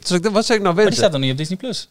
Dus 0.00 0.10
ik, 0.18 0.24
wat 0.28 0.46
zou 0.46 0.58
ik 0.58 0.64
nou 0.64 0.74
Maar 0.74 0.74
die 0.74 0.74
wensen? 0.74 0.94
staat 0.94 1.10
nog 1.12 1.20
niet 1.20 1.30
op 1.30 1.36
Disney+. 1.36 1.56
Plus. 1.56 1.88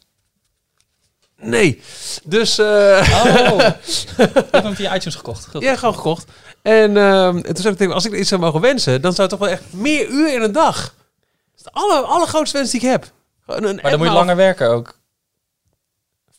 Nee. 1.38 1.82
Dus... 2.24 2.58
eh 2.58 3.21
Oh. 3.26 3.60
Ik 4.17 4.48
heb 4.52 4.63
hem 4.63 4.76
via 4.76 4.95
iTunes 4.95 5.15
gekocht. 5.15 5.48
Goed. 5.48 5.62
Ja, 5.62 5.76
gewoon 5.76 5.95
gekocht. 5.95 6.32
En, 6.62 6.98
en 6.98 7.41
toen 7.43 7.56
zei 7.56 7.69
ik, 7.74 7.78
tegen, 7.78 7.93
als 7.93 8.06
ik 8.06 8.13
iets 8.13 8.30
zou 8.30 8.41
mogen 8.41 8.62
wensen, 8.62 9.02
dan 9.02 9.13
zou 9.13 9.30
het 9.30 9.39
toch 9.39 9.48
wel 9.48 9.58
echt 9.58 9.74
meer 9.74 10.08
uur 10.08 10.34
in 10.34 10.41
een 10.41 10.52
dag. 10.52 10.82
Dat 10.82 11.58
is 11.58 11.63
de 11.63 11.71
aller, 11.71 12.02
allergrootste 12.04 12.58
wens 12.58 12.71
die 12.71 12.80
ik 12.82 12.88
heb. 12.88 13.04
Een 13.45 13.63
Maar 13.63 13.89
dan 13.89 13.98
moet 14.00 14.08
je 14.08 14.13
langer 14.13 14.36
werken 14.36 14.69
ook. 14.69 15.00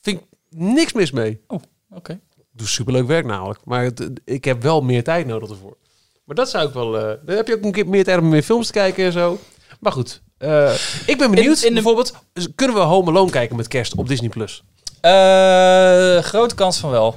Vind 0.02 0.20
ik 0.20 0.26
niks 0.50 0.92
mis 0.92 1.10
mee. 1.10 1.40
Oh, 1.46 1.60
oké. 1.90 2.12
Ik 2.12 2.44
doe 2.52 2.66
superleuk 2.66 3.06
werk 3.06 3.26
namelijk. 3.26 3.60
Maar 3.64 3.84
het- 3.84 4.10
ik 4.24 4.44
heb 4.44 4.62
wel 4.62 4.80
meer 4.80 5.04
tijd 5.04 5.26
nodig 5.26 5.50
ervoor. 5.50 5.76
Maar 6.24 6.36
dat 6.36 6.50
zou 6.50 6.68
ik 6.68 6.74
wel... 6.74 6.98
eh 6.98 7.14
dan 7.24 7.36
heb 7.36 7.46
je 7.46 7.54
ook 7.54 7.64
een 7.64 7.72
keer 7.72 7.88
meer 7.88 8.04
tijd 8.04 8.18
om 8.18 8.28
meer 8.28 8.42
films 8.42 8.66
te 8.66 8.72
kijken 8.72 9.04
en 9.04 9.12
zo. 9.12 9.38
Maar 9.80 9.92
goed. 9.92 10.22
eh, 10.38 10.74
ik 11.06 11.18
ben 11.18 11.30
benieuwd. 11.30 11.56
In- 11.58 11.62
in 11.62 11.68
de- 11.68 11.74
bijvoorbeeld, 11.82 12.14
kunnen 12.54 12.76
we 12.76 12.82
Home 12.82 13.10
Alone 13.10 13.30
kijken 13.30 13.56
met 13.56 13.68
kerst 13.68 13.94
op 13.94 14.08
Disney+. 14.08 14.28
Plus? 14.28 14.64
Eh, 15.06 16.22
grote 16.22 16.54
kans 16.54 16.78
van 16.78 16.90
wel. 16.90 17.14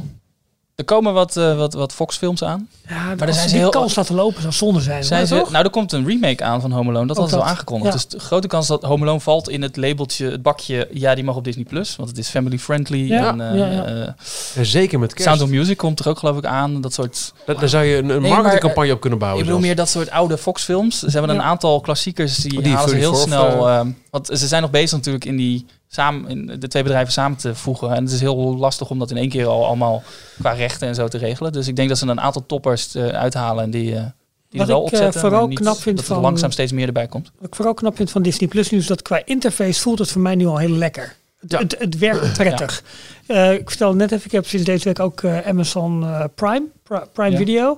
Er 0.76 0.86
komen 0.86 1.14
wat, 1.14 1.38
eh, 1.38 1.58
wat, 1.58 1.74
wat 1.74 1.94
Fox-films 1.94 2.44
aan. 2.44 2.68
Ja, 2.90 3.16
maar 3.18 3.28
als 3.28 3.36
zijn 3.36 3.50
ze 3.50 3.56
heel... 3.58 3.70
kans 3.70 3.96
laten 3.96 4.16
lopen, 4.16 4.42
zou 4.42 4.54
zonde 4.54 4.82
zijn. 4.82 5.04
Zijn 5.04 5.28
ze, 5.28 5.46
nou, 5.52 5.64
er 5.64 5.70
komt 5.70 5.92
een 5.92 6.06
remake 6.08 6.44
aan 6.44 6.62
van 6.62 6.72
Home 6.72 6.90
Alone. 6.90 7.08
Dat 7.08 7.18
hadden 7.18 7.36
ze 7.38 7.42
al 7.44 7.50
aangekondigd. 7.50 7.94
ja. 7.94 8.00
Dus 8.00 8.08
de 8.08 8.20
grote 8.20 8.48
kans 8.48 8.68
dat 8.68 8.84
Home 8.84 9.04
Alone 9.04 9.20
valt 9.20 9.50
in 9.50 9.62
het 9.62 9.78
labeltje, 9.78 10.30
het 10.32 10.42
bakje... 10.42 10.88
Ja, 10.92 11.16
die 11.16 11.24
mag 11.24 11.36
op 11.36 11.44
Disney+. 11.44 11.64
Plus, 11.66 11.96
Want 11.96 12.10
het 12.10 12.18
is 12.18 12.28
family 12.30 12.58
friendly. 12.60 13.08
Ja, 13.08 13.28
en, 13.28 13.42
eh, 13.52 13.58
ja, 13.60 13.66
ja. 13.66 13.84
eh, 13.86 14.08
Ja, 14.56 14.64
zeker 14.64 15.00
met 15.00 15.14
kerst. 15.14 15.28
Sound 15.28 15.42
of 15.42 15.50
Music 15.50 15.78
komt 15.78 16.00
er 16.00 16.10
ook 16.10 16.20
geloof 16.20 16.38
ik 16.38 16.46
aan. 16.46 16.82
Dat 16.82 16.94
soort... 16.94 17.34
Da- 17.46 17.54
daar 17.54 17.70
zou 17.70 17.84
je 17.84 17.98
een, 17.98 18.10
een 18.10 18.22
Nee, 18.22 18.32
marketingcampagne 18.32 18.86
maar, 18.86 18.96
op 18.96 19.02
kunnen 19.02 19.20
bouwen. 19.20 19.42
Ik 19.44 19.46
bedoel 19.50 19.62
zelfs. 19.62 19.76
meer 19.78 19.86
dat 19.86 19.94
soort 19.94 20.10
oude 20.18 20.38
Fox-films. 20.38 21.00
Ze 21.00 21.10
hebben 21.18 21.30
een 21.36 21.42
aantal 21.42 21.80
klassiekers 21.82 22.36
die, 22.38 22.62
Die 22.62 22.74
halen 22.74 22.90
ze 22.90 22.96
heel 22.96 23.16
34 23.16 23.54
of, 23.54 23.60
snel. 23.60 23.94
want 24.12 24.28
ze 24.40 24.48
zijn 24.48 24.62
nog 24.62 24.72
bezig 24.72 24.92
natuurlijk 24.98 25.26
in 25.26 25.36
die 25.38 25.66
samen, 25.92 26.30
in 26.30 26.60
de 26.60 26.68
twee 26.68 26.84
bedrijven 26.84 27.14
samen 27.14 27.38
te 27.38 27.56
voegen. 27.56 27.94
En 27.96 28.04
het 28.04 28.14
is 28.14 28.20
heel 28.22 28.58
lastig 28.58 28.90
om 28.90 29.00
dat 29.00 29.12
in 29.12 29.18
één 29.18 29.30
keer 29.30 29.46
al 29.46 29.66
allemaal 29.66 30.04
qua 30.40 30.52
rechten 30.52 30.88
en 30.88 30.96
zo 30.96 31.08
te 31.08 31.18
regelen. 31.18 31.52
Dus 31.52 31.68
ik 31.68 31.76
denk 31.76 31.90
dat 31.90 31.98
ze 31.98 32.08
een 32.08 32.22
aantal 32.22 32.46
toppers 32.46 32.96
eh, 32.96 33.08
uithalen 33.08 33.64
en 33.64 33.72
die, 33.72 33.96
eh 33.96 34.04
die 34.50 34.60
Wat 34.60 34.70
er 34.70 34.76
wel 34.76 34.86
ik, 34.86 34.92
eh, 34.92 34.98
opzetten. 34.98 35.20
vooral 35.22 35.40
maar 35.40 35.50
niet 35.50 35.60
knap 35.60 35.78
vind 35.78 35.98
dat 35.98 36.06
van- 36.06 36.22
langzaam 36.22 36.52
steeds 36.52 36.72
meer 36.72 36.88
erbij 36.88 37.08
komt. 37.08 37.32
Wat 37.38 37.48
ik 37.48 37.56
vooral 37.56 37.74
knap 37.74 37.96
vind 37.96 38.12
van 38.12 38.22
Disney 38.22 38.50
Plus 38.50 38.70
nu 38.70 38.78
is 38.78 38.88
dat 38.88 39.02
qua 39.02 39.22
interface 39.26 39.82
voelt 39.82 40.00
het 40.00 40.12
voor 40.12 40.22
mij 40.22 40.36
nu 40.36 40.46
al 40.46 40.58
heel 40.58 40.70
lekker. 40.70 41.16
Het, 41.40 41.52
het, 41.60 41.76
het 41.80 41.98
werkt 41.98 42.34
prettig. 42.38 42.84
Eh, 43.26 43.54
ik 43.54 43.70
vertel 43.70 43.94
net 43.94 44.12
even, 44.12 44.26
ik 44.26 44.32
heb 44.32 44.48
sinds 44.48 44.66
deze 44.66 44.84
week 44.84 45.00
ook 45.00 45.22
eh, 45.24 45.48
Amazon 45.48 46.04
eh, 46.04 46.24
Prime, 46.36 46.64
Pri- 46.84 47.04
Prime 47.14 47.32
Ja. 47.32 47.38
Video. 47.38 47.78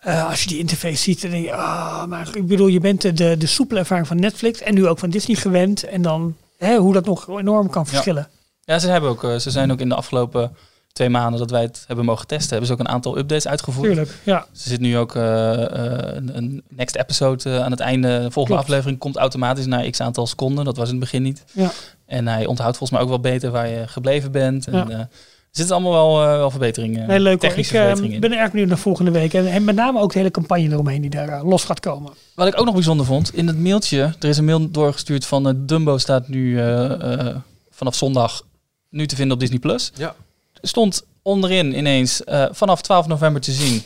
Eh, 0.00 0.28
als 0.28 0.42
je 0.42 0.48
die 0.48 0.58
interface 0.58 0.96
ziet, 0.96 1.22
dan 1.22 1.30
denk 1.30 1.44
je, 1.44 1.52
ah, 1.54 2.04
maar 2.04 2.28
ik 2.34 2.46
bedoel, 2.46 2.66
je 2.66 2.80
bent 2.80 3.16
de, 3.16 3.36
de 3.36 3.46
soepele 3.46 3.80
ervaring 3.80 4.06
van 4.06 4.20
Netflix 4.20 4.60
en 4.60 4.74
nu 4.74 4.86
ook 4.86 4.98
van 4.98 5.10
Disney 5.10 5.36
gewend. 5.36 5.82
En 5.84 6.02
dan 6.02 6.36
hè, 6.58 6.76
hoe 6.76 6.92
dat 6.92 7.04
nog 7.04 7.28
enorm 7.28 7.70
kan 7.70 7.86
verschillen. 7.86 8.28
Ja, 8.64 8.78
ze, 8.78 8.88
hebben 8.88 9.10
ook, 9.10 9.24
eh, 9.24 9.36
ze 9.36 9.50
zijn 9.50 9.72
ook 9.72 9.80
in 9.80 9.88
de 9.88 9.94
afgelopen 9.94 10.56
twee 10.92 11.08
maanden 11.08 11.38
dat 11.40 11.50
wij 11.50 11.62
het 11.62 11.84
hebben 11.86 12.04
mogen 12.04 12.26
testen, 12.26 12.48
hebben 12.50 12.66
ze 12.66 12.72
ook 12.72 12.78
een 12.78 12.88
aantal 12.88 13.18
updates 13.18 13.48
uitgevoerd. 13.48 13.86
Tuurlijk, 13.86 14.18
ja. 14.24 14.46
Ze 14.52 14.68
zit 14.68 14.80
nu 14.80 14.98
ook 14.98 15.14
eh, 15.14 15.52
eh, 15.52 16.14
een, 16.16 16.36
een 16.36 16.62
next 16.68 16.96
episode 16.96 17.62
aan 17.62 17.70
het 17.70 17.80
einde. 17.80 18.08
De 18.08 18.14
volgende 18.30 18.46
Klopt. 18.46 18.62
aflevering 18.62 18.98
komt 18.98 19.16
automatisch 19.16 19.66
na 19.66 19.90
x 19.90 20.00
aantal 20.00 20.26
seconden. 20.26 20.64
Dat 20.64 20.76
was 20.76 20.86
in 20.86 20.94
het 20.94 21.04
begin 21.04 21.22
niet. 21.22 21.44
Ja. 21.52 21.70
En 22.06 22.28
hij 22.28 22.46
onthoudt 22.46 22.76
volgens 22.76 22.90
mij 22.90 23.00
ook 23.00 23.08
wel 23.08 23.32
beter 23.32 23.50
waar 23.50 23.68
je 23.68 23.88
gebleven 23.88 24.32
bent. 24.32 24.66
En, 24.68 24.88
Ja. 24.88 25.08
Zitten 25.56 25.76
allemaal 25.76 25.92
wel, 25.92 26.22
eh, 26.22 26.36
wel 26.36 26.50
verbeteringen. 26.50 27.06
Nee, 27.06 27.20
leuk 27.20 27.32
hoor. 27.32 27.34
Ik 27.34 27.40
technische 27.40 27.78
eh, 27.78 28.20
ben 28.20 28.32
erg 28.32 28.50
benieuwd 28.50 28.68
naar 28.68 28.78
volgende 28.78 29.10
week. 29.10 29.34
En, 29.34 29.46
en 29.46 29.64
met 29.64 29.74
name 29.74 30.00
ook 30.00 30.12
de 30.12 30.18
hele 30.18 30.30
campagne 30.30 30.68
eromheen 30.70 31.00
die 31.00 31.10
daar 31.10 31.28
eh, 31.28 31.44
los 31.44 31.64
gaat 31.64 31.80
komen. 31.80 32.12
Wat 32.34 32.46
ik 32.46 32.58
ook 32.60 32.64
nog 32.64 32.74
bijzonder 32.74 33.06
vond, 33.06 33.34
in 33.34 33.46
het 33.46 33.58
mailtje, 33.58 34.14
er 34.20 34.28
is 34.28 34.38
een 34.38 34.44
mail 34.44 34.70
doorgestuurd 34.70 35.26
van 35.26 35.48
eh, 35.48 35.54
Dumbo 35.56 35.98
staat 35.98 36.28
nu 36.28 36.58
eh, 36.58 37.12
eh, 37.28 37.36
vanaf 37.70 37.94
zondag 37.94 38.42
nu 38.90 39.06
te 39.06 39.16
vinden 39.16 39.34
op 39.34 39.40
Disney 39.40 39.58
Plus. 39.58 39.92
Ja. 39.94 40.14
Er 40.60 40.68
stond 40.68 41.04
onderin 41.22 41.78
ineens 41.78 42.24
eh, 42.24 42.44
vanaf 42.50 42.82
12 42.82 43.06
november 43.06 43.40
te 43.42 43.52
zien 43.52 43.82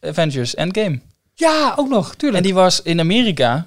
Avengers 0.00 0.54
Endgame. 0.54 1.00
Ja, 1.34 1.72
ook 1.76 1.88
nog, 1.88 2.14
tuurlijk. 2.14 2.38
En 2.38 2.50
die 2.50 2.54
was 2.60 2.82
in 2.82 3.00
Amerika, 3.00 3.66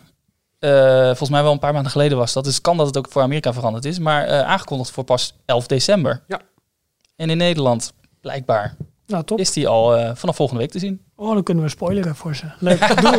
eh, 0.59 1.05
volgens 1.05 1.29
mij 1.29 1.43
wel 1.43 1.51
een 1.51 1.59
paar 1.59 1.73
maanden 1.73 1.91
geleden 1.91 2.17
was 2.17 2.33
dat. 2.33 2.43
Dus 2.43 2.61
kan 2.61 2.77
dat 2.77 2.85
het 2.85 2.97
ook 2.97 3.07
voor 3.09 3.21
Amerika 3.21 3.53
veranderd 3.53 3.85
is. 3.85 3.99
Maar 3.99 4.25
eh, 4.25 4.41
aangekondigd 4.41 4.91
voor 4.91 5.03
pas 5.03 5.33
11 5.45 5.67
december. 5.67 6.21
Ja. 6.27 6.39
En 7.15 7.29
in 7.29 7.37
Nederland, 7.37 7.93
blijkbaar, 8.21 8.75
Nou, 9.07 9.23
top. 9.23 9.39
is 9.39 9.53
die 9.53 9.67
al 9.67 9.95
eh, 9.97 10.15
vanaf 10.15 10.35
volgende 10.35 10.61
week 10.61 10.71
te 10.71 10.79
zien. 10.79 11.01
Oh, 11.15 11.33
dan 11.33 11.43
kunnen 11.43 11.63
we 11.63 11.69
spoileren 11.69 12.15
voor 12.15 12.35
ze. 12.35 12.43
Leuk. 12.59 13.01
doe, 13.01 13.17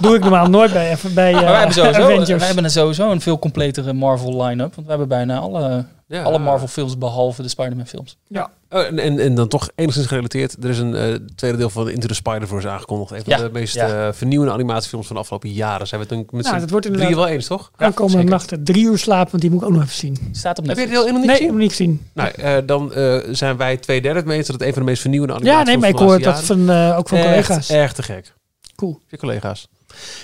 doe 0.00 0.14
ik 0.14 0.20
normaal 0.20 0.46
nooit 0.46 0.72
bij, 0.72 0.90
even 0.90 1.14
bij 1.14 1.28
eh, 1.28 1.34
maar 1.34 1.44
wij 1.44 1.56
hebben, 1.56 1.74
sowieso, 1.74 2.36
wij 2.36 2.46
hebben 2.46 2.64
een 2.64 2.70
sowieso 2.70 3.10
een 3.10 3.20
veel 3.20 3.38
completere 3.38 3.92
Marvel 3.92 4.42
line-up. 4.44 4.74
Want 4.74 4.82
we 4.86 4.88
hebben 4.88 5.08
bijna 5.08 5.38
alle, 5.38 5.84
Ja. 6.06 6.22
alle 6.22 6.38
Marvel 6.38 6.68
films 6.68 6.98
behalve 6.98 7.42
de 7.42 7.48
Spider-Man 7.48 7.86
films. 7.86 8.16
Ja. 8.28 8.50
Oh, 8.70 8.80
en, 8.80 8.98
en, 8.98 9.18
en 9.18 9.34
dan 9.34 9.48
toch 9.48 9.70
enigszins 9.74 10.06
gerelateerd. 10.06 10.64
Er 10.64 10.70
is 10.70 10.78
een 10.78 10.94
eh, 10.94 11.14
tweede 11.36 11.56
deel 11.58 11.70
van 11.70 11.90
Into 11.90 12.06
the 12.08 12.14
Spider-Verse 12.14 12.68
aangekondigd. 12.68 13.10
Een 13.10 13.22
van 13.24 13.32
Ja. 13.36 13.42
de 13.44 13.50
meest 13.52 13.74
Ja. 13.74 14.06
eh, 14.06 14.12
vernieuwende 14.12 14.52
animatiefilms 14.54 15.06
van 15.06 15.16
de 15.16 15.20
afgelopen 15.22 15.50
jaren. 15.52 15.86
Zijn 15.86 16.00
we 16.00 16.06
het 16.06 16.16
dan 16.16 16.36
met 16.36 16.44
Nou, 16.46 16.60
dat 16.60 16.70
wordt 16.70 16.86
inderdaad- 16.86 17.14
wel 17.14 17.26
eens, 17.26 17.46
toch? 17.46 17.70
Aankomende 17.76 18.22
nachten 18.30 18.64
drie 18.64 18.84
uur 18.84 18.98
slapen, 18.98 19.30
want 19.30 19.42
die 19.42 19.50
moet 19.50 19.60
ik 19.62 19.66
ook 19.66 19.72
nog 19.74 19.82
even 19.82 19.94
zien. 19.94 20.16
Staat 20.32 20.58
op 20.58 20.66
Heb 20.66 20.76
je 20.76 20.82
Netflix. 20.82 20.82
het 20.82 20.90
heel 20.90 21.00
helemaal 21.00 21.20
niet 21.20 21.26
Nee, 21.30 21.36
gezien? 21.36 21.52
ik 21.52 21.58
niet 21.60 21.70
gezien. 21.70 22.06
Nou, 22.14 22.30
eh, 22.30 22.66
dan 22.66 22.92
eh, 22.94 23.18
zijn 23.34 23.56
wij 23.56 23.76
twee 23.76 24.00
derde 24.00 24.22
mee 24.24 24.38
dat 24.38 24.46
het 24.46 24.62
een 24.62 24.72
van 24.72 24.82
de 24.82 24.88
meest 24.88 25.00
vernieuwende 25.00 25.34
Ja, 25.34 25.40
animatiefilms 25.40 25.82
nee, 25.82 25.92
maar 25.92 26.02
ik 26.02 26.08
hoor 26.08 26.32
dat 26.32 26.42
van, 26.44 26.70
eh, 26.70 26.98
ook 26.98 27.08
van 27.08 27.18
Echt, 27.36 27.46
collega's. 27.46 27.68
Echt 27.68 27.94
te 27.94 28.02
gek. 28.02 28.34
Cool. 28.76 29.00
Je 29.08 29.16
collega's. 29.18 29.68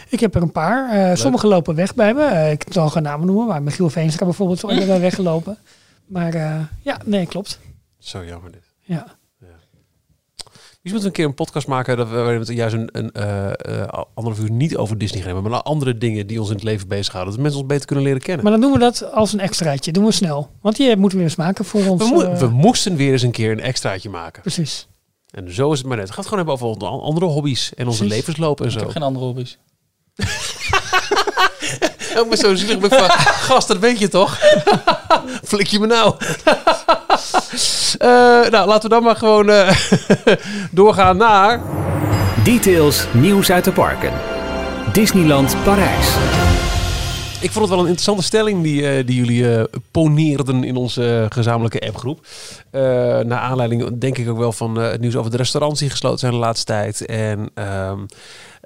Ik 0.09 0.21
heb 0.21 0.35
er 0.35 0.43
een 0.43 0.53
paar. 0.53 1.11
Eh, 1.11 1.17
sommige 1.17 1.47
lopen 1.47 1.75
weg 1.75 1.95
bij 1.95 2.15
me. 2.15 2.25
Eh, 2.25 2.51
ik 2.51 2.65
zal 2.71 2.89
geen 2.91 3.03
namen 3.03 3.27
noemen, 3.27 3.47
maar 3.47 3.63
Michiel 3.63 3.91
Veenstra 3.91 4.25
bijvoorbeeld 4.25 4.59
is 4.59 4.65
ooit 4.65 4.87
bij 4.87 5.01
weggelopen. 5.01 5.59
Maar 6.07 6.35
eh, 6.35 6.61
ja, 6.83 7.01
nee, 7.05 7.27
klopt. 7.27 7.59
Zo 7.99 8.25
jammer 8.25 8.53
dit. 8.53 8.65
Ja. 8.81 9.07
Dus 10.83 10.93
moeten 10.93 11.11
we 11.11 11.17
een 11.17 11.23
keer 11.23 11.31
een 11.31 11.45
podcast 11.47 11.67
maken 11.67 11.97
dat 11.97 12.09
we, 12.09 12.17
het 12.17 12.49
juist 12.49 12.75
een, 12.75 12.89
een 12.93 13.13
eh, 13.13 13.87
anderhalf 14.15 14.45
uur 14.45 14.51
niet 14.51 14.77
over 14.77 14.99
Disney 14.99 15.19
gaan 15.23 15.27
hebben, 15.33 15.43
maar 15.51 15.53
naar 15.53 15.63
andere 15.71 15.99
dingen 15.99 16.27
die 16.27 16.41
ons 16.41 16.49
in 16.49 16.55
het 16.55 16.65
leven 16.65 16.89
bezighouden. 16.89 17.33
Dat 17.33 17.43
mensen 17.43 17.61
ons 17.61 17.69
beter 17.69 17.87
kunnen 17.87 18.05
leren 18.05 18.21
kennen. 18.21 18.43
Maar 18.45 18.53
dan 18.53 18.61
doen 18.61 18.73
we 18.73 18.79
dat 18.79 19.13
als 19.13 19.33
een 19.33 19.41
extraatje. 19.41 19.93
Doen 19.93 20.05
we 20.05 20.13
snel. 20.13 20.51
Want 20.61 20.77
die 20.77 20.87
moeten 20.87 21.09
we 21.11 21.15
weer 21.17 21.25
eens 21.25 21.37
maken 21.37 21.65
voor 21.65 21.87
ons. 21.87 22.09
we, 22.09 22.15
mo- 22.15 22.37
we 22.37 22.49
moesten 22.49 22.97
weer 22.97 23.13
eens 23.13 23.23
een 23.23 23.31
keer 23.31 23.51
een 23.53 23.61
extraatje 23.61 24.11
maken. 24.11 24.43
Precies. 24.43 24.89
En 25.33 25.55
zo 25.55 25.73
is 25.73 25.79
het 25.79 25.87
maar 25.87 25.97
net. 25.97 26.07
Het 26.07 26.15
gaat 26.15 26.27
gewoon 26.27 26.47
hebben 26.47 26.69
over 26.69 26.89
andere 26.89 27.27
hobby's 27.27 27.73
en 27.75 27.87
onze 27.87 27.99
Precies. 27.99 28.17
levensloop 28.17 28.61
en 28.61 28.67
Ik 28.67 28.73
zo. 28.73 28.79
heb 28.79 28.89
geen 28.91 29.03
andere 29.03 29.25
hobby's. 29.25 29.59
Ik 32.23 32.29
ben 32.29 32.39
zo 32.39 32.55
zielig. 32.55 32.77
Ik 32.77 32.99
van, 32.99 33.11
gast, 33.51 33.69
dat 33.69 33.79
weet 33.79 33.99
je 33.99 34.09
toch? 34.09 34.39
Flik 35.45 35.67
je 35.67 35.79
me 35.79 35.87
nou? 35.87 36.15
Eh, 37.99 38.09
nou, 38.51 38.67
laten 38.69 38.83
we 38.83 38.89
dan 38.89 39.03
maar 39.03 39.17
gewoon 39.17 39.51
eh, 39.51 39.77
doorgaan 40.71 41.17
naar... 41.17 41.61
Details 42.45 43.07
nieuws 43.13 43.51
uit 43.51 43.65
de 43.65 43.73
parken. 43.73 44.13
Disneyland 44.93 45.57
Parijs. 45.65 46.07
Ik 47.43 47.51
vond 47.51 47.65
het 47.65 47.69
wel 47.69 47.79
een 47.79 47.87
interessante 47.87 48.23
stelling 48.23 48.63
die, 48.63 48.89
eh, 48.89 49.07
die 49.07 49.17
jullie 49.17 49.57
eh, 49.57 49.65
poneerden 49.91 50.65
in 50.65 50.77
onze 50.77 51.21
eh, 51.21 51.27
gezamenlijke 51.29 51.87
appgroep. 51.87 52.27
Naar 52.71 53.39
aanleiding, 53.39 53.99
denk 53.99 54.19
ik 54.19 54.29
ook 54.29 54.39
wel, 54.39 54.53
van 54.53 54.77
het 54.77 55.01
nieuws 55.01 55.17
over 55.17 55.31
de 55.31 55.37
restaurants 55.37 55.81
die 55.81 55.91
gesloten 55.91 56.19
zijn 56.19 56.33
de 56.33 56.39
laatste 56.39 56.65
tijd. 56.65 57.07
En 57.07 57.51
ehm, 57.55 57.99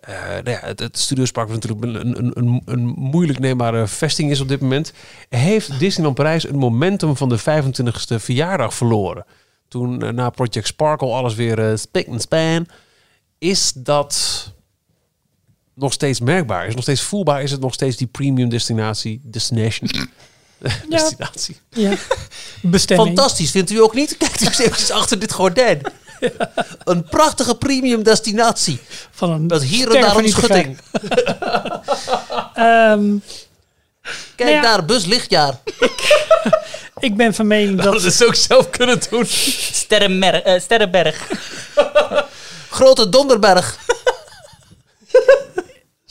eh, 0.06 0.30
nou 0.30 0.50
ja, 0.50 0.60
het, 0.60 0.80
het 0.80 0.98
Studiospark, 0.98 1.48
wat 1.48 1.62
natuurlijk 1.66 2.04
een, 2.04 2.18
een, 2.18 2.30
een, 2.34 2.62
een 2.64 2.86
moeilijk 2.86 3.38
neembare 3.38 3.86
vesting 3.86 4.30
is 4.30 4.40
op 4.40 4.48
dit 4.48 4.60
moment, 4.60 4.92
heeft 5.28 5.78
Disneyland 5.78 6.16
Parijs 6.16 6.48
een 6.48 6.58
momentum 6.58 7.16
van 7.16 7.28
de 7.28 7.40
25e 7.40 8.14
verjaardag 8.14 8.74
verloren. 8.74 9.24
Toen 9.68 10.14
na 10.14 10.30
Project 10.30 10.66
Sparkle 10.66 11.12
alles 11.12 11.34
weer 11.34 11.78
spik 11.78 12.06
en 12.06 12.20
span. 12.20 12.66
Is 13.38 13.72
dat 13.72 14.54
nog 15.76 15.92
steeds 15.92 16.20
merkbaar? 16.20 16.60
Is 16.60 16.66
het 16.66 16.74
nog 16.74 16.84
steeds 16.84 17.02
voelbaar? 17.02 17.42
Is 17.42 17.50
het 17.50 17.60
nog 17.60 17.74
steeds 17.74 17.96
die 17.96 18.06
premium 18.06 18.48
destinatie? 18.48 19.20
Destination? 19.22 19.90
destinatie. 20.88 21.56
Ja. 21.70 21.92
Bestemming. 22.62 23.08
Fantastisch, 23.08 23.50
vindt 23.50 23.70
u 23.70 23.80
ook 23.80 23.94
niet? 23.94 24.16
Kijkt 24.18 24.40
u 24.40 24.46
eens 24.46 24.58
eventjes 24.58 24.90
achter 24.90 25.18
dit 25.18 25.32
gordijn. 25.32 25.80
Een 26.84 27.04
prachtige 27.04 27.56
premium 27.56 28.02
destinatie. 28.02 28.78
Van 29.10 29.30
een 29.30 29.46
Met 29.46 29.62
hier 29.62 29.94
en 29.94 30.00
daar 30.00 30.16
een 30.16 30.28
schutting. 30.28 30.78
Ehm, 32.54 33.18
Kijk 34.34 34.50
nou 34.50 34.50
ja, 34.50 34.62
daar, 34.62 34.84
bus 34.84 35.04
lichtjaar. 35.04 35.60
Ik 36.98 37.16
ben 37.16 37.34
van 37.34 37.46
mening 37.46 37.82
dat... 37.82 37.92
Dat 37.92 38.04
is 38.04 38.22
ook 38.22 38.34
zelf 38.34 38.70
kunnen 38.70 39.00
doen. 39.10 39.26
Sterrenmer 39.26 40.42
eh, 40.42 40.60
Sterrenberg. 40.60 41.28
Grote 42.70 43.08
Donderberg. 43.08 43.78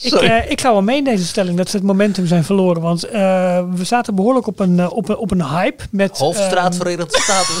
Ik, 0.02 0.12
eh, 0.12 0.50
ik 0.50 0.60
ga 0.60 0.72
wel 0.72 0.82
mee 0.82 0.96
in 0.96 1.04
deze 1.04 1.26
stelling 1.26 1.56
dat 1.56 1.68
ze 1.70 1.76
het 1.76 1.86
momentum 1.86 2.26
zijn 2.26 2.44
verloren. 2.44 2.82
Want 2.82 3.04
eh, 3.04 3.64
we 3.74 3.84
zaten 3.84 4.14
behoorlijk 4.14 4.46
op 4.46 4.60
een, 4.60 4.80
eh, 4.80 4.92
op 4.92 5.08
een, 5.08 5.16
op 5.16 5.30
een 5.30 5.44
hype. 5.44 5.84
Met, 5.90 6.18
Hoofdstraat 6.18 6.72
ehm, 6.72 6.82
Verenigde 6.82 7.18
Staten. 7.22 7.54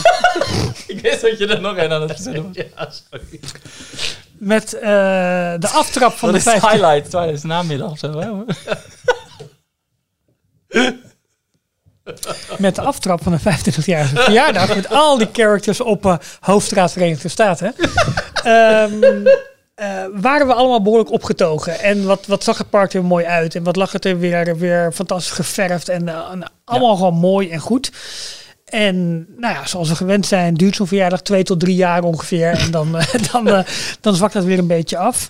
Ik 0.86 1.00
wist 1.00 1.20
dat 1.20 1.38
je 1.38 1.46
er 1.46 1.60
nog 1.60 1.76
een 1.76 1.92
aan 1.92 2.02
het 2.02 2.12
verzinnen 2.12 2.42
was. 2.42 2.56
Ja, 2.76 2.90
sorry. 3.10 3.40
met 4.38 4.74
eh, 4.74 4.80
de 5.58 5.68
aftrap 5.68 6.12
van 6.12 6.32
Dat 6.32 6.42
de 6.42 6.48
is 6.50 6.54
de 6.54 6.60
50 6.60 6.70
highlight 6.70 7.10
tijdens 7.10 7.40
de 7.40 7.46
namiddag 7.46 7.90
of 7.90 7.98
zo. 7.98 8.18
Hè? 8.18 8.30
met 12.58 12.74
de 12.74 12.82
aftrap 12.82 13.22
van 13.22 13.32
de 13.32 13.40
25-jarige 13.40 14.16
verjaardag. 14.16 14.74
met 14.74 14.88
al 14.88 15.18
die 15.18 15.28
characters 15.32 15.80
op 15.80 16.06
eh, 16.06 16.16
Hoofdstraat 16.40 16.92
Verenigde 16.92 17.28
Staten. 17.28 17.74
Ehm, 18.42 19.24
eh, 19.76 20.04
waren 20.12 20.46
we 20.46 20.54
allemaal 20.54 20.82
behoorlijk 20.82 21.10
opgetogen. 21.12 21.80
En 21.80 22.04
wat, 22.06 22.26
wat 22.26 22.44
zag 22.44 22.58
het 22.58 22.70
park 22.70 22.92
er 22.92 23.04
mooi 23.04 23.24
uit. 23.24 23.54
En 23.54 23.62
wat 23.62 23.76
lag 23.76 23.92
het 23.92 24.04
er 24.04 24.18
weer, 24.18 24.56
weer 24.58 24.92
fantastisch 24.92 25.32
geverfd. 25.32 25.88
En, 25.88 26.08
eh, 26.08 26.30
en 26.30 26.52
allemaal 26.64 26.96
gewoon 26.96 27.14
mooi 27.14 27.50
en 27.50 27.58
goed. 27.58 27.92
En 28.64 29.26
nou 29.36 29.54
ja, 29.54 29.66
zoals 29.66 29.88
we 29.88 29.94
gewend 29.94 30.26
zijn, 30.26 30.54
duurt 30.54 30.76
zo'n 30.76 30.86
verjaardag 30.86 31.22
twee 31.22 31.42
tot 31.42 31.60
drie 31.60 31.74
jaar 31.74 32.02
ongeveer. 32.02 32.50
En 32.50 32.70
dan, 32.70 32.98
eh, 32.98 33.06
dan, 33.32 33.64
dan 34.00 34.14
zwakt 34.14 34.32
dat 34.32 34.44
weer 34.44 34.58
een 34.58 34.66
beetje 34.66 34.98
af. 34.98 35.28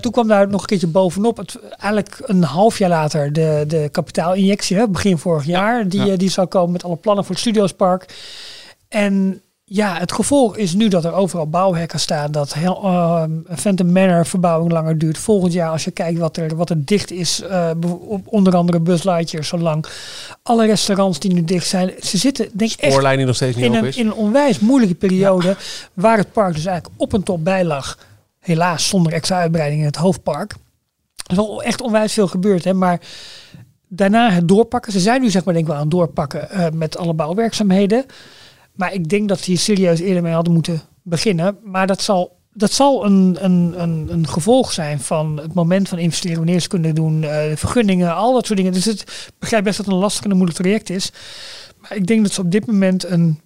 Toen 0.00 0.12
kwam 0.12 0.28
daar 0.28 0.48
nog 0.48 0.60
een 0.60 0.66
keertje 0.66 0.86
bovenop. 0.86 1.36
Het, 1.36 1.58
eigenlijk 1.78 2.18
een 2.22 2.42
half 2.42 2.78
jaar 2.78 2.90
later 2.90 3.32
de, 3.32 3.64
de 3.66 3.88
kapitaalinjectie, 3.92 4.76
hè, 4.76 4.88
begin 4.88 5.18
vorig 5.18 5.44
jaar. 5.44 5.88
Die, 5.88 6.04
Ja. 6.04 6.16
die 6.16 6.30
zou 6.30 6.46
komen 6.46 6.72
met 6.72 6.84
alle 6.84 6.96
plannen 6.96 7.24
voor 7.24 7.34
het 7.34 7.44
Studiospark. 7.44 8.14
En 8.88 9.40
ja, 9.68 9.98
het 9.98 10.12
gevolg 10.12 10.56
is 10.56 10.74
nu 10.74 10.88
dat 10.88 11.04
er 11.04 11.12
overal 11.12 11.48
bouwhekken 11.48 12.00
staan. 12.00 12.32
Dat 12.32 12.54
uh, 12.56 13.22
Phantom 13.56 13.92
Manor 13.92 14.26
verbouwing 14.26 14.72
langer 14.72 14.98
duurt. 14.98 15.18
Volgend 15.18 15.52
jaar, 15.52 15.70
als 15.70 15.84
je 15.84 15.90
kijkt 15.90 16.18
wat 16.18 16.36
er, 16.36 16.56
wat 16.56 16.70
er 16.70 16.84
dicht 16.84 17.10
is, 17.10 17.42
uh, 17.42 17.70
op 18.08 18.26
onder 18.26 18.56
andere 18.56 18.80
Buzz 18.80 19.04
Lightyear 19.04 19.44
zo 19.44 19.58
lang. 19.58 19.86
Alle 20.42 20.66
restaurants 20.66 21.18
die 21.18 21.32
nu 21.32 21.44
dicht 21.44 21.66
zijn. 21.66 21.92
Ze 22.00 22.18
zitten 22.18 22.48
denk 22.52 22.70
ik 22.70 22.80
echt 22.80 23.16
nog 23.16 23.34
steeds 23.34 23.56
niet 23.56 23.64
in, 23.64 23.70
op 23.70 23.78
een, 23.78 23.86
is. 23.86 23.96
in 23.96 24.06
een 24.06 24.14
onwijs 24.14 24.58
moeilijke 24.58 24.94
periode. 24.94 25.56
Waar 25.94 26.18
het 26.18 26.32
park 26.32 26.54
dus 26.54 26.66
eigenlijk 26.66 27.00
op 27.00 27.14
en 27.14 27.22
top 27.22 27.44
bij 27.44 27.64
lag. 27.64 27.98
Helaas 28.40 28.88
zonder 28.88 29.12
extra 29.12 29.38
uitbreiding 29.38 29.80
in 29.80 29.86
het 29.86 29.96
hoofdpark. 29.96 30.52
Er 30.52 31.30
is 31.30 31.36
wel 31.36 31.62
echt 31.62 31.80
onwijs 31.80 32.12
veel 32.12 32.28
gebeurd. 32.28 32.64
Hè, 32.64 32.74
maar 32.74 33.00
daarna 33.88 34.30
het 34.30 34.48
doorpakken. 34.48 34.92
Ze 34.92 35.00
zijn 35.00 35.20
nu 35.20 35.30
zeg 35.30 35.44
maar 35.44 35.54
denk 35.54 35.66
ik 35.66 35.70
wel 35.72 35.80
aan 35.80 35.88
het 35.88 35.96
doorpakken 35.96 36.48
uh, 36.52 36.66
met 36.72 36.96
alle 36.96 37.14
bouwwerkzaamheden. 37.14 38.04
Maar 38.76 38.92
ik 38.92 39.08
denk 39.08 39.28
dat 39.28 39.40
ze 39.40 39.50
hier 39.50 39.58
serieus 39.58 40.00
eerder 40.00 40.22
mee 40.22 40.32
hadden 40.32 40.52
moeten 40.52 40.82
beginnen. 41.02 41.58
Maar 41.62 41.86
dat 41.86 42.02
zal, 42.02 42.36
dat 42.52 42.72
zal 42.72 43.04
een, 43.04 43.36
een, 43.40 43.74
een, 43.82 44.06
een 44.10 44.28
gevolg 44.28 44.72
zijn 44.72 45.00
van 45.00 45.36
het 45.36 45.54
moment 45.54 45.88
van 45.88 45.98
investeren, 45.98 46.36
wanneer 46.36 46.60
ze 46.60 46.68
kunnen 46.68 46.94
doen, 46.94 47.22
uh, 47.22 47.42
vergunningen, 47.54 48.14
al 48.14 48.32
dat 48.32 48.46
soort 48.46 48.58
dingen. 48.58 48.72
Dus 48.72 48.84
het, 48.84 49.00
ik 49.00 49.38
begrijp 49.38 49.64
best 49.64 49.76
dat 49.76 49.86
het 49.86 49.94
een 49.94 50.00
lastig 50.00 50.24
en 50.24 50.30
een 50.30 50.36
moeilijk 50.36 50.60
traject 50.60 50.90
is. 50.90 51.10
Maar 51.78 51.96
ik 51.96 52.06
denk 52.06 52.22
dat 52.22 52.32
ze 52.32 52.40
op 52.40 52.50
dit 52.50 52.66
moment 52.66 53.04
een, 53.04 53.40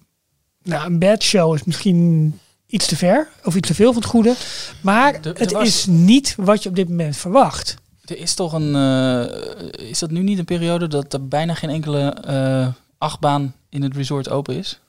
nou, 0.63 0.85
een 0.85 0.99
bad 0.99 1.23
show 1.23 1.55
is 1.55 1.63
misschien 1.63 2.33
iets 2.65 2.87
te 2.87 2.95
ver 2.95 3.27
of 3.43 3.55
iets 3.55 3.67
te 3.67 3.75
veel 3.75 3.93
van 3.93 4.01
het 4.01 4.11
goede. 4.11 4.33
Maar 4.81 5.21
de, 5.21 5.33
het 5.37 5.51
was... 5.51 5.67
is 5.67 5.85
niet 5.85 6.35
wat 6.37 6.63
je 6.63 6.69
op 6.69 6.75
dit 6.75 6.89
moment 6.89 7.17
verwacht. 7.17 7.75
Er 8.05 8.17
is 8.17 8.33
toch 8.33 8.53
een. 8.53 8.75
Uh, 8.75 9.89
is 9.89 9.99
dat 9.99 10.11
nu 10.11 10.21
niet 10.21 10.39
een 10.39 10.45
periode 10.45 10.87
dat 10.87 11.13
er 11.13 11.27
bijna 11.27 11.53
geen 11.53 11.69
enkele 11.69 12.17
uh, 12.27 12.67
achtbaan 12.97 13.55
in 13.69 13.83
het 13.83 13.95
resort 13.95 14.29
open 14.29 14.55
is? 14.55 14.79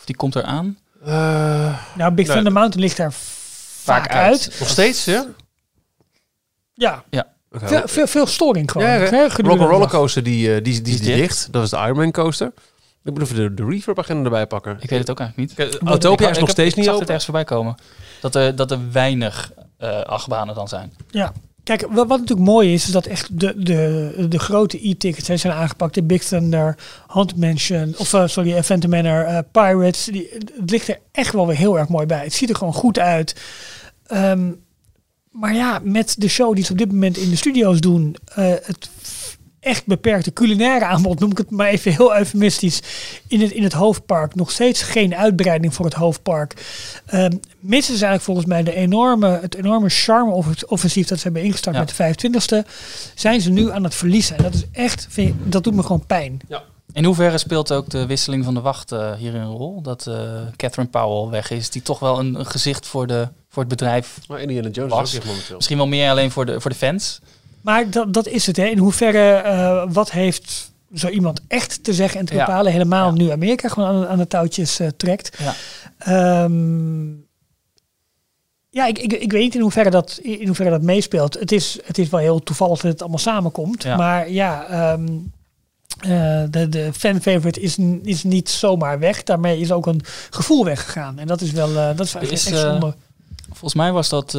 Of 0.00 0.04
die 0.04 0.16
komt 0.16 0.36
eraan? 0.36 0.78
Uh, 1.06 1.78
nou, 1.94 2.12
Big 2.12 2.26
Thunder 2.26 2.52
Mountain 2.52 2.80
ligt 2.80 2.96
daar 2.96 3.12
vaak, 3.12 4.02
vaak 4.02 4.12
uit. 4.12 4.30
uit. 4.30 4.58
Nog 4.58 4.68
steeds, 4.68 5.04
ja? 5.04 5.26
Ja. 6.74 7.04
ja. 7.10 7.26
Okay. 7.52 7.68
Veel, 7.68 7.88
veel, 7.88 8.06
veel 8.06 8.26
storing 8.26 8.70
gewoon. 8.70 8.86
Ja, 8.86 8.94
ja. 8.94 9.28
Rock 9.36 9.58
Rollercoaster, 9.58 10.22
die, 10.22 10.48
uh, 10.48 10.54
die, 10.54 10.62
die, 10.62 10.82
die, 10.82 10.94
is 10.94 11.00
dicht. 11.00 11.18
dicht. 11.18 11.52
Dat 11.52 11.62
is 11.62 11.70
de 11.70 11.76
Ironman 11.76 12.10
coaster. 12.10 12.52
Ik 13.04 13.12
moet 13.12 13.22
even 13.22 13.36
de, 13.36 13.54
de 13.54 13.64
reverb-agenda 13.64 14.24
erbij 14.24 14.46
pakken. 14.46 14.76
Ik 14.80 14.90
weet 14.90 14.98
het 14.98 15.10
ook 15.10 15.20
eigenlijk 15.20 15.58
niet. 15.58 15.80
Autopia 15.84 16.30
is 16.30 16.38
nog 16.38 16.48
ik 16.48 16.54
steeds 16.54 16.74
niet 16.74 16.84
ik 16.84 16.90
open. 16.90 17.00
het 17.00 17.08
ergens 17.08 17.24
voorbij 17.24 17.44
komen. 17.44 17.74
Dat 18.20 18.34
er, 18.34 18.56
dat 18.56 18.70
er 18.70 18.78
weinig 18.92 19.52
uh, 19.80 20.00
achtbanen 20.00 20.54
dan 20.54 20.68
zijn. 20.68 20.92
Ja. 21.10 21.32
Kijk, 21.70 21.86
wat, 21.92 22.08
wat, 22.08 22.18
natuurlijk 22.18 22.48
mooi 22.48 22.72
is, 22.72 22.84
is 22.84 22.92
dat 22.92 23.06
echt 23.06 23.40
de, 23.40 23.54
de, 23.56 24.26
de 24.28 24.38
grote 24.38 24.88
e-tickets 24.88 25.40
zijn, 25.40 25.54
aangepakt. 25.54 25.94
De 25.94 26.02
Big 26.02 26.22
Thunder, 26.22 26.76
Haunted 27.06 27.36
Mansion, 27.36 27.94
of 27.98 28.12
uh, 28.12 28.26
sorry, 28.26 28.62
Phantom 28.62 28.90
Manor, 28.90 29.28
uh, 29.28 29.38
Pirates. 29.52 30.04
Die, 30.04 30.28
het 30.32 30.70
ligt 30.70 30.88
er 30.88 30.98
echt 31.12 31.32
wel 31.32 31.46
weer 31.46 31.56
heel 31.56 31.78
erg 31.78 31.88
mooi 31.88 32.06
bij. 32.06 32.22
Het 32.22 32.34
ziet 32.34 32.48
er 32.48 32.54
gewoon 32.54 32.72
goed 32.72 32.98
uit. 32.98 33.36
Um, 34.12 34.60
maar 35.30 35.54
ja, 35.54 35.80
met 35.82 36.14
de 36.18 36.28
show 36.28 36.54
die 36.54 36.64
ze 36.64 36.72
op 36.72 36.78
dit 36.78 36.92
moment 36.92 37.16
in 37.16 37.30
de 37.30 37.36
studio's 37.36 37.80
doen, 37.80 38.16
uh, 38.38 38.54
het 38.62 38.90
echt 39.60 39.86
beperkte 39.86 40.32
culinaire 40.32 40.84
aanbod, 40.84 41.18
noem 41.18 41.30
ik 41.30 41.38
het 41.38 41.50
maar 41.50 41.66
even 41.66 41.92
heel 41.92 42.16
eufemistisch, 42.16 42.82
in 43.26 43.40
het, 43.40 43.50
in 43.50 43.62
het 43.62 43.72
hoofdpark. 43.72 44.34
Nog 44.34 44.50
steeds 44.50 44.82
geen 44.82 45.14
uitbreiding 45.14 45.74
voor 45.74 45.84
het 45.84 45.94
hoofdpark. 45.94 46.54
Um, 47.14 47.40
missen 47.58 47.96
ze 47.96 48.04
eigenlijk 48.04 48.24
volgens 48.24 48.46
mij 48.46 48.62
de 48.62 48.74
enorme, 48.74 49.38
het 49.40 49.54
enorme 49.54 49.88
charme-offensief 49.88 51.06
dat 51.06 51.18
ze 51.18 51.24
hebben 51.24 51.42
ingestart 51.42 51.76
ja. 51.76 51.82
met 51.82 52.18
de 52.18 52.64
25e. 52.64 52.68
Zijn 53.14 53.40
ze 53.40 53.50
nu 53.50 53.70
aan 53.70 53.84
het 53.84 53.94
verliezen. 53.94 54.36
En 54.36 54.42
dat 54.42 54.54
is 54.54 54.64
echt, 54.72 55.06
vind 55.10 55.36
dat 55.44 55.64
doet 55.64 55.74
me 55.74 55.82
gewoon 55.82 56.06
pijn. 56.06 56.40
Ja. 56.48 56.62
In 56.92 57.04
hoeverre 57.04 57.38
speelt 57.38 57.72
ook 57.72 57.90
de 57.90 58.06
wisseling 58.06 58.44
van 58.44 58.54
de 58.54 58.60
wacht 58.60 58.92
uh, 58.92 59.14
hier 59.14 59.34
een 59.34 59.50
rol? 59.50 59.82
Dat 59.82 60.06
uh, 60.08 60.14
Catherine 60.56 60.90
Powell 60.90 61.30
weg 61.30 61.50
is, 61.50 61.70
die 61.70 61.82
toch 61.82 61.98
wel 61.98 62.18
een, 62.18 62.34
een 62.34 62.46
gezicht 62.46 62.86
voor, 62.86 63.06
de, 63.06 63.28
voor 63.48 63.62
het 63.62 63.70
bedrijf 63.70 64.18
maar 64.28 64.40
Indiana 64.40 64.68
Jones 64.68 64.92
was. 64.92 65.12
Is 65.12 65.18
ook 65.18 65.24
momenteel. 65.24 65.56
Misschien 65.56 65.76
wel 65.76 65.86
meer 65.86 66.10
alleen 66.10 66.30
voor 66.30 66.46
de, 66.46 66.60
voor 66.60 66.70
de 66.70 66.76
fans. 66.76 67.20
Maar 67.62 67.90
dat, 67.90 68.14
dat 68.14 68.26
is 68.26 68.46
het. 68.46 68.56
Hè. 68.56 68.64
In 68.64 68.78
hoeverre, 68.78 69.42
uh, 69.44 69.92
wat 69.92 70.10
heeft 70.10 70.72
zo 70.94 71.08
iemand 71.08 71.40
echt 71.48 71.84
te 71.84 71.94
zeggen 71.94 72.20
en 72.20 72.26
te 72.26 72.34
bepalen? 72.34 72.66
Ja. 72.66 72.78
Helemaal 72.78 73.06
ja. 73.06 73.14
nu 73.14 73.30
Amerika 73.30 73.68
gewoon 73.68 73.88
aan, 73.88 74.06
aan 74.06 74.18
de 74.18 74.26
touwtjes 74.26 74.80
uh, 74.80 74.88
trekt. 74.96 75.38
Ja. 75.38 76.42
Um, 76.44 77.28
ja, 78.70 78.86
ik, 78.86 78.98
ik, 78.98 79.12
ik 79.12 79.32
weet 79.32 79.42
niet 79.42 79.54
in 79.54 79.60
hoeverre 79.60 79.90
dat, 79.90 80.18
in 80.22 80.46
hoeverre 80.46 80.70
dat 80.70 80.82
meespeelt. 80.82 81.34
Het 81.34 81.52
is, 81.52 81.78
het 81.84 81.98
is 81.98 82.08
wel 82.08 82.20
heel 82.20 82.42
toevallig 82.42 82.80
dat 82.80 82.92
het 82.92 83.00
allemaal 83.00 83.18
samenkomt. 83.18 83.84
Maar 83.84 84.30
ja, 84.30 84.92
um, 84.92 85.32
uh, 86.06 86.42
de, 86.50 86.68
de 86.68 86.92
fan 86.92 87.20
favorite 87.20 87.60
is, 87.60 87.76
is 88.02 88.22
niet 88.22 88.48
zomaar 88.48 88.98
weg. 88.98 89.22
Daarmee 89.22 89.60
is 89.60 89.72
ook 89.72 89.86
een 89.86 90.00
gevoel 90.30 90.64
weggegaan. 90.64 91.18
En 91.18 91.26
dat 91.26 91.40
is 91.40 91.50
wel, 91.50 91.70
uh, 91.70 91.96
dat 91.96 92.06
is, 92.06 92.14
is 92.14 92.30
echt 92.30 92.58
zonde. 92.58 92.94
Volgens 93.48 93.74
mij 93.74 93.92
was 93.92 94.08
dat 94.08 94.38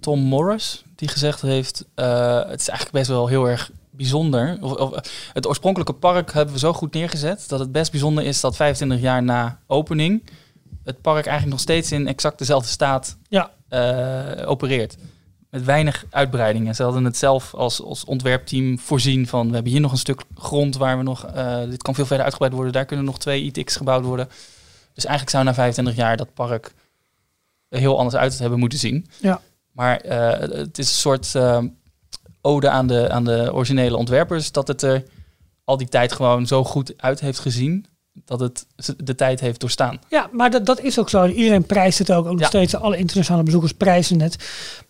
Tom 0.00 0.20
Morris 0.20 0.84
die 1.00 1.08
gezegd 1.08 1.40
heeft: 1.40 1.84
uh, 1.96 2.36
het 2.48 2.60
is 2.60 2.68
eigenlijk 2.68 2.98
best 2.98 3.08
wel 3.08 3.26
heel 3.26 3.48
erg 3.48 3.70
bijzonder. 3.90 4.58
Of, 4.60 4.72
of, 4.72 4.90
het 5.32 5.46
oorspronkelijke 5.46 5.92
park 5.92 6.32
hebben 6.32 6.54
we 6.54 6.60
zo 6.60 6.72
goed 6.72 6.94
neergezet 6.94 7.44
dat 7.48 7.60
het 7.60 7.72
best 7.72 7.90
bijzonder 7.90 8.24
is 8.24 8.40
dat 8.40 8.56
25 8.56 9.00
jaar 9.00 9.22
na 9.22 9.58
opening 9.66 10.22
het 10.84 11.00
park 11.00 11.26
eigenlijk 11.26 11.50
nog 11.50 11.60
steeds 11.60 11.92
in 11.92 12.08
exact 12.08 12.38
dezelfde 12.38 12.68
staat 12.68 13.16
ja. 13.28 13.50
uh, 13.70 14.48
opereert. 14.50 14.96
Met 15.50 15.64
weinig 15.64 16.04
uitbreidingen. 16.10 16.74
Ze 16.74 16.82
hadden 16.82 17.04
het 17.04 17.16
zelf 17.16 17.54
als, 17.54 17.82
als 17.82 18.04
ontwerpteam 18.04 18.78
voorzien 18.78 19.26
van... 19.26 19.48
we 19.48 19.54
hebben 19.54 19.72
hier 19.72 19.80
nog 19.80 19.92
een 19.92 19.98
stuk 19.98 20.22
grond 20.34 20.76
waar 20.76 20.96
we 20.96 21.02
nog... 21.02 21.26
Uh, 21.34 21.60
dit 21.68 21.82
kan 21.82 21.94
veel 21.94 22.06
verder 22.06 22.24
uitgebreid 22.24 22.54
worden. 22.54 22.72
Daar 22.72 22.84
kunnen 22.84 23.04
nog 23.04 23.18
twee 23.18 23.42
ITX 23.42 23.76
gebouwd 23.76 24.04
worden. 24.04 24.28
Dus 24.94 25.04
eigenlijk 25.04 25.36
zou 25.36 25.44
na 25.44 25.54
25 25.54 25.94
jaar 25.94 26.16
dat 26.16 26.34
park 26.34 26.72
er 27.68 27.78
heel 27.78 27.98
anders 27.98 28.16
uit 28.16 28.38
hebben 28.38 28.58
moeten 28.58 28.78
zien. 28.78 29.06
Ja. 29.20 29.40
Maar 29.80 30.04
uh, 30.06 30.58
het 30.58 30.78
is 30.78 30.88
een 30.88 30.94
soort 30.94 31.32
uh, 31.36 31.58
ode 32.40 32.68
aan 32.68 32.86
de, 32.86 33.10
aan 33.10 33.24
de 33.24 33.50
originele 33.52 33.96
ontwerpers... 33.96 34.52
dat 34.52 34.68
het 34.68 34.82
er 34.82 35.02
al 35.64 35.76
die 35.76 35.88
tijd 35.88 36.12
gewoon 36.12 36.46
zo 36.46 36.64
goed 36.64 36.94
uit 36.96 37.20
heeft 37.20 37.38
gezien... 37.38 37.86
dat 38.12 38.40
het 38.40 38.66
de 38.96 39.14
tijd 39.14 39.40
heeft 39.40 39.60
doorstaan. 39.60 39.98
Ja, 40.08 40.28
maar 40.32 40.50
dat, 40.50 40.66
dat 40.66 40.80
is 40.80 40.98
ook 40.98 41.08
zo. 41.08 41.26
Iedereen 41.26 41.66
prijst 41.66 41.98
het 41.98 42.12
ook. 42.12 42.26
Ook 42.26 42.30
nog 42.30 42.40
ja. 42.40 42.46
steeds 42.46 42.74
alle 42.74 42.96
internationale 42.96 43.44
bezoekers 43.44 43.72
prijzen 43.72 44.20
het. 44.20 44.36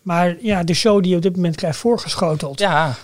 Maar 0.03 0.37
ja, 0.41 0.65
de 0.65 0.75
show 0.75 1.03
die 1.03 1.11
je 1.11 1.17
op 1.17 1.23
dit 1.23 1.37
moment 1.37 1.57
krijgt 1.57 1.79
voorgeschoteld. 1.79 2.59
Ja. 2.59 2.95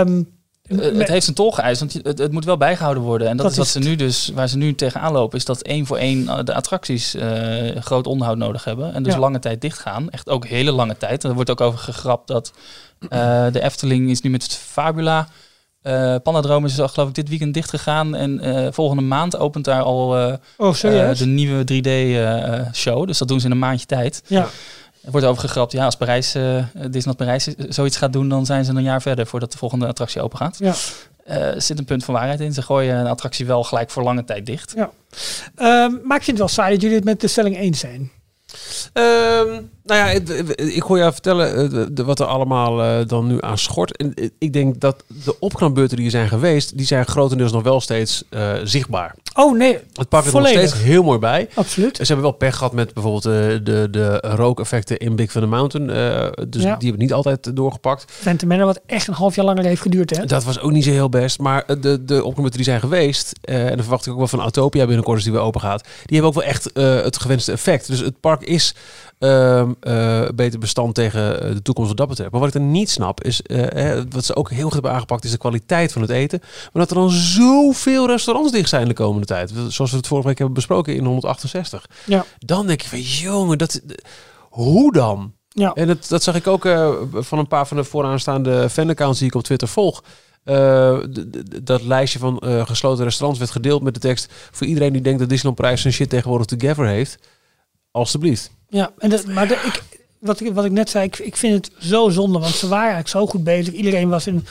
Um, 0.00 0.35
uh, 0.68 0.98
het 0.98 1.08
heeft 1.08 1.28
een 1.28 1.34
tol 1.34 1.52
geëist, 1.52 1.80
want 1.80 1.92
het, 1.92 2.18
het, 2.18 2.32
moet 2.32 2.44
wel 2.44 2.56
bijgehouden 2.56 3.02
worden. 3.02 3.28
En 3.28 3.36
dat, 3.36 3.44
dat 3.44 3.52
is 3.52 3.58
wat 3.58 3.68
ze 3.68 3.78
nu 3.78 3.96
dus, 3.96 4.30
waar 4.34 4.48
ze 4.48 4.56
nu 4.56 4.74
tegenaan 4.74 5.12
lopen, 5.12 5.38
is 5.38 5.44
dat 5.44 5.62
één 5.62 5.86
voor 5.86 5.96
één 5.96 6.44
de 6.44 6.54
attracties 6.54 7.14
uh, 7.14 7.76
groot 7.76 8.06
onderhoud 8.06 8.36
nodig 8.36 8.64
hebben. 8.64 8.94
En 8.94 9.02
dus 9.02 9.12
ja. 9.12 9.18
lange 9.18 9.38
tijd 9.38 9.60
dicht 9.60 9.78
gaan. 9.78 10.10
Echt 10.10 10.28
ook 10.28 10.46
hele 10.46 10.72
lange 10.72 10.96
tijd. 10.96 11.22
En 11.24 11.28
er 11.28 11.34
wordt 11.34 11.50
ook 11.50 11.60
over 11.60 11.78
gegrapt 11.78 12.26
dat 12.26 12.52
uh, 13.00 13.46
de 13.52 13.62
Efteling 13.62 14.10
is 14.10 14.20
nu 14.20 14.30
met 14.30 14.54
Fabula. 14.54 15.28
Uh, 15.82 16.16
is 16.64 16.80
al, 16.80 16.88
geloof 16.88 17.08
ik 17.08 17.14
dit 17.14 17.28
weekend 17.28 17.54
dicht 17.54 17.70
gegaan. 17.70 18.14
En 18.14 18.46
uh, 18.46 18.68
volgende 18.70 19.02
maand 19.02 19.36
opent 19.36 19.64
daar 19.64 19.82
al 19.82 20.18
uh, 20.18 20.34
oh, 20.56 20.74
de 21.18 21.26
nieuwe 21.26 21.62
3D-show. 21.62 23.06
dus 23.06 23.18
dat 23.18 23.28
doen 23.28 23.40
ze 23.40 23.46
in 23.46 23.52
een 23.52 23.58
maandje 23.58 23.86
tijd. 23.86 24.22
Ja. 24.26 24.48
Er 25.06 25.12
wordt 25.12 25.26
over 25.26 25.42
gegrapt, 25.42 25.72
ja, 25.72 25.84
als 25.84 25.96
Parijs, 25.96 26.32
Disneyland 26.72 27.16
Parijs 27.16 27.44
zoiets 27.68 27.96
gaat 27.96 28.12
doen, 28.12 28.28
dan 28.28 28.46
zijn 28.46 28.64
ze 28.64 28.72
een 28.72 28.82
jaar 28.82 29.02
verder 29.02 29.26
voordat 29.26 29.52
de 29.52 29.58
volgende 29.58 29.86
attractie 29.86 30.22
open 30.22 30.38
gaat. 30.38 30.58
Ja. 30.58 30.74
er 31.24 31.62
zit 31.62 31.78
een 31.78 31.84
punt 31.84 32.04
van 32.04 32.14
waarheid 32.14 32.40
in. 32.40 32.52
Ze 32.52 32.62
gooien 32.62 32.96
een 32.96 33.06
attractie 33.06 33.46
wel 33.46 33.64
gelijk 33.64 33.90
voor 33.90 34.02
lange 34.02 34.24
tijd 34.24 34.46
dicht. 34.46 34.74
Ja. 34.76 34.90
Um, 35.84 36.00
maar 36.04 36.16
ik 36.16 36.24
vind 36.24 36.26
het 36.26 36.38
wel 36.38 36.48
saai 36.48 36.72
dat 36.72 36.80
jullie 36.80 36.96
het 36.96 37.04
met 37.04 37.20
de 37.20 37.28
stelling 37.28 37.56
eens 37.56 37.78
zijn. 37.78 38.10
Um, 38.92 39.70
nou 39.86 40.00
ja, 40.00 40.20
ik 40.56 40.82
hoor 40.82 40.98
jou 40.98 41.12
vertellen 41.12 41.94
de, 41.94 42.04
wat 42.04 42.20
er 42.20 42.26
allemaal 42.26 42.84
uh, 42.84 43.06
dan 43.06 43.26
nu 43.26 43.36
aan 43.40 43.58
schort. 43.58 43.96
En 43.96 44.12
uh, 44.14 44.28
ik 44.38 44.52
denk 44.52 44.80
dat 44.80 45.04
de 45.24 45.38
opknapbeurten 45.38 45.96
die 45.96 46.06
er 46.06 46.10
zijn 46.10 46.28
geweest, 46.28 46.76
die 46.76 46.86
zijn 46.86 47.06
grotendeels 47.06 47.52
nog 47.52 47.62
wel 47.62 47.80
steeds 47.80 48.24
zichtbaar. 48.64 49.14
Oh 49.34 49.56
nee, 49.56 49.78
Het 49.92 50.08
pakt 50.08 50.26
er 50.26 50.32
nog 50.32 50.48
steeds 50.48 50.74
heel 50.74 51.02
mooi 51.02 51.18
bij. 51.18 51.48
Absoluut. 51.54 51.96
Ze 51.96 52.04
hebben 52.04 52.24
wel 52.24 52.32
pech 52.32 52.56
gehad 52.56 52.72
met 52.72 52.94
bijvoorbeeld 52.94 53.22
de, 53.22 53.60
de, 53.62 53.88
de 53.90 54.16
rookeffecten 54.20 54.96
in 54.96 55.16
Big 55.16 55.30
Thunder 55.30 55.50
Mountain. 55.50 55.86
dus 56.48 56.62
ja. 56.62 56.76
die 56.76 56.88
hebben 56.88 56.98
niet 56.98 57.12
altijd 57.12 57.56
doorgepakt. 57.56 58.12
Manor 58.46 58.66
wat 58.66 58.80
echt 58.86 59.08
een 59.08 59.14
half 59.14 59.34
jaar 59.34 59.44
langer 59.44 59.64
heeft 59.64 59.82
geduurd 59.82 60.16
hè? 60.16 60.24
Dat 60.24 60.44
was 60.44 60.60
ook 60.60 60.70
niet 60.70 60.84
zo 60.84 60.90
heel 60.90 61.08
best. 61.08 61.38
Maar 61.38 61.64
de, 61.66 62.04
de 62.04 62.16
opknapbeurten 62.16 62.56
die 62.56 62.64
zijn 62.64 62.80
geweest, 62.80 63.32
en 63.40 63.68
dan 63.68 63.80
verwacht 63.80 64.06
ik 64.06 64.12
ook 64.12 64.18
wel 64.18 64.28
van 64.28 64.40
Autopia 64.40 64.86
binnenkort 64.86 65.14
als 65.14 65.24
die 65.24 65.32
weer 65.32 65.42
open 65.42 65.60
gaat. 65.60 65.82
Die 65.82 66.20
hebben 66.20 66.28
ook 66.28 66.34
wel 66.34 66.52
echt 66.52 66.70
het 67.04 67.18
gewenste 67.18 67.52
effect. 67.52 67.86
Dus 67.86 68.00
het 68.00 68.20
park 68.20 68.42
is... 68.42 68.74
Uh, 69.18 69.68
uh, 69.80 70.28
beter 70.34 70.58
bestand 70.58 70.94
tegen 70.94 71.54
de 71.54 71.62
toekomst 71.62 71.88
wat 71.88 71.98
dat 71.98 72.08
betreft. 72.08 72.30
Maar 72.30 72.40
wat 72.40 72.48
ik 72.48 72.54
er 72.54 72.60
niet 72.60 72.90
snap 72.90 73.22
is, 73.22 73.40
uh, 73.46 74.02
wat 74.10 74.24
ze 74.24 74.36
ook 74.36 74.50
heel 74.50 74.64
goed 74.64 74.72
hebben 74.72 74.90
aangepakt, 74.90 75.24
is 75.24 75.30
de 75.30 75.38
kwaliteit 75.38 75.92
van 75.92 76.02
het 76.02 76.10
eten. 76.10 76.38
Maar 76.42 76.82
dat 76.86 76.90
er 76.90 76.96
dan 76.96 77.10
zoveel 77.10 78.06
restaurants 78.06 78.52
dicht 78.52 78.68
zijn 78.68 78.88
de 78.88 78.94
komende 78.94 79.26
tijd. 79.26 79.52
Zoals 79.68 79.90
we 79.90 79.96
het 79.96 80.06
vorige 80.06 80.28
week 80.28 80.38
hebben 80.38 80.54
besproken 80.54 80.94
in 80.94 81.04
168. 81.04 81.86
Ja. 82.04 82.24
Dan 82.38 82.66
denk 82.66 82.80
je 82.80 82.88
van, 82.88 83.00
jongen, 83.00 83.58
dat, 83.58 83.80
hoe 84.40 84.92
dan? 84.92 85.32
Ja. 85.48 85.72
En 85.74 85.86
dat, 85.86 86.08
dat 86.08 86.22
zag 86.22 86.34
ik 86.34 86.46
ook 86.46 86.64
uh, 86.64 86.94
van 87.12 87.38
een 87.38 87.48
paar 87.48 87.66
van 87.66 87.76
de 87.76 87.84
vooraanstaande 87.84 88.70
fanaccounts 88.70 89.18
die 89.18 89.28
ik 89.28 89.34
op 89.34 89.42
Twitter 89.42 89.68
volg. 89.68 90.02
Uh, 90.44 90.98
dat 91.62 91.82
lijstje 91.82 92.18
van 92.18 92.42
uh, 92.44 92.66
gesloten 92.66 93.04
restaurants 93.04 93.38
werd 93.38 93.50
gedeeld 93.50 93.82
met 93.82 93.94
de 93.94 94.00
tekst... 94.00 94.32
voor 94.50 94.66
iedereen 94.66 94.92
die 94.92 95.02
denkt 95.02 95.18
dat 95.18 95.28
Disneyland 95.28 95.60
Prijs 95.60 95.80
zijn 95.80 95.92
shit 95.92 96.10
tegenwoordig 96.10 96.46
together 96.46 96.86
heeft... 96.86 97.18
alstublieft. 97.90 98.50
Ja, 98.68 98.90
en 98.98 99.10
dat, 99.10 99.26
maar 99.26 99.48
de, 99.48 99.54
ik, 99.54 99.82
wat, 100.18 100.40
ik, 100.40 100.54
wat 100.54 100.64
ik 100.64 100.72
net 100.72 100.90
zei, 100.90 101.04
ik, 101.04 101.18
ik 101.18 101.36
vind 101.36 101.54
het 101.54 101.84
zo 101.84 102.08
zonde, 102.08 102.38
want 102.38 102.54
ze 102.54 102.68
waren 102.68 102.92
eigenlijk 102.94 103.08
zo 103.08 103.26
goed 103.26 103.44
bezig. 103.44 103.74
Iedereen 103.74 104.08
was 104.08 104.26
in, 104.26 104.46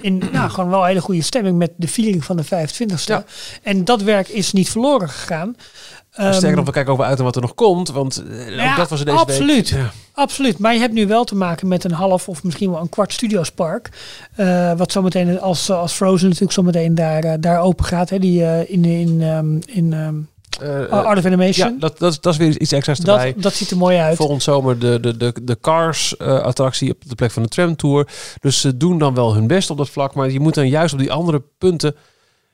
in 0.00 0.22
nou, 0.32 0.50
gewoon 0.50 0.70
wel 0.70 0.80
een 0.80 0.86
hele 0.86 1.00
goede 1.00 1.22
stemming 1.22 1.58
met 1.58 1.72
de 1.76 1.88
viering 1.88 2.24
van 2.24 2.36
de 2.36 2.44
25ste. 2.44 3.28
En 3.62 3.84
dat 3.84 4.02
werk 4.02 4.28
is 4.28 4.52
niet 4.52 4.70
verloren 4.70 5.08
gegaan. 5.08 5.48
Um, 5.48 5.54
Sterker 6.32 6.48
Ehm, 6.48 6.56
nog, 6.56 6.64
we 6.64 6.72
kijken 6.72 6.92
over 6.92 7.04
uit 7.04 7.18
en 7.18 7.24
wat 7.24 7.36
er 7.36 7.42
nog 7.42 7.54
komt, 7.54 7.90
want 7.90 8.24
eh, 8.28 8.56
ja, 8.56 8.76
dat 8.76 8.88
was 8.88 8.98
er 8.98 9.06
deze 9.06 9.18
absoluut, 9.18 9.70
week. 9.70 9.80
Ja. 9.80 9.90
Absoluut. 10.12 10.58
Maar 10.58 10.74
je 10.74 10.80
hebt 10.80 10.92
nu 10.92 11.06
wel 11.06 11.24
te 11.24 11.34
maken 11.34 11.68
met 11.68 11.84
een 11.84 11.92
half 11.92 12.28
of 12.28 12.42
misschien 12.42 12.70
wel 12.70 12.80
een 12.80 12.88
kwart 12.88 13.12
Studiospark. 13.12 13.90
eh 14.34 14.72
wat 14.76 14.92
zometeen 14.92 15.40
als, 15.40 15.70
als 15.70 15.92
Frozen 15.92 16.26
natuurlijk 16.26 16.52
zometeen 16.52 16.94
daar, 16.94 17.24
eh, 17.24 17.34
daar 17.40 17.60
open 17.60 17.84
gaat. 17.84 18.10
Hè, 18.10 18.18
die 18.18 18.66
in, 18.68 18.84
in, 18.84 19.22
ehm, 19.22 19.76
in 19.76 19.92
ehm, 19.92 20.14
Eh, 20.60 20.88
Art 20.88 21.18
of 21.18 21.24
Animation. 21.24 21.68
Ja, 21.72 21.76
dat, 21.78 21.98
dat, 21.98 22.12
is- 22.12 22.20
dat 22.20 22.32
is 22.32 22.38
weer 22.38 22.60
iets 22.60 22.72
extra's 22.72 22.98
Dat- 22.98 23.16
erbij. 23.16 23.34
dat 23.36 23.54
ziet 23.54 23.70
er 23.70 23.76
mooi 23.76 23.96
uit. 23.96 24.16
Volgend 24.16 24.42
zomer 24.42 24.78
de, 24.78 25.00
de, 25.00 25.16
de, 25.16 25.32
de 25.42 25.58
Cars-attractie 25.60 26.90
op 26.92 26.96
de 27.08 27.14
plek 27.14 27.30
van 27.30 27.42
de 27.42 27.48
tramtour. 27.48 28.08
Dus 28.40 28.60
ze 28.60 28.76
doen 28.76 28.98
dan 28.98 29.14
wel 29.14 29.34
hun 29.34 29.46
best 29.46 29.70
op 29.70 29.76
dat 29.76 29.88
vlak. 29.88 30.14
Maar 30.14 30.30
je 30.30 30.40
moet 30.40 30.54
dan 30.54 30.68
juist 30.68 30.92
op 30.92 30.98
die 30.98 31.12
andere 31.12 31.42
punten... 31.58 31.94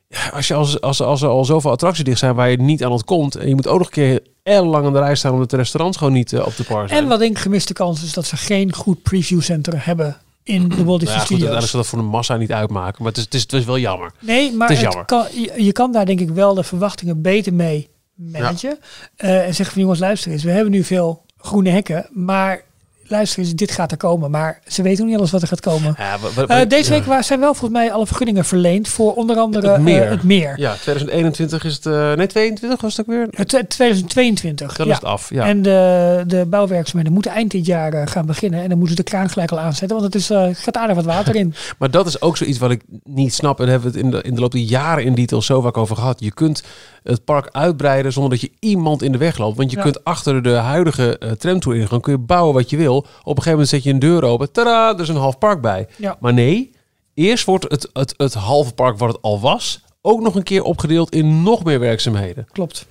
Ja, 0.08 0.28
als, 0.28 0.48
je 0.48 0.54
als, 0.54 0.80
als, 0.80 1.02
als 1.02 1.22
er 1.22 1.28
al 1.28 1.44
zoveel 1.44 1.70
attracties 1.70 2.04
dicht 2.04 2.18
zijn 2.18 2.34
waar 2.34 2.50
je 2.50 2.56
niet 2.60 2.84
aan 2.84 2.90
ontkomt... 2.90 3.34
en 3.36 3.48
je 3.48 3.54
moet 3.54 3.66
ook 3.66 3.78
nog 3.78 3.86
een 3.86 3.92
keer 3.92 4.20
ellenlang 4.42 4.86
aan 4.86 4.92
de 4.92 4.98
rij 4.98 5.14
staan... 5.14 5.32
omdat 5.32 5.50
de 5.50 5.56
restaurants 5.56 5.98
gewoon 5.98 6.12
niet 6.12 6.32
eh, 6.32 6.46
op 6.46 6.56
de 6.56 6.64
par 6.64 6.88
zijn. 6.88 7.02
En 7.02 7.08
wat 7.08 7.20
ik 7.20 7.38
gemiste 7.38 7.72
kans 7.72 8.02
is 8.02 8.12
dat 8.12 8.26
ze 8.26 8.36
geen 8.36 8.72
goed 8.74 9.02
preview 9.02 9.40
center 9.40 9.84
hebben 9.86 10.16
in 10.42 10.68
de 10.68 10.84
Walt 10.84 11.00
Disney 11.00 11.06
Nou 11.06 11.08
ja, 11.08 11.16
goed, 11.18 11.24
Studios. 11.24 11.28
uiteindelijk 11.30 11.66
zal 11.70 11.80
dat 11.80 11.88
voor 11.88 11.98
de 11.98 12.04
massa 12.04 12.36
niet 12.36 12.52
uitmaken. 12.52 12.96
Maar 13.02 13.08
het 13.12 13.16
is, 13.16 13.24
het 13.24 13.34
is, 13.34 13.40
het 13.42 13.52
is 13.52 13.64
wel 13.64 13.78
jammer. 13.78 14.12
Nee, 14.20 14.52
maar 14.52 14.68
het 14.68 14.76
is 14.78 14.82
het 14.84 14.92
jammer. 14.92 15.04
kan, 15.06 15.40
je, 15.42 15.64
je 15.64 15.72
kan 15.72 15.92
daar 15.92 16.06
denk 16.06 16.20
ik 16.20 16.30
wel 16.30 16.54
de 16.54 16.62
verwachtingen 16.62 17.22
beter 17.22 17.54
mee 17.54 17.88
managen. 18.30 18.78
Eh, 19.16 19.46
en 19.46 19.54
zeggen 19.54 19.74
van 19.74 19.82
jongens, 19.82 20.00
luister 20.00 20.32
eens, 20.32 20.44
we 20.44 20.50
hebben 20.50 20.72
nu 20.72 20.84
veel 20.84 21.24
groene 21.36 21.70
hekken, 21.70 22.08
maar 22.10 22.64
luister 23.12 23.38
eens, 23.38 23.54
dit 23.54 23.70
gaat 23.70 23.90
er 23.90 23.96
komen. 23.96 24.30
Maar 24.30 24.60
ze 24.66 24.82
weten 24.82 25.06
niet 25.06 25.16
alles 25.16 25.30
wat 25.30 25.42
er 25.42 25.48
gaat 25.48 25.60
komen. 25.60 25.94
Ja, 25.98 26.18
Eh, 26.46 26.68
deze 26.68 26.92
ja. 26.92 26.98
week 26.98 27.06
wa- 27.08 27.22
zijn 27.22 27.40
wel 27.40 27.54
volgens 27.54 27.80
mij 27.80 27.92
alle 27.92 28.06
vergunningen 28.06 28.44
verleend 28.44 28.88
voor 28.88 29.14
onder 29.14 29.36
andere 29.36 29.70
het 29.70 29.80
meer. 29.80 30.02
eh, 30.04 30.10
het 30.10 30.22
meer. 30.22 30.54
Ja, 30.60 30.74
2021 30.74 31.64
is 31.64 31.74
het... 31.74 31.86
eh, 31.86 32.12
nee, 32.12 32.26
22 32.26 32.80
was 32.80 32.96
het 32.96 33.06
ook 33.08 33.12
weer? 33.14 33.26
Het, 33.30 33.54
eh, 33.54 33.60
2022. 33.62 34.76
Dan 34.76 34.88
is 34.88 34.94
het 34.94 35.04
af, 35.04 35.30
ja. 35.30 35.46
En 35.46 35.62
de, 35.62 36.24
de 36.26 36.46
bouwwerkzaamheden 36.46 37.12
moeten 37.12 37.30
eind 37.32 37.50
dit 37.50 37.66
jaar 37.66 38.08
gaan 38.08 38.26
beginnen. 38.26 38.62
En 38.62 38.68
dan 38.68 38.78
moeten 38.78 38.96
ze 38.96 39.02
de 39.02 39.10
kraan 39.10 39.28
gelijk 39.28 39.50
al 39.52 39.58
aanzetten, 39.58 39.98
want 40.00 40.14
het 40.14 40.22
is, 40.22 40.26
gaat 40.62 40.76
aardig 40.76 40.96
wat 40.96 41.04
water 41.04 41.34
in. 41.34 41.54
Maar 41.78 41.90
dat 41.90 42.06
is 42.06 42.20
ook 42.20 42.36
zoiets 42.36 42.58
wat 42.58 42.70
ik 42.70 42.82
niet 43.04 43.34
snap. 43.34 43.60
En 43.60 43.68
hebben 43.68 43.92
we 43.92 43.96
het 43.98 44.04
in 44.06 44.10
de, 44.10 44.22
in 44.22 44.34
de 44.34 44.40
loop 44.40 44.52
der 44.52 44.60
jaren 44.60 45.04
in 45.04 45.14
detail 45.14 45.42
zo 45.42 45.60
vaak 45.60 45.76
over 45.76 45.96
gehad. 45.96 46.20
Je 46.20 46.32
kunt 46.32 46.62
het 47.02 47.24
park 47.24 47.48
uitbreiden 47.52 48.12
zonder 48.12 48.30
dat 48.30 48.40
je 48.40 48.50
iemand 48.60 49.02
in 49.02 49.12
de 49.12 49.18
weg 49.18 49.38
loopt. 49.38 49.56
Want 49.56 49.70
je 49.70 49.76
Ja. 49.76 49.82
kunt 49.82 50.04
achter 50.04 50.42
de 50.42 50.50
huidige 50.50 51.16
uh, 51.20 51.30
tramtour 51.30 51.76
ingaan, 51.76 52.00
kun 52.00 52.12
je 52.12 52.18
bouwen 52.18 52.54
wat 52.54 52.70
je 52.70 52.76
wil. 52.76 53.01
Op 53.02 53.36
een 53.36 53.42
gegeven 53.42 53.50
moment 53.50 53.68
zet 53.68 53.82
je 53.82 53.90
een 53.90 53.98
deur 53.98 54.24
open. 54.24 54.52
Tada, 54.52 54.94
er 54.94 55.00
is 55.00 55.08
een 55.08 55.16
half 55.16 55.38
park 55.38 55.60
bij. 55.60 55.86
Ja. 55.96 56.16
Maar 56.20 56.32
nee, 56.32 56.70
eerst 57.14 57.44
wordt 57.44 57.64
het, 57.68 57.90
het, 57.92 58.14
het 58.16 58.34
halve 58.34 58.72
park 58.74 58.98
wat 58.98 59.12
het 59.12 59.22
al 59.22 59.40
was... 59.40 59.80
ook 60.02 60.20
nog 60.20 60.34
een 60.34 60.42
keer 60.42 60.62
opgedeeld 60.62 61.14
in 61.14 61.42
nog 61.42 61.64
meer 61.64 61.80
werkzaamheden. 61.80 62.46
Klopt. 62.52 62.86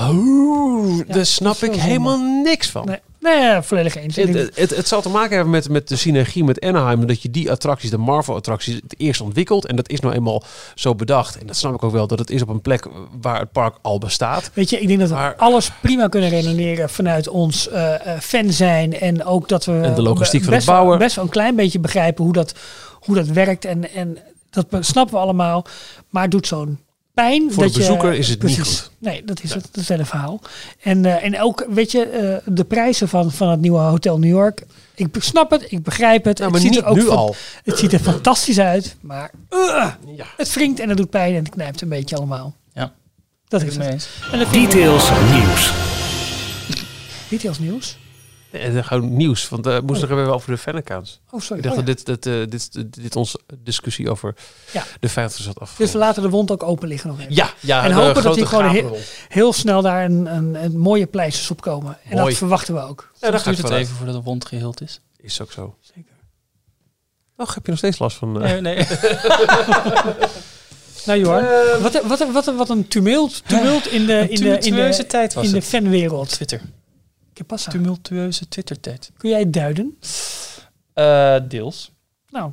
Oeh, 0.00 0.98
Ja, 1.06 1.14
daar 1.14 1.26
snap 1.26 1.56
ik 1.56 1.74
helemaal 1.74 2.18
niks 2.42 2.70
van. 2.70 2.86
Nee, 2.86 2.98
nee 3.20 3.62
volledig 3.62 3.96
eens. 3.96 4.16
Het, 4.16 4.50
het, 4.54 4.76
het 4.76 4.88
zal 4.88 5.02
te 5.02 5.08
maken 5.08 5.34
hebben 5.34 5.50
met, 5.50 5.68
met 5.68 5.88
de 5.88 5.96
synergie 5.96 6.44
met 6.44 6.60
Anaheim. 6.60 7.06
Dat 7.06 7.22
je 7.22 7.30
die 7.30 7.50
attracties, 7.50 7.90
de 7.90 7.98
Marvel-attracties, 7.98 8.74
het 8.74 8.94
eerst 8.96 9.20
ontwikkelt. 9.20 9.66
En 9.66 9.76
dat 9.76 9.88
is 9.88 10.00
nou 10.00 10.14
eenmaal 10.14 10.42
zo 10.74 10.94
bedacht. 10.94 11.38
En 11.38 11.46
dat 11.46 11.56
snap 11.56 11.74
ik 11.74 11.82
ook 11.82 11.92
wel, 11.92 12.06
dat 12.06 12.18
het 12.18 12.30
is 12.30 12.42
op 12.42 12.48
een 12.48 12.60
plek 12.60 12.86
waar 13.20 13.40
het 13.40 13.52
park 13.52 13.76
al 13.82 13.98
bestaat. 13.98 14.50
Weet 14.54 14.70
je, 14.70 14.80
ik 14.80 14.88
denk 14.88 15.00
dat 15.00 15.08
we 15.08 15.36
alles 15.36 15.70
prima 15.80 16.08
kunnen 16.08 16.28
redeneren 16.30 16.90
vanuit 16.90 17.28
ons 17.28 17.68
eh, 17.68 17.94
fan 18.20 18.52
zijn. 18.52 19.00
En 19.00 19.24
ook 19.24 19.48
dat 19.48 19.64
we 19.64 19.80
En 19.80 19.94
de 19.94 20.02
logistiek 20.02 20.42
van 20.42 20.52
best 20.52 20.66
het 20.66 20.74
bouwen. 20.74 20.98
Wel, 20.98 21.06
best 21.06 21.16
wel 21.16 21.24
een 21.24 21.30
klein 21.30 21.56
beetje 21.56 21.80
begrijpen 21.80 22.24
hoe 22.24 22.32
dat, 22.32 22.54
hoe 22.92 23.14
dat 23.14 23.26
werkt. 23.26 23.64
En, 23.64 23.92
en 23.94 24.18
dat 24.50 24.66
snappen 24.80 25.14
we 25.14 25.20
allemaal. 25.20 25.66
Maar 26.08 26.28
doet 26.28 26.46
zo'n 26.46 26.78
pijn. 27.14 27.52
Voor 27.52 27.62
dat 27.62 27.72
de 27.72 27.78
bezoeker 27.78 28.12
je, 28.12 28.18
is 28.18 28.28
het 28.28 28.42
niet 28.42 28.60
goed. 28.60 28.90
Nee, 28.98 29.24
dat 29.24 29.42
is 29.42 29.54
het, 29.54 29.62
dat 29.62 29.70
is 29.74 29.80
het 29.80 29.88
hele 29.88 30.04
verhaal. 30.04 30.40
En, 30.80 31.04
eh, 31.04 31.24
en 31.24 31.40
ook, 31.40 31.66
weet 31.68 31.92
je, 31.92 32.04
eh, 32.04 32.52
de 32.54 32.64
prijzen 32.64 33.08
van, 33.08 33.32
van 33.32 33.48
het 33.48 33.60
nieuwe 33.60 33.78
Hotel 33.78 34.18
New 34.18 34.30
York. 34.30 34.64
Ik 34.94 35.08
snap 35.18 35.50
het, 35.50 35.72
ik 35.72 35.82
begrijp 35.82 36.24
het. 36.24 36.38
Nou, 36.38 36.52
het 36.52 36.62
ziet 36.62 36.70
niet 36.70 36.80
er 36.80 36.86
ook 36.86 36.96
nu 36.96 37.08
al. 37.08 37.34
Het 37.64 37.78
ziet 37.78 37.92
er 37.92 38.00
fantastisch 38.00 38.58
uit, 38.58 38.96
maar 39.00 39.30
uh, 39.50 39.92
het 40.36 40.54
wringt 40.54 40.80
en 40.80 40.88
het 40.88 40.96
doet 40.96 41.10
pijn 41.10 41.34
en 41.34 41.44
het 41.44 41.52
knijpt 41.52 41.80
een 41.80 41.88
beetje 41.88 42.16
allemaal. 42.16 42.54
Ja. 42.72 42.92
Dat 43.48 43.62
is 43.62 43.76
het. 43.76 43.86
eens. 43.86 44.08
En 44.32 44.38
Details 44.52 45.10
nieuws. 45.32 45.72
Details 47.28 47.58
nieuws. 47.58 47.96
En 48.50 48.74
dan 48.74 48.84
gewoon 48.84 49.16
nieuws, 49.16 49.48
want 49.48 49.66
uh, 49.66 49.78
moest 49.80 50.00
nog 50.00 50.10
even 50.10 50.34
over 50.34 50.50
de 50.50 50.58
fanaccounts. 50.58 51.20
Oh, 51.30 51.40
sorry. 51.40 51.56
Ik 51.56 51.62
dacht 51.62 51.78
Oh, 51.78 51.86
dat 51.86 51.96
dit, 51.96 52.06
dit, 52.06 52.26
eh, 52.26 52.32
dit, 52.48 53.02
dit, 53.02 53.16
onze 53.16 53.40
discussie 53.58 54.10
over 54.10 54.34
Ja. 54.72 54.84
de 55.00 55.08
50 55.08 55.44
zat 55.44 55.60
af. 55.60 55.74
Dus 55.76 55.92
we 55.92 55.98
laten 55.98 56.22
de 56.22 56.28
wond 56.28 56.50
ook 56.50 56.62
open 56.62 56.88
liggen 56.88 57.10
nog 57.10 57.20
even. 57.20 57.34
Ja, 57.34 57.50
ja, 57.60 57.84
en 57.84 57.92
hopen 57.92 58.22
dat 58.22 58.34
die 58.34 58.46
gewoon 58.46 58.94
heel, 59.28 59.52
snel 59.52 59.82
daar 59.82 60.04
een, 60.04 60.26
een, 60.26 60.64
een 60.64 60.78
mooie 60.78 61.06
pleisters 61.06 61.50
op 61.50 61.60
komen. 61.60 61.98
En 62.04 62.14
Mooi. 62.16 62.24
dat 62.28 62.36
verwachten 62.36 62.74
we 62.74 62.80
ook. 62.80 63.10
Ja, 63.12 63.18
daar 63.20 63.30
Soms 63.30 63.42
ga 63.42 63.50
ik 63.50 63.56
duurt 63.56 63.68
het 63.68 63.78
even 63.78 63.96
voordat 63.96 64.14
de 64.14 64.22
wond 64.22 64.44
geheeld 64.44 64.80
is. 64.80 65.00
Is 65.20 65.40
ook 65.40 65.52
zo. 65.52 65.76
Zeker. 65.80 66.12
Och, 67.36 67.54
heb 67.54 67.64
je 67.64 67.70
nog 67.70 67.78
steeds 67.78 67.98
last 67.98 68.16
van? 68.16 68.42
eh? 68.42 68.50
Nee, 68.50 68.60
nee. 68.60 68.86
Nou 71.06 71.18
Johan, 71.18 71.44
wat, 71.82 72.02
wat, 72.06 72.32
wat, 72.32 72.54
wat 72.56 72.68
een 72.68 72.88
tumult, 72.88 73.42
tumult 73.46 73.86
in 73.86 74.06
de, 74.06 74.26
in 74.28 74.40
de, 74.40 74.48
in 74.50 74.60
tumultueuze 74.60 75.00
de, 75.02 75.06
tijd 75.06 75.34
was 75.34 75.44
in 75.46 75.52
de 75.52 75.62
fanwereld. 75.62 76.28
Twitter. 76.28 76.60
Pasa? 77.44 77.70
Tumultueuze 77.70 78.48
Twitter-tijd. 78.48 79.10
Kun 79.16 79.30
jij 79.30 79.50
duiden? 79.50 79.98
Eh, 80.92 81.36
deels. 81.48 81.92
Nou, 82.28 82.52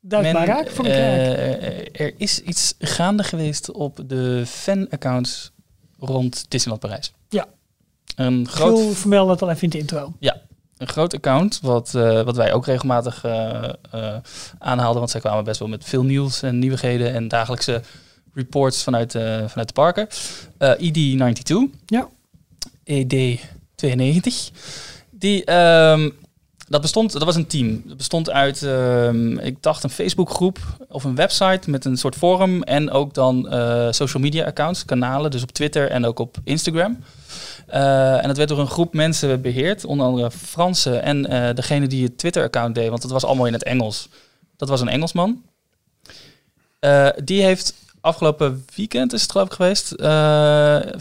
duid 0.00 0.32
maar 0.32 0.46
raak 0.46 0.70
voor 0.70 0.84
elkaar. 0.84 1.00
eh, 1.00 2.00
er 2.00 2.14
is 2.16 2.40
iets 2.42 2.74
gaande 2.78 3.22
geweest 3.24 3.70
op 3.72 4.00
de 4.06 4.42
fan-accounts 4.46 5.52
rond 5.98 6.46
Disneyland 6.48 6.80
Parijs. 6.82 7.12
Ja. 7.28 7.46
Een 8.16 8.48
groot, 8.48 8.78
Gul 8.78 8.92
vermeldde 8.92 9.32
dat 9.32 9.42
al 9.42 9.50
even 9.50 9.62
in 9.62 9.70
de 9.70 9.78
intro. 9.78 10.12
ja, 10.18 10.36
een 10.76 10.88
groot 10.88 11.14
account, 11.14 11.60
wat, 11.60 11.94
eh, 11.94 12.22
wat 12.22 12.36
wij 12.36 12.52
ook 12.52 12.66
regelmatig 12.66 13.24
eh, 13.24 13.68
aanhaalden. 14.58 14.98
Want 14.98 15.10
zij 15.10 15.20
kwamen 15.20 15.44
best 15.44 15.58
wel 15.58 15.68
met 15.68 15.84
veel 15.84 16.02
nieuws 16.04 16.42
en 16.42 16.58
nieuwigheden 16.58 17.14
en 17.14 17.28
dagelijkse 17.28 17.82
reports 18.34 18.82
vanuit, 18.82 19.12
vanuit 19.46 19.66
de 19.66 19.72
parken. 19.72 20.08
Eh, 20.58 20.72
ED92. 20.78 21.70
Ja. 21.86 22.08
ED92. 22.84 23.56
Die, 25.10 25.44
ehm, 25.44 26.10
dat 26.68 26.80
bestond, 26.80 27.12
dat 27.12 27.24
was 27.24 27.36
een 27.36 27.46
team. 27.46 27.82
Dat 27.86 27.96
bestond 27.96 28.30
uit, 28.30 28.62
ehm, 28.62 29.38
ik 29.38 29.62
dacht, 29.62 29.84
een 29.84 29.90
Facebookgroep 29.90 30.58
of 30.88 31.04
een 31.04 31.14
website 31.14 31.70
met 31.70 31.84
een 31.84 31.96
soort 31.96 32.16
forum 32.16 32.62
en 32.62 32.90
ook 32.90 33.14
dan 33.14 33.48
eh, 33.48 33.86
social 33.90 34.22
media 34.22 34.44
accounts, 34.44 34.84
kanalen, 34.84 35.30
dus 35.30 35.42
op 35.42 35.50
Twitter 35.50 35.90
en 35.90 36.06
ook 36.06 36.18
op 36.18 36.36
Instagram. 36.44 36.98
Eh, 37.66 38.22
en 38.22 38.26
dat 38.26 38.36
werd 38.36 38.48
door 38.48 38.58
een 38.58 38.66
groep 38.66 38.94
mensen 38.94 39.40
beheerd, 39.40 39.84
onder 39.84 40.06
andere 40.06 40.30
Fransen 40.30 41.02
en 41.02 41.26
eh, 41.26 41.54
degene 41.54 41.86
die 41.86 42.04
het 42.04 42.18
Twitter-account 42.18 42.74
deed, 42.74 42.88
want 42.88 43.02
het 43.02 43.12
was 43.12 43.24
allemaal 43.24 43.46
in 43.46 43.52
het 43.52 43.64
Engels. 43.64 44.08
Dat 44.56 44.68
was 44.68 44.80
een 44.80 44.88
Engelsman. 44.88 45.42
Die 47.24 47.42
heeft 47.42 47.74
afgelopen 48.00 48.64
weekend, 48.74 49.12
is 49.12 49.22
het 49.22 49.30
geloof 49.30 49.46
ik 49.46 49.52
geweest, 49.52 49.88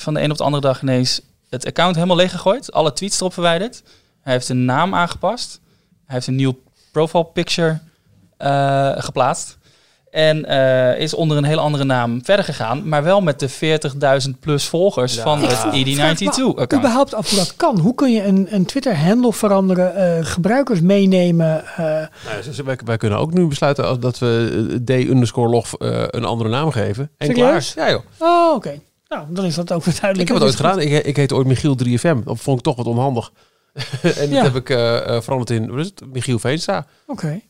van 0.01 0.13
de 0.13 0.21
een 0.21 0.31
op 0.31 0.37
de 0.37 0.43
andere 0.43 0.61
dag 0.61 0.81
ineens 0.81 1.21
het 1.49 1.65
account 1.65 1.95
helemaal 1.95 2.15
leeggegooid. 2.15 2.71
Alle 2.71 2.93
tweets 2.93 3.19
erop 3.19 3.33
verwijderd. 3.33 3.83
Hij 4.21 4.33
heeft 4.33 4.49
een 4.49 4.65
naam 4.65 4.95
aangepast. 4.95 5.59
Hij 6.05 6.15
heeft 6.15 6.27
een 6.27 6.35
nieuw 6.35 6.59
profile 6.91 7.25
picture 7.25 7.79
eh, 8.37 8.91
geplaatst. 8.97 9.57
En 10.11 10.45
eh, 10.45 10.99
is 10.99 11.13
onder 11.13 11.37
een 11.37 11.43
hele 11.43 11.61
andere 11.61 11.83
naam 11.83 12.25
verder 12.25 12.45
gegaan. 12.45 12.87
Maar 12.89 13.03
wel 13.03 13.21
met 13.21 13.39
de 13.39 13.49
40.000 14.29 14.39
plus 14.39 14.65
volgers 14.65 15.19
van 15.19 15.41
het 15.41 15.53
vraag 15.53 15.73
me 15.73 15.85
ED92-account. 15.85 16.73
überhaupt 16.73 17.13
af 17.13 17.29
hoe 17.29 17.39
dat 17.39 17.55
kan. 17.55 17.79
Hoe 17.79 17.95
kun 17.95 18.11
je 18.11 18.23
een, 18.23 18.47
een 18.49 18.65
Twitter-handle 18.65 19.33
veranderen, 19.33 19.95
eh, 19.95 20.25
gebruikers 20.25 20.81
meenemen? 20.81 21.65
eh, 21.65 21.75
Nou, 21.85 22.07
wij, 22.65 22.77
wij 22.85 22.97
kunnen 22.97 23.19
ook 23.19 23.33
nu 23.33 23.47
besluiten 23.47 23.85
als 23.87 23.99
dat 23.99 24.19
we 24.19 24.81
D 24.85 24.89
underscore 24.89 25.49
log 25.49 25.73
eh, 25.77 26.03
een 26.07 26.25
andere 26.25 26.49
naam 26.49 26.71
geven. 26.71 27.11
En 27.17 27.27
Serieus? 27.27 27.73
klaar. 27.73 27.87
Ja 27.87 27.93
joh. 27.93 28.03
Oh, 28.17 28.53
oké. 28.55 28.79
Nou, 29.09 29.25
dan 29.29 29.45
is 29.45 29.55
dat 29.55 29.71
ook 29.73 29.83
weer 29.83 29.97
duidelijk. 30.01 30.29
Ik 30.29 30.35
heb 30.35 30.37
het 30.37 30.45
ooit 30.45 30.55
gedaan. 30.55 30.79
Ik, 30.79 31.05
ik 31.05 31.15
heette 31.15 31.35
ooit 31.35 31.47
Michiel 31.47 31.77
3FM. 31.85 32.23
Dat 32.23 32.39
vond 32.39 32.57
ik 32.57 32.63
toch 32.63 32.75
wat 32.75 32.85
onhandig. 32.85 33.31
en 34.01 34.29
Ja. 34.29 34.35
dat 34.43 34.53
heb 34.53 34.55
ik 34.55 34.69
eh, 34.69 35.15
eh, 35.15 35.21
veranderd 35.21 35.49
in 35.49 35.69
wat 35.69 35.79
is 35.79 35.85
het? 35.85 36.01
Michiel 36.13 36.39
Veenstra. 36.39 36.85
Oké. 37.07 37.41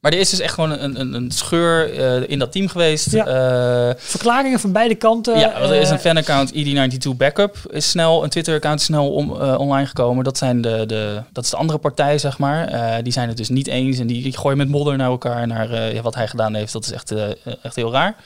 Maar 0.00 0.12
er 0.12 0.18
is 0.18 0.30
dus 0.30 0.40
echt 0.40 0.54
gewoon 0.54 0.70
een, 0.70 1.00
een, 1.00 1.14
een 1.14 1.30
scheur 1.30 1.98
eh, 1.98 2.30
in 2.30 2.38
dat 2.38 2.52
team 2.52 2.68
geweest. 2.68 3.10
Ja. 3.10 3.26
Eh, 3.26 3.94
Verklaringen 3.98 4.60
van 4.60 4.72
beide 4.72 4.94
kanten. 4.94 5.38
Ja, 5.38 5.58
want 5.60 5.70
er 5.70 5.80
is 5.80 5.90
een 5.90 5.98
fanaccount 5.98 6.52
ED92 6.54 7.16
Backup. 7.16 7.56
Is 7.70 7.90
snel, 7.90 8.24
een 8.24 8.30
Twitter-account 8.30 8.80
is 8.80 8.86
snel 8.86 9.12
om, 9.12 9.30
online 9.32 9.86
gekomen. 9.86 10.24
Dat, 10.24 10.38
zijn 10.38 10.60
de, 10.60 10.86
de, 10.86 11.22
dat 11.32 11.44
is 11.44 11.50
de 11.50 11.56
andere 11.56 11.78
partij, 11.78 12.18
zeg 12.18 12.38
maar. 12.38 12.68
Eh, 12.68 13.02
die 13.02 13.12
zijn 13.12 13.28
het 13.28 13.36
dus 13.36 13.48
niet 13.48 13.66
eens 13.66 13.98
en 13.98 14.06
die, 14.06 14.22
die 14.22 14.36
gooien 14.36 14.58
met 14.58 14.68
modder 14.68 14.96
naar 14.96 15.10
elkaar. 15.10 15.46
Naar 15.46 15.70
eh, 15.70 15.92
ja, 15.94 16.02
wat 16.02 16.14
hij 16.14 16.28
gedaan 16.28 16.54
heeft, 16.54 16.72
dat 16.72 16.84
is 16.84 16.92
echt, 16.92 17.10
eh, 17.10 17.28
echt 17.62 17.76
heel 17.76 17.92
raar. 17.92 18.16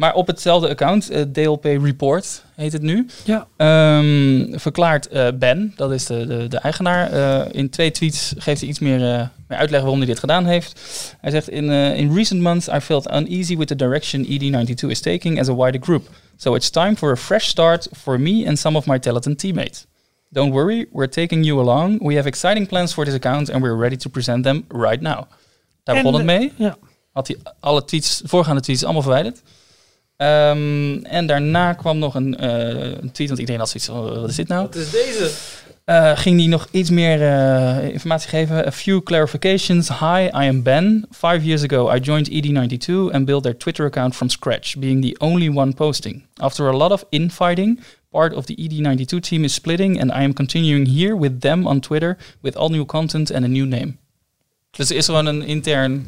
Maar 0.00 0.14
op 0.14 0.26
hetzelfde 0.26 0.68
account, 0.68 1.10
eh, 1.10 1.22
DLP 1.22 1.64
Report 1.64 2.44
heet 2.54 2.72
het 2.72 2.82
nu, 2.82 3.06
Ja. 3.24 3.46
ehm, 3.56 4.58
verklaart 4.58 5.08
eh, 5.08 5.28
Ben, 5.34 5.72
dat 5.76 5.92
is 5.92 6.06
de, 6.06 6.26
de, 6.26 6.48
de 6.48 6.58
eigenaar, 6.58 7.12
eh, 7.12 7.46
in 7.52 7.70
twee 7.70 7.90
tweets 7.90 8.34
geeft 8.36 8.60
hij 8.60 8.68
iets 8.68 8.78
meer, 8.78 8.98
meer 9.48 9.58
uitleg 9.58 9.80
waarom 9.80 9.98
hij 9.98 10.06
dit 10.06 10.18
gedaan 10.18 10.46
heeft. 10.46 10.80
Hij 11.20 11.30
zegt, 11.30 11.48
in, 11.48 11.70
in 11.70 12.14
recent 12.14 12.40
months 12.40 12.68
I 12.68 12.80
felt 12.80 13.12
uneasy 13.12 13.56
with 13.56 13.68
the 13.68 13.76
direction 13.76 14.24
ED92 14.24 14.88
is 14.88 15.00
taking 15.00 15.40
as 15.40 15.48
a 15.48 15.54
wider 15.54 15.82
group. 15.82 16.08
So 16.36 16.54
it's 16.54 16.70
time 16.70 16.96
for 16.96 17.12
a 17.12 17.16
fresh 17.16 17.46
start 17.46 17.88
for 17.92 18.20
me 18.20 18.46
and 18.48 18.58
some 18.58 18.76
of 18.76 18.86
my 18.86 18.98
talented 18.98 19.38
teammates. 19.38 19.86
Don't 20.28 20.52
worry, 20.52 20.86
we're 20.92 21.08
taking 21.10 21.44
you 21.44 21.60
along. 21.60 22.06
We 22.06 22.14
have 22.14 22.28
exciting 22.28 22.66
plans 22.66 22.92
for 22.92 23.04
this 23.04 23.14
account 23.14 23.50
and 23.50 23.62
we're 23.62 23.78
ready 23.78 23.96
to 23.96 24.08
present 24.08 24.44
them 24.44 24.64
right 24.68 25.00
now. 25.00 25.22
Daar 25.82 25.94
begon 25.94 26.14
het 26.14 26.24
mee. 26.24 26.52
Ja. 26.56 26.76
Had 27.12 27.26
hij 27.26 27.36
alle 27.60 27.84
tweets, 27.84 28.18
de 28.18 28.28
voorgaande 28.28 28.60
tweets 28.60 28.84
allemaal 28.84 29.02
verwijderd. 29.02 29.42
Ehm, 30.20 30.98
en 31.02 31.26
daarna 31.26 31.72
kwam 31.72 31.98
nog 31.98 32.14
een, 32.14 32.36
eh, 32.36 32.48
een 33.00 33.10
tweet, 33.12 33.28
want 33.28 33.40
iedereen 33.40 33.60
had 33.60 33.68
zoiets 33.68 33.86
van, 33.86 34.20
wat 34.20 34.30
is 34.30 34.36
dit 34.36 34.48
nou? 34.48 34.62
Wat 34.62 34.74
is 34.74 34.90
deze? 34.90 35.30
Eh, 35.84 36.18
ging 36.18 36.38
hij 36.38 36.48
nog 36.48 36.68
iets 36.70 36.90
meer 36.90 37.22
eh, 37.22 37.88
informatie 37.88 38.28
geven. 38.28 38.66
A 38.66 38.72
few 38.72 39.02
clarifications. 39.02 39.88
Hi, 39.88 40.22
I 40.24 40.48
am 40.48 40.62
Ben. 40.62 41.06
Five 41.10 41.40
years 41.42 41.62
ago, 41.62 41.94
I 41.94 41.98
joined 41.98 42.30
ED92 42.30 43.12
and 43.12 43.24
built 43.24 43.42
their 43.42 43.56
Twitter 43.56 43.86
account 43.86 44.16
from 44.16 44.28
scratch, 44.28 44.76
being 44.76 45.02
the 45.02 45.20
only 45.20 45.48
one 45.48 45.72
posting. 45.72 46.24
After 46.36 46.68
a 46.68 46.76
lot 46.76 46.90
of 46.90 47.04
infighting, 47.08 47.80
part 48.10 48.34
of 48.34 48.44
the 48.44 48.54
ED92 48.54 49.20
team 49.20 49.44
is 49.44 49.54
splitting, 49.54 50.00
and 50.00 50.10
I 50.10 50.22
am 50.22 50.32
continuing 50.32 50.88
here 50.88 51.18
with 51.18 51.40
them 51.40 51.66
on 51.66 51.80
Twitter 51.80 52.16
with 52.40 52.56
all 52.56 52.68
new 52.68 52.84
content 52.84 53.32
and 53.32 53.44
a 53.44 53.48
new 53.48 53.66
name. 53.66 53.96
Dus 54.70 54.90
er 54.90 54.96
is 54.96 55.04
gewoon 55.04 55.26
een 55.26 55.42
intern 55.42 56.06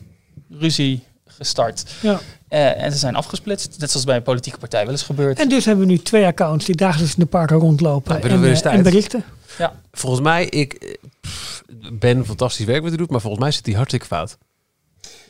ruzie 0.48 1.02
gestart. 1.26 1.84
Ja. 2.02 2.20
Eh, 2.52 2.82
en 2.82 2.92
ze 2.92 2.98
zijn 2.98 3.14
afgesplitst, 3.14 3.76
net 3.78 3.90
zoals 3.90 4.06
bij 4.06 4.16
een 4.16 4.22
politieke 4.22 4.58
partij 4.58 4.82
wel 4.82 4.92
eens 4.92 5.02
gebeurd. 5.02 5.38
En 5.38 5.48
dus 5.48 5.64
hebben 5.64 5.86
we 5.86 5.92
nu 5.92 5.98
twee 5.98 6.26
accounts 6.26 6.64
die 6.64 6.76
dagelijks 6.76 7.14
in 7.14 7.20
de 7.22 7.26
parken 7.26 7.56
rondlopen 7.56 8.12
Nou, 8.12 8.28
en, 8.44 8.54
eh, 8.54 8.72
en 8.74 8.82
berichten. 8.82 9.24
Ja. 9.58 9.72
Volgens 9.92 10.22
mij, 10.22 10.44
ik 10.44 10.72
eh, 10.72 10.94
pff, 11.20 11.62
ben 11.92 12.26
fantastisch 12.26 12.66
werk 12.66 12.80
wat 12.80 12.88
hij 12.88 12.98
doet, 12.98 13.10
maar 13.10 13.20
volgens 13.20 13.42
mij 13.42 13.52
zit 13.52 13.66
hij 13.66 13.74
hartstikke 13.74 14.06
fout. 14.06 14.38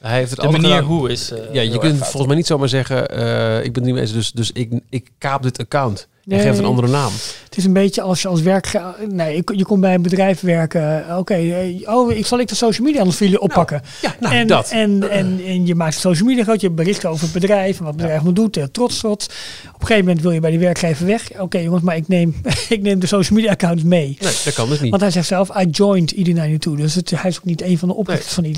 Hij 0.01 0.17
heeft 0.19 0.31
het 0.31 0.41
De 0.41 0.47
manier 0.51 0.69
gedaan- 0.69 0.85
hoe 0.85 1.11
is, 1.11 1.31
eh, 1.31 1.55
ja, 1.55 1.61
je 1.61 1.79
kunt 1.79 1.99
volgens 1.99 2.27
mij 2.27 2.37
niet 2.37 2.47
zomaar 2.47 2.69
zeggen, 2.69 3.09
eh, 3.09 3.65
ik 3.65 3.73
ben 3.73 3.83
niet 3.83 3.97
eens, 3.97 4.13
dus, 4.13 4.33
dus 4.33 4.51
ik, 4.53 4.81
ik 4.89 5.11
kaap 5.19 5.43
dit 5.43 5.59
account. 5.59 6.09
En 6.27 6.37
Nee. 6.37 6.41
geef 6.41 6.59
een 6.59 6.65
andere 6.65 6.89
naam. 6.89 7.13
Het 7.45 7.57
is 7.57 7.65
een 7.65 7.73
beetje 7.73 8.03
als 8.03 8.23
je 8.23 8.29
als 8.29 8.41
werk... 8.41 8.81
Nee, 9.09 9.37
je, 9.37 9.57
je 9.57 9.65
komt 9.65 9.81
bij 9.81 9.95
een 9.95 10.03
bedrijf 10.03 10.41
werken. 10.41 11.19
Oké, 11.19 11.35
eh, 11.35 11.95
oh, 11.95 12.13
ik 12.13 12.27
zal 12.27 12.39
ik 12.41 12.49
de 12.49 12.55
social 12.55 12.87
media 12.87 13.01
anders 13.01 13.19
voor 13.19 13.27
jullie 13.27 13.43
oppakken. 13.43 13.83
ja, 14.03 14.15
nou, 14.21 14.35
en, 14.35 14.47
dat. 14.47 14.71
En, 14.71 15.11
en, 15.11 15.41
en 15.47 15.67
je 15.67 15.75
maakt 15.75 15.95
social 15.95 16.29
media 16.29 16.45
groot. 16.45 16.61
Je 16.61 16.71
bericht 16.71 17.05
over 17.05 17.23
het 17.23 17.33
bedrijf 17.33 17.79
en 17.79 17.85
wat 17.85 17.93
het 17.93 18.03
bedrijf 18.03 18.23
moet 18.23 18.37
doen. 18.37 18.51
Trots, 18.51 18.99
trots. 18.99 19.27
Op 19.27 19.81
een 19.81 19.87
gegeven 19.87 20.05
moment 20.05 20.23
wil 20.23 20.31
je 20.31 20.41
bij 20.41 20.51
die 20.51 20.59
werkgever 20.59 21.07
weg. 21.07 21.41
Oké 21.41 21.59
jongens, 21.59 21.83
maar 21.83 21.97
ik 21.97 22.09
neem, 22.09 22.35
ik 22.69 22.83
neem 22.83 22.99
de 22.99 23.07
social 23.07 23.39
media 23.39 23.53
account 23.53 23.85
mee. 23.85 24.17
Nee, 24.21 24.33
dat 24.45 24.55
kan 24.55 24.69
dus 24.69 24.81
niet. 24.81 24.91
Want 24.91 25.03
hij 25.03 25.11
zegt 25.11 25.27
zelf, 25.27 25.61
I 25.61 25.67
joined 25.71 26.15
ED92. 26.15 26.77
Dus 26.77 26.95
het, 26.95 27.11
hij 27.11 27.31
is 27.31 27.39
ook 27.39 27.45
niet 27.45 27.63
een 27.63 27.79
van 27.79 27.89
de 27.89 27.95
oprichters 27.95 28.35
van 28.35 28.45
ED92. 28.45 28.51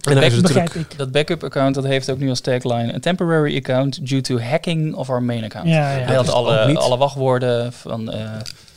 En 0.00 0.16
hij 0.16 0.26
is 0.26 0.34
dat 0.34 0.42
begrijp 0.42 0.74
ik. 0.74 0.86
Dat 0.96 1.12
backup 1.12 1.44
account 1.44 1.74
dat 1.74 1.84
heeft 1.84 2.10
ook 2.10 2.18
nu 2.18 2.28
als 2.28 2.40
tagline 2.40 2.94
a 2.94 2.98
temporary 2.98 3.56
account 3.56 4.08
due 4.08 4.20
to 4.20 4.38
hacking 4.38 4.94
of 4.94 5.10
our 5.10 5.22
main 5.22 5.44
account. 5.44 5.68
Ja, 5.68 5.74
ja. 5.74 6.04
Hij 6.04 6.14
Dat 6.14 6.26
had 6.26 6.34
alle, 6.34 6.78
alle 6.78 6.96
wachtwoorden 7.06 7.72
van, 7.72 8.10
eh, 8.12 8.30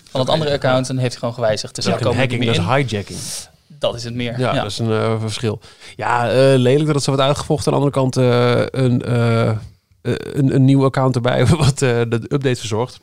van 0.09 0.19
het 0.19 0.30
andere 0.30 0.51
account 0.51 0.89
en 0.89 0.97
heeft 0.97 1.11
hij 1.11 1.19
gewoon 1.19 1.34
gewijzigd. 1.34 1.75
Dus 1.75 1.86
Dat 1.86 2.01
hacking, 2.15 2.45
dat 2.45 2.55
is 2.55 2.63
hijacking. 2.63 3.19
in. 3.19 3.47
Dat 3.80 3.95
is 3.95 4.03
het 4.03 4.13
meer. 4.13 4.39
Ja, 4.39 4.53
Ja, 4.53 4.61
dat 4.61 4.71
is 4.71 4.80
een 4.80 4.91
eh, 4.91 5.21
verschil. 5.21 5.59
Ja, 5.95 6.30
eh, 6.30 6.36
lelijk 6.57 6.86
dat 6.86 6.95
het 6.95 7.03
zo 7.03 7.11
wordt 7.11 7.27
uitgevochten. 7.27 7.73
Aan 7.73 7.80
de 7.80 7.86
andere 7.86 8.01
kant 8.01 8.15
een, 8.71 9.11
een, 10.38 10.55
een 10.55 10.65
nieuw 10.65 10.84
account 10.84 11.15
erbij 11.15 11.45
wat 11.65 11.82
eh, 11.82 12.01
de 12.09 12.21
update 12.30 12.55
verzorgt. 12.55 12.99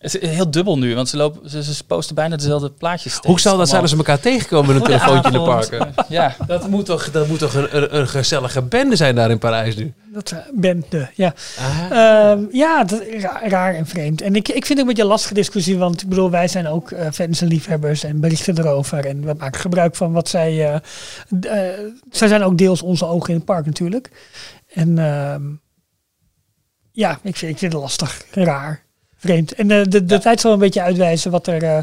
Het 0.00 0.14
is 0.22 0.30
heel 0.30 0.50
dubbel 0.50 0.78
nu, 0.78 0.94
want 0.94 1.08
ze, 1.08 1.16
lopen, 1.16 1.50
ze, 1.50 1.62
ze 1.74 1.84
posten 1.84 2.14
bijna 2.14 2.36
dezelfde 2.36 2.70
plaatjes. 2.70 3.12
steeds. 3.12 3.26
Hoe 3.26 3.40
zou 3.40 3.58
dat 3.58 3.68
zijn 3.68 3.80
als 3.80 3.90
ze 3.90 3.96
elkaar 3.96 4.20
tegenkomen 4.20 4.66
met 4.66 4.76
een 4.76 4.86
telefoontje 4.98 5.30
in 5.30 5.38
de 5.38 5.44
parken? 5.44 5.94
Ja. 6.08 6.36
Dat 6.46 6.68
moet 6.68 6.86
toch, 6.86 7.10
dat 7.10 7.28
moet 7.28 7.38
toch 7.38 7.54
een, 7.54 7.76
een, 7.76 7.96
een 7.98 8.08
gezellige 8.08 8.62
bende 8.62 8.96
zijn 8.96 9.14
daar 9.14 9.30
in 9.30 9.38
Parijs 9.38 9.76
nu? 9.76 9.92
Dat 10.12 10.30
eh, 10.30 10.38
ben 10.54 10.84
de, 10.88 11.06
ja. 11.14 11.34
Ehm, 11.90 12.44
ja, 12.50 12.84
dat, 12.84 13.02
ra- 13.20 13.40
raar 13.48 13.74
en 13.74 13.86
vreemd. 13.86 14.20
En 14.20 14.34
ik, 14.36 14.48
ik 14.48 14.66
vind 14.66 14.68
het 14.68 14.78
een 14.78 14.86
beetje 14.86 15.02
een 15.02 15.08
lastige 15.08 15.34
discussie, 15.34 15.78
want 15.78 16.02
ik 16.02 16.08
bedoel, 16.08 16.30
wij 16.30 16.48
zijn 16.48 16.66
ook 16.66 16.90
eh, 16.90 17.06
fans 17.12 17.40
en 17.40 17.48
liefhebbers 17.48 18.04
en 18.04 18.20
berichten 18.20 18.58
erover. 18.58 19.06
En 19.06 19.24
we 19.24 19.34
maken 19.38 19.60
gebruik 19.60 19.96
van 19.96 20.12
wat 20.12 20.28
zij. 20.28 20.50
eh, 20.72 20.74
eh, 21.70 21.78
zij 22.10 22.28
zijn 22.28 22.42
ook 22.42 22.58
deels 22.58 22.82
onze 22.82 23.06
ogen 23.06 23.28
in 23.30 23.36
het 23.36 23.44
park 23.44 23.66
natuurlijk. 23.66 24.10
En 24.74 24.98
ehm, 24.98 25.42
ja, 26.92 27.18
ik 27.22 27.36
vind, 27.36 27.52
ik 27.52 27.58
vind 27.58 27.72
het 27.72 27.82
lastig, 27.82 28.22
raar, 28.30 28.82
vreemd. 29.20 29.52
En 29.54 29.70
eh, 29.70 29.84
de, 29.88 30.04
de 30.04 30.18
tijd 30.18 30.40
zal 30.40 30.52
een 30.52 30.58
beetje 30.58 30.82
uitwijzen 30.82 31.30
wat 31.30 31.46
er. 31.46 31.62
eh, 31.62 31.78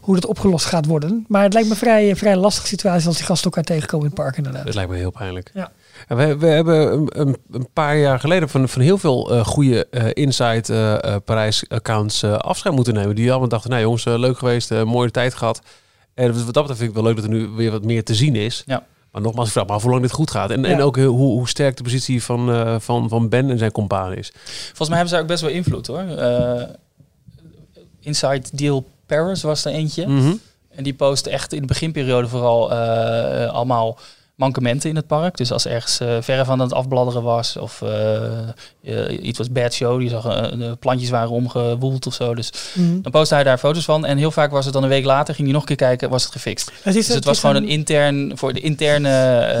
hoe 0.00 0.16
dat 0.16 0.26
opgelost 0.30 0.64
gaat 0.66 0.86
worden. 0.86 1.24
Maar 1.28 1.42
het 1.42 1.52
lijkt 1.52 1.68
me 1.68 1.74
vrij, 1.74 2.16
vrij 2.16 2.36
lastige 2.36 2.66
situatie 2.66 3.06
als 3.06 3.16
die 3.16 3.26
gasten 3.26 3.44
elkaar 3.44 3.64
tegenkomen 3.64 4.06
in 4.06 4.12
het 4.12 4.20
park 4.22 4.36
inderdaad. 4.36 4.64
Dat 4.64 4.74
lijkt 4.74 4.90
me 4.90 4.96
heel 4.96 5.10
pijnlijk. 5.10 5.50
Ja. 5.54 5.70
En 6.06 6.16
we, 6.16 6.36
we 6.36 6.46
hebben 6.46 6.92
een, 6.92 7.08
een, 7.20 7.36
een 7.50 7.68
paar 7.72 7.96
jaar 7.96 8.20
geleden 8.20 8.48
van, 8.48 8.68
van 8.68 8.82
heel 8.82 8.98
veel 8.98 9.32
eh, 9.34 9.44
goede 9.44 9.86
eh 9.90 10.04
Inside 10.12 10.72
eh, 10.72 11.14
eh, 11.14 11.20
Parijs 11.24 11.64
accounts 11.68 12.22
eh, 12.22 12.32
afscheid 12.36 12.74
moeten 12.74 12.94
nemen. 12.94 13.14
Die 13.14 13.30
allemaal 13.30 13.48
dachten, 13.48 13.70
nou 13.70 13.82
jongens, 13.82 14.04
eh, 14.06 14.18
leuk 14.18 14.38
geweest, 14.38 14.70
eh, 14.70 14.82
mooie 14.82 15.10
tijd 15.10 15.34
gehad. 15.34 15.60
En 16.14 16.26
wat 16.26 16.36
dat 16.36 16.46
betreft 16.54 16.78
vind 16.78 16.88
ik 16.90 16.94
wel 16.94 17.04
leuk 17.04 17.16
dat 17.16 17.24
er 17.24 17.30
nu 17.30 17.46
weer 17.48 17.70
wat 17.70 17.84
meer 17.84 18.04
te 18.04 18.14
zien 18.14 18.36
is. 18.36 18.62
Ja. 18.66 18.82
Maar 19.12 19.22
nogmaals, 19.22 19.46
ik 19.46 19.52
vraag 19.52 19.66
me 19.66 19.72
af 19.72 19.82
hoe 19.82 19.90
lang 19.90 20.02
dit 20.02 20.12
goed 20.12 20.30
gaat. 20.30 20.50
En, 20.50 20.64
en 20.64 20.80
ook 20.80 20.96
hoe, 20.96 21.08
hoe 21.08 21.48
sterk 21.48 21.76
de 21.76 21.82
positie 21.82 22.22
van, 22.22 22.50
eh, 22.50 22.76
van, 22.78 23.08
van 23.08 23.28
Ben 23.28 23.50
en 23.50 23.58
zijn 23.58 23.72
compaan 23.72 24.12
is. 24.12 24.32
Volgens 24.66 24.88
mij 24.88 24.98
hebben 24.98 25.16
ze 25.16 25.22
ook 25.22 25.28
best 25.28 25.40
wel 25.40 25.50
invloed 25.50 25.86
hoor. 25.86 26.00
Eh, 26.00 26.62
Inside 28.00 28.42
Deal 28.52 28.86
Paris 29.06 29.42
was 29.42 29.64
er 29.64 29.72
eentje. 29.72 30.06
Mhm. 30.06 30.34
En 30.68 30.84
die 30.84 30.94
postte 30.94 31.30
echt 31.30 31.52
in 31.52 31.60
de 31.60 31.66
beginperiode 31.66 32.28
vooral 32.28 32.72
eh, 32.72 33.52
allemaal 33.52 33.98
mankementen 34.38 34.90
in 34.90 34.96
het 34.96 35.06
park. 35.06 35.36
Dus 35.36 35.52
als 35.52 35.66
ergens 35.66 36.00
eh, 36.00 36.16
verre 36.20 36.44
van 36.44 36.58
het 36.58 36.72
afbladderen 36.72 37.22
was 37.22 37.56
of 37.56 37.82
eh, 37.82 38.48
eh, 38.82 39.22
iets 39.22 39.38
was 39.38 39.50
bad 39.52 39.74
show, 39.74 39.98
die 40.00 40.08
zag 40.08 40.22
de 40.50 40.76
plantjes 40.80 41.10
waren 41.10 41.30
omgewoeld 41.30 42.06
of 42.06 42.14
zo. 42.14 42.34
Dus 42.34 42.52
Mhm. 42.74 43.00
dan 43.00 43.12
postte 43.12 43.34
hij 43.34 43.44
daar 43.44 43.58
foto's 43.58 43.84
van. 43.84 44.04
En 44.06 44.18
heel 44.18 44.30
vaak 44.30 44.50
was 44.50 44.64
het 44.64 44.74
dan 44.74 44.82
een 44.82 44.88
week 44.88 45.04
later, 45.04 45.34
ging 45.34 45.46
hij 45.46 45.52
nog 45.56 45.62
een 45.68 45.76
keer 45.76 45.86
kijken, 45.86 46.10
was 46.10 46.22
het 46.22 46.32
gefixt. 46.32 46.70
Het 46.82 46.94
dus 46.94 47.06
het 47.06 47.14
het 47.16 47.24
was 47.24 47.40
gewoon 47.40 47.56
een- 47.56 47.68
intern, 47.68 48.32
voor 48.34 48.52
de 48.52 48.60
interne 48.60 49.08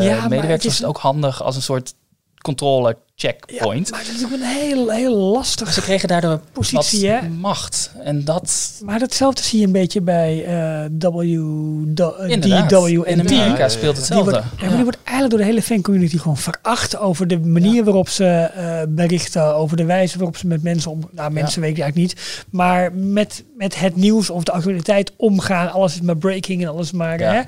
Ja, 0.00 0.28
medewerkers 0.28 0.58
is 0.64 0.64
was 0.64 0.78
het 0.78 0.86
ook 0.86 0.98
handig 0.98 1.42
als 1.42 1.56
een 1.56 1.62
soort 1.62 1.94
controle 2.42 2.96
checkpoint. 3.20 3.90
Maar 3.90 4.00
het 4.00 4.08
is 4.16 4.24
ook 4.24 4.30
een 4.32 4.42
heel, 4.42 4.90
heel 4.90 5.16
lastig 5.16 5.72
Ze 5.72 5.80
kregen 5.80 6.08
daardoor 6.08 6.40
positie, 6.52 7.08
hè? 7.08 7.28
macht. 7.28 7.90
En 8.04 8.24
dat... 8.24 8.72
Maar 8.84 8.98
datzelfde 8.98 9.42
zie 9.42 9.60
je 9.60 9.66
een 9.66 9.72
beetje 9.72 10.00
bij 10.00 10.44
eh 10.44 10.84
W. 10.98 11.36
DWNT. 11.94 13.06
In 13.06 13.20
Amerika 13.20 13.68
speelt 13.68 13.96
hetzelfde. 13.96 14.30
Die 14.30 14.40
wordt, 14.40 14.46
ja, 14.60 14.66
maar 14.66 14.74
die 14.74 14.82
wordt 14.82 14.98
eigenlijk 15.04 15.30
door 15.30 15.38
de 15.38 15.44
hele 15.44 15.62
fancommunity 15.62 16.18
gewoon 16.18 16.36
veracht 16.36 16.96
over 16.98 17.26
de 17.26 17.38
manier 17.38 17.84
waarop 17.84 18.08
ze 18.08 18.24
eh, 18.24 18.80
berichten, 18.88 19.54
over 19.54 19.76
de 19.76 19.84
wijze 19.84 20.16
waarop 20.18 20.36
ze 20.36 20.46
met 20.46 20.62
mensen 20.62 20.90
om, 20.90 21.08
nou 21.12 21.30
mensen 21.32 21.60
weet 21.60 21.70
ik 21.76 21.78
eigenlijk 21.82 22.14
niet, 22.14 22.44
maar 22.50 22.92
met, 22.92 23.44
met 23.56 23.78
het 23.80 23.96
nieuws 23.96 24.30
of 24.30 24.42
de 24.42 24.52
actualiteit 24.52 25.12
omgaan. 25.16 25.72
Alles 25.72 25.94
is 25.94 26.00
maar 26.00 26.16
breaking 26.16 26.62
en 26.62 26.68
alles 26.68 26.92
maar. 26.92 27.18
Ja. 27.20 27.44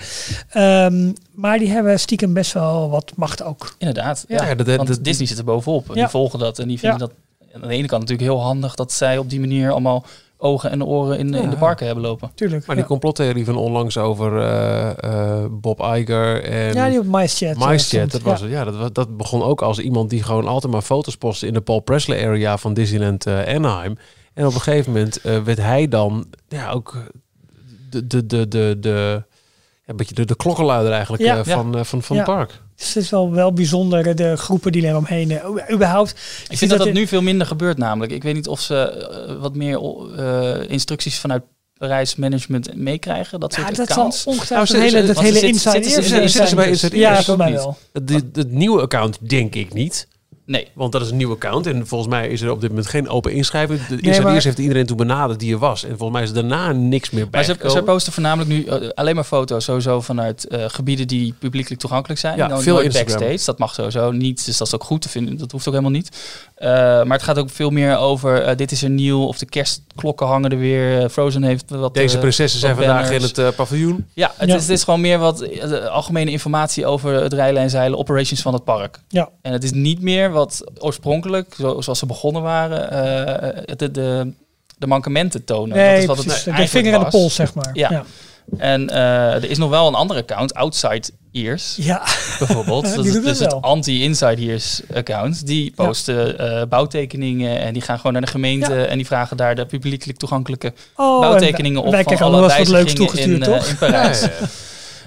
Hè? 0.48 0.84
Ehm, 0.84 1.12
maar 1.34 1.58
die 1.58 1.70
hebben 1.70 2.00
stiekem 2.00 2.32
best 2.32 2.52
wel 2.52 2.90
wat 2.90 3.12
macht 3.16 3.42
ook. 3.42 3.74
Inderdaad. 3.78 4.24
Ja. 4.28 4.54
Dat- 4.54 4.66
Want 4.76 4.88
dat- 4.88 5.04
Disney 5.04 5.26
zit 5.26 5.38
er 5.38 5.44
bovenop. 5.64 5.88
En 5.88 5.94
Ja. 6.00 6.00
Die 6.02 6.10
volgen 6.10 6.38
dat 6.38 6.58
en 6.58 6.68
die 6.68 6.78
vinden 6.78 6.98
Ja. 6.98 7.06
dat 7.06 7.14
aan 7.62 7.68
de 7.68 7.74
ene 7.74 7.86
kant 7.86 8.00
natuurlijk 8.02 8.28
heel 8.30 8.40
handig 8.42 8.74
dat 8.74 8.92
zij 8.92 9.18
op 9.18 9.30
die 9.30 9.40
manier 9.40 9.70
allemaal 9.70 10.04
ogen 10.42 10.70
en 10.70 10.84
oren 10.84 11.18
in, 11.18 11.34
in 11.34 11.50
de 11.50 11.56
parken 11.56 11.86
hebben 11.86 12.04
lopen. 12.04 12.30
Tuurlijk. 12.34 12.66
Maar 12.66 12.76
die 12.76 12.84
complottheorie 12.84 13.44
van 13.44 13.56
onlangs 13.56 13.96
over 13.96 14.38
eh, 14.40 14.90
eh, 15.38 15.44
Bob 15.50 15.80
Iger 15.80 16.42
en... 16.44 16.74
Ja, 16.74 16.88
die 16.88 16.98
op 16.98 17.06
MySchat, 17.06 17.56
eh, 17.92 18.10
dat, 18.10 18.22
was 18.22 18.38
Ja. 18.40 18.44
het. 18.46 18.52
Ja, 18.54 18.64
dat, 18.64 18.76
wa- 18.76 18.88
dat 18.92 19.16
begon 19.16 19.42
ook 19.42 19.62
als 19.62 19.78
iemand 19.78 20.10
die 20.10 20.22
gewoon 20.22 20.46
altijd 20.46 20.72
maar 20.72 20.82
foto's 20.82 21.16
postte 21.16 21.46
in 21.46 21.52
de 21.54 21.60
Paul 21.60 21.80
Presley 21.80 22.26
area 22.26 22.56
van 22.58 22.74
Disneyland 22.74 23.26
Anaheim. 23.26 23.96
En 24.34 24.46
op 24.46 24.54
een 24.54 24.60
gegeven 24.60 24.92
moment 24.92 25.20
eh, 25.20 25.38
werd 25.42 25.58
hij 25.58 25.88
dan 25.88 26.26
ja, 26.48 26.70
ook 26.70 26.96
de, 27.90 28.06
de, 28.06 28.26
de, 28.26 28.48
de, 28.48 28.76
de, 28.80 29.22
ja, 29.84 29.86
een 29.86 29.96
beetje 29.96 30.14
de, 30.14 30.24
de 30.24 30.36
klokkenluider 30.36 30.92
eigenlijk 30.92 31.22
Ja. 31.22 31.38
eh, 31.38 31.44
Ja. 31.44 31.54
van, 31.54 31.84
van, 31.86 32.02
van 32.02 32.16
Ja. 32.16 32.22
het 32.22 32.30
park. 32.32 32.60
Dus 32.80 32.94
het 32.94 33.04
is 33.04 33.10
wel, 33.10 33.30
wel 33.32 33.52
bijzonder, 33.52 34.06
eh, 34.06 34.14
de 34.14 34.36
groepen 34.36 34.72
die 34.72 34.82
eromheen, 34.86 35.30
uh, 35.30 35.44
überhaupt. 35.72 36.10
Ik 36.48 36.58
vind 36.58 36.70
dat 36.70 36.80
dat 36.80 36.92
nu 36.92 37.06
veel 37.06 37.22
minder 37.22 37.46
gebeurt 37.46 37.78
namelijk. 37.78 38.12
Ik 38.12 38.22
weet 38.22 38.34
niet 38.34 38.48
of 38.48 38.60
ze 38.60 38.76
eh, 38.76 39.34
wat 39.40 39.54
meer 39.54 39.80
eh, 40.16 40.70
instructies 40.70 41.18
vanuit 41.18 41.42
Parijs 41.78 42.16
management 42.16 42.76
meekrijgen. 42.76 43.40
Dat 43.40 43.52
soort 43.52 43.68
Ja, 43.68 43.74
dat 43.74 43.86
zal 43.86 43.96
accounts. 43.96 44.24
ongetwijfeld 44.24 44.78
een 44.78 44.82
hele- 44.84 45.06
dat 45.06 45.20
hele 45.20 45.40
inside 45.40 45.88
zitten 45.90 46.28
ze 46.48 46.54
bij 46.54 46.98
Ja, 46.98 47.22
voor 47.22 47.36
mij 47.36 47.52
wel. 47.52 47.76
Het 48.32 48.50
nieuwe 48.50 48.80
account 48.80 49.28
denk 49.28 49.54
ik 49.54 49.72
niet. 49.74 50.08
Nee. 50.44 50.68
Want 50.72 50.92
dat 50.92 51.02
is 51.02 51.10
een 51.10 51.16
nieuw 51.16 51.30
account. 51.32 51.66
En 51.66 51.86
volgens 51.86 52.10
mij 52.10 52.28
is 52.28 52.40
er 52.40 52.50
op 52.50 52.60
dit 52.60 52.68
moment 52.70 52.88
geen 52.88 53.08
open 53.08 53.32
inschrijving. 53.32 53.86
De 53.86 53.96
Nee, 54.00 54.20
maar- 54.20 54.32
eerst 54.34 54.44
heeft 54.44 54.58
iedereen 54.58 54.86
toen 54.86 54.96
benaderd 54.96 55.40
die 55.40 55.52
er 55.52 55.58
was. 55.58 55.82
En 55.84 55.88
volgens 55.88 56.12
mij 56.12 56.22
is 56.22 56.28
er 56.28 56.34
daarna 56.34 56.72
niks 56.72 57.10
meer 57.10 57.30
bij 57.30 57.46
Maar 57.46 57.56
ze, 57.70 57.70
ze 57.70 57.82
posten 57.82 58.12
voornamelijk 58.12 58.50
nu 58.50 58.64
eh, 58.64 58.88
alleen 58.94 59.14
maar 59.14 59.24
foto's 59.24 59.64
sowieso 59.64 60.00
vanuit 60.00 60.46
eh, 60.48 60.64
gebieden 60.66 61.06
die 61.08 61.34
publiekelijk 61.38 61.80
toegankelijk 61.80 62.20
zijn. 62.20 62.36
Ja, 62.36 62.46
Nou, 62.46 62.62
veel 62.62 62.80
Instagram. 62.80 63.18
backstage. 63.18 63.44
Dat 63.44 63.58
mag 63.58 63.74
sowieso 63.74 64.10
niet. 64.10 64.44
Dus 64.44 64.56
dat 64.56 64.66
is 64.66 64.74
ook 64.74 64.84
goed 64.84 65.02
te 65.02 65.08
vinden. 65.08 65.38
Dat 65.38 65.52
hoeft 65.52 65.66
ook 65.66 65.72
helemaal 65.74 65.94
niet. 65.96 66.18
Eh, 66.54 66.68
maar 66.68 67.06
het 67.16 67.22
gaat 67.22 67.38
ook 67.38 67.50
veel 67.50 67.70
meer 67.70 67.96
over 67.96 68.56
dit 68.56 68.72
is 68.72 68.82
er 68.82 68.90
nieuw. 68.90 69.22
Of 69.24 69.38
de 69.38 69.46
kerstklokken 69.46 70.26
hangen 70.26 70.50
er 70.50 70.58
weer. 70.58 71.08
Frozen 71.10 71.42
heeft 71.42 71.70
wat 71.70 71.94
Deze 71.94 72.18
prinsessen 72.18 72.60
zijn 72.60 72.76
vandaag 72.76 73.10
in 73.10 73.22
het 73.22 73.56
paviljoen. 73.56 74.06
Ja, 74.14 74.32
het, 74.36 74.48
Ja. 74.48 74.54
Is, 74.54 74.62
het 74.62 74.70
is 74.70 74.84
gewoon 74.84 75.00
meer 75.00 75.18
wat 75.18 75.68
algemene 75.88 76.30
informatie 76.30 76.86
over 76.86 77.12
het 77.22 77.32
rijlen 77.32 77.62
en 77.62 77.70
zeilen, 77.70 77.98
operations 77.98 78.42
van 78.42 78.52
het 78.54 78.64
park. 78.64 78.98
Ja. 79.08 79.28
En 79.42 79.52
het 79.52 79.64
is 79.64 79.72
niet 79.72 80.00
meer 80.00 80.30
wat 80.30 80.39
oorspronkelijk, 80.78 81.54
zo, 81.58 81.80
zoals 81.80 81.98
ze 81.98 82.06
begonnen 82.06 82.42
waren, 82.42 82.90
eh, 82.90 83.76
de, 83.76 83.90
de, 83.90 84.32
de 84.78 84.86
mankementen 84.86 85.44
tonen. 85.44 85.76
Nee, 85.76 86.06
dat 86.06 86.18
is 86.18 86.24
wat 86.24 86.44
het. 86.44 86.56
De 86.56 86.68
vinger 86.68 86.94
aan 86.94 87.04
de 87.04 87.10
pols, 87.10 87.34
zeg 87.34 87.54
maar. 87.54 87.70
Ja. 87.72 87.90
Ja. 87.90 88.04
En 88.58 88.90
eh, 88.90 89.34
er 89.34 89.50
is 89.50 89.58
nog 89.58 89.70
wel 89.70 89.86
een 89.86 89.94
andere 89.94 90.20
account, 90.20 90.54
Outside 90.54 91.02
Ears, 91.32 91.76
Ja. 91.80 92.02
bijvoorbeeld. 92.38 92.84
Dat 92.96 93.04
is 93.04 93.12
dus 93.22 93.38
het 93.38 93.62
anti-Inside 93.62 94.36
Ears 94.42 94.80
account. 94.94 95.46
Die 95.46 95.72
posten 95.74 96.38
eh, 96.38 96.66
bouwtekeningen 96.68 97.60
en 97.60 97.72
die 97.72 97.82
gaan 97.82 97.96
gewoon 97.96 98.12
naar 98.12 98.20
de 98.22 98.28
gemeente 98.28 98.84
en 98.84 98.96
die 98.96 99.06
vragen 99.06 99.36
daar 99.36 99.54
de 99.54 99.66
publiekelijk 99.66 100.18
toegankelijke 100.18 100.72
Oh, 100.96 101.20
bouwtekeningen 101.20 101.80
en 101.80 101.86
op 101.86 101.92
wij 101.92 102.04
van 102.04 102.04
krijgen 102.04 102.26
alle 102.26 102.36
allemaal 102.36 102.58
wat 102.58 102.68
leuks 102.68 102.92
wijzigingen 102.92 103.34
in, 103.34 103.42
toch? 103.42 103.66
in 103.66 103.76
Parijs. 103.76 104.28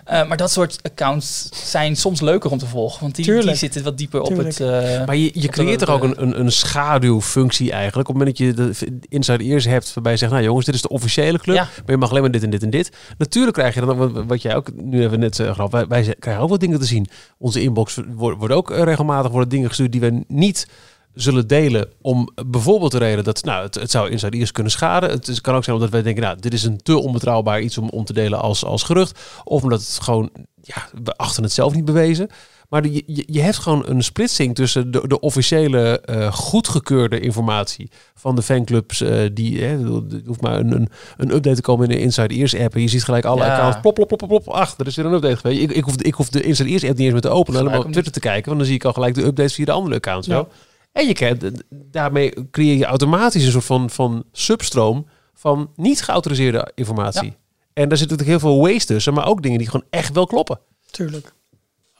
Eh, 0.05 0.27
maar 0.27 0.37
dat 0.37 0.51
soort 0.51 0.79
accounts 0.81 1.49
zijn 1.71 1.95
soms 1.95 2.21
leuker 2.21 2.51
om 2.51 2.57
te 2.57 2.65
volgen. 2.65 3.01
Want 3.01 3.15
die, 3.15 3.41
die 3.41 3.55
zitten 3.55 3.83
wat 3.83 3.97
dieper 3.97 4.23
Tuurlijk. 4.23 4.47
op 4.47 4.57
het... 4.57 4.59
eh, 4.99 5.05
Maar 5.05 5.15
je, 5.15 5.31
je 5.33 5.47
creëert 5.47 5.79
toch 5.79 5.89
ook 5.89 6.03
een, 6.03 6.21
een, 6.21 6.39
een 6.39 6.51
schaduwfunctie 6.51 7.71
eigenlijk. 7.71 8.09
Op 8.09 8.15
het 8.15 8.23
moment 8.25 8.37
dat 8.37 8.47
je 8.47 8.53
de 8.93 8.99
inside 9.09 9.43
ears 9.43 9.65
hebt 9.65 9.93
waarbij 9.93 10.11
je 10.11 10.17
zegt... 10.17 10.31
nou 10.31 10.43
jongens, 10.43 10.65
dit 10.65 10.75
is 10.75 10.81
de 10.81 10.89
officiële 10.89 11.39
club. 11.39 11.55
Ja. 11.55 11.61
Maar 11.63 11.83
je 11.85 11.97
mag 11.97 12.09
alleen 12.09 12.21
maar 12.21 12.31
dit 12.31 12.43
en 12.43 12.49
dit 12.49 12.63
en 12.63 12.69
dit. 12.69 12.91
Natuurlijk 13.17 13.55
krijg 13.57 13.73
je 13.73 13.79
dan 13.79 13.89
ook, 13.89 14.13
wat- 14.13 14.25
wat 14.27 14.41
jij 14.41 14.55
ook 14.55 14.67
nu 14.75 15.03
even 15.03 15.19
net 15.19 15.39
uh, 15.39 15.55
gaf. 15.55 15.71
Wij, 15.71 16.15
krijgen 16.19 16.43
ook 16.43 16.49
wat 16.49 16.59
dingen 16.59 16.79
te 16.79 16.85
zien. 16.85 17.07
Onze 17.37 17.61
inbox 17.61 17.99
wordt, 18.15 18.37
wordt 18.37 18.53
ook 18.53 18.71
eh, 18.71 18.83
regelmatig 18.83 19.31
worden 19.31 19.49
dingen 19.49 19.67
gestuurd 19.67 19.91
die 19.91 20.01
we 20.01 20.23
niet 20.27 20.67
zullen 21.13 21.47
delen 21.47 21.87
om 22.01 22.29
bijvoorbeeld 22.47 22.91
de 22.91 22.97
reden 22.97 23.23
dat 23.23 23.43
nou, 23.43 23.63
het, 23.63 23.75
het 23.75 23.91
zou 23.91 24.09
inside 24.09 24.37
ears 24.37 24.51
kunnen 24.51 24.71
schaden. 24.71 25.09
Het 25.09 25.27
is, 25.27 25.41
kan 25.41 25.55
ook 25.55 25.63
zijn 25.63 25.75
omdat 25.75 25.91
wij 25.91 26.01
denken, 26.01 26.23
nou, 26.23 26.37
dit 26.39 26.53
is 26.53 26.63
een 26.63 26.77
te 26.83 26.97
onbetrouwbaar 26.97 27.61
iets 27.61 27.77
om, 27.77 27.89
om 27.89 28.05
te 28.05 28.13
delen 28.13 28.41
als, 28.41 28.65
als 28.65 28.83
gerucht. 28.83 29.19
Of 29.43 29.63
omdat 29.63 29.79
het 29.79 29.99
gewoon, 30.01 30.29
ja, 30.61 30.87
we 31.03 31.11
achten 31.15 31.43
het 31.43 31.51
zelf 31.51 31.73
niet 31.73 31.85
bewezen. 31.85 32.27
Maar 32.69 32.81
de- 32.81 32.93
je, 33.05 33.23
je- 33.27 33.41
hebt 33.41 33.57
gewoon 33.57 33.83
een 33.87 34.03
splitsing 34.03 34.55
tussen 34.55 34.91
de, 34.91 35.07
de 35.07 35.19
officiële 35.19 36.03
uh, 36.09 36.31
goedgekeurde 36.33 37.19
informatie 37.19 37.91
van 38.15 38.35
de 38.35 38.41
fanclubs. 38.41 39.01
Uh, 39.01 39.29
die, 39.33 39.63
hè, 39.63 39.77
hoeft 40.25 40.41
maar 40.41 40.59
een, 40.59 40.71
een, 40.71 40.89
een 41.17 41.33
update 41.33 41.55
te 41.55 41.61
komen 41.61 41.89
in 41.89 41.95
de 41.95 42.01
Inside 42.01 42.33
Ears 42.33 42.55
app. 42.57 42.75
En 42.75 42.81
je 42.81 42.87
ziet 42.87 43.03
gelijk 43.03 43.25
alle 43.25 43.43
Ja. 43.43 43.53
accounts 43.55 43.79
plop, 43.81 43.95
plop, 43.95 44.07
plop, 44.07 44.19
plop, 44.19 44.29
plop. 44.43 44.55
Ach, 44.55 44.75
er 44.77 44.87
is 44.87 44.95
weer 44.95 45.05
een 45.05 45.13
update 45.13 45.35
geweest. 45.37 45.61
Ik, 45.61 45.71
ik, 45.71 45.83
hoef, 45.83 45.95
ik 46.01 46.13
hoef 46.13 46.29
de 46.29 46.41
Inside 46.41 46.69
Ears 46.69 46.83
app 46.83 46.91
niet 46.93 46.99
eens 47.03 47.11
meer 47.11 47.21
te 47.21 47.29
openen. 47.29 47.65
Maar 47.65 47.77
op 47.79 47.91
Twitter 47.91 48.13
te 48.13 48.19
kijken. 48.19 48.45
Want 48.45 48.57
dan 48.57 48.67
zie 48.67 48.75
ik 48.75 48.85
al 48.85 48.93
gelijk 48.93 49.15
de 49.15 49.23
updates 49.25 49.53
via 49.53 49.65
de 49.65 49.71
andere 49.71 49.95
accounts. 49.95 50.27
Ja. 50.27 50.33
Zo. 50.35 50.47
En 50.93 51.07
je 51.07 51.13
krijgt, 51.13 51.51
daarmee 51.69 52.49
creëer 52.51 52.77
je 52.77 52.85
automatisch 52.85 53.45
een 53.45 53.51
soort 53.51 53.65
van, 53.65 53.89
van 53.89 54.23
substroom 54.31 55.05
van 55.33 55.71
niet 55.75 56.01
geautoriseerde 56.01 56.71
informatie. 56.75 57.35
En 57.73 57.89
daar 57.89 57.97
zit 57.97 58.09
natuurlijk 58.09 58.39
heel 58.41 58.51
veel 58.51 58.61
waste 58.61 58.93
tussen, 58.93 59.13
maar 59.13 59.27
ook 59.27 59.41
dingen 59.41 59.57
die 59.57 59.69
gewoon 59.69 59.87
echt 59.89 60.13
wel 60.13 60.25
kloppen. 60.25 60.59
Tuurlijk. 60.91 61.33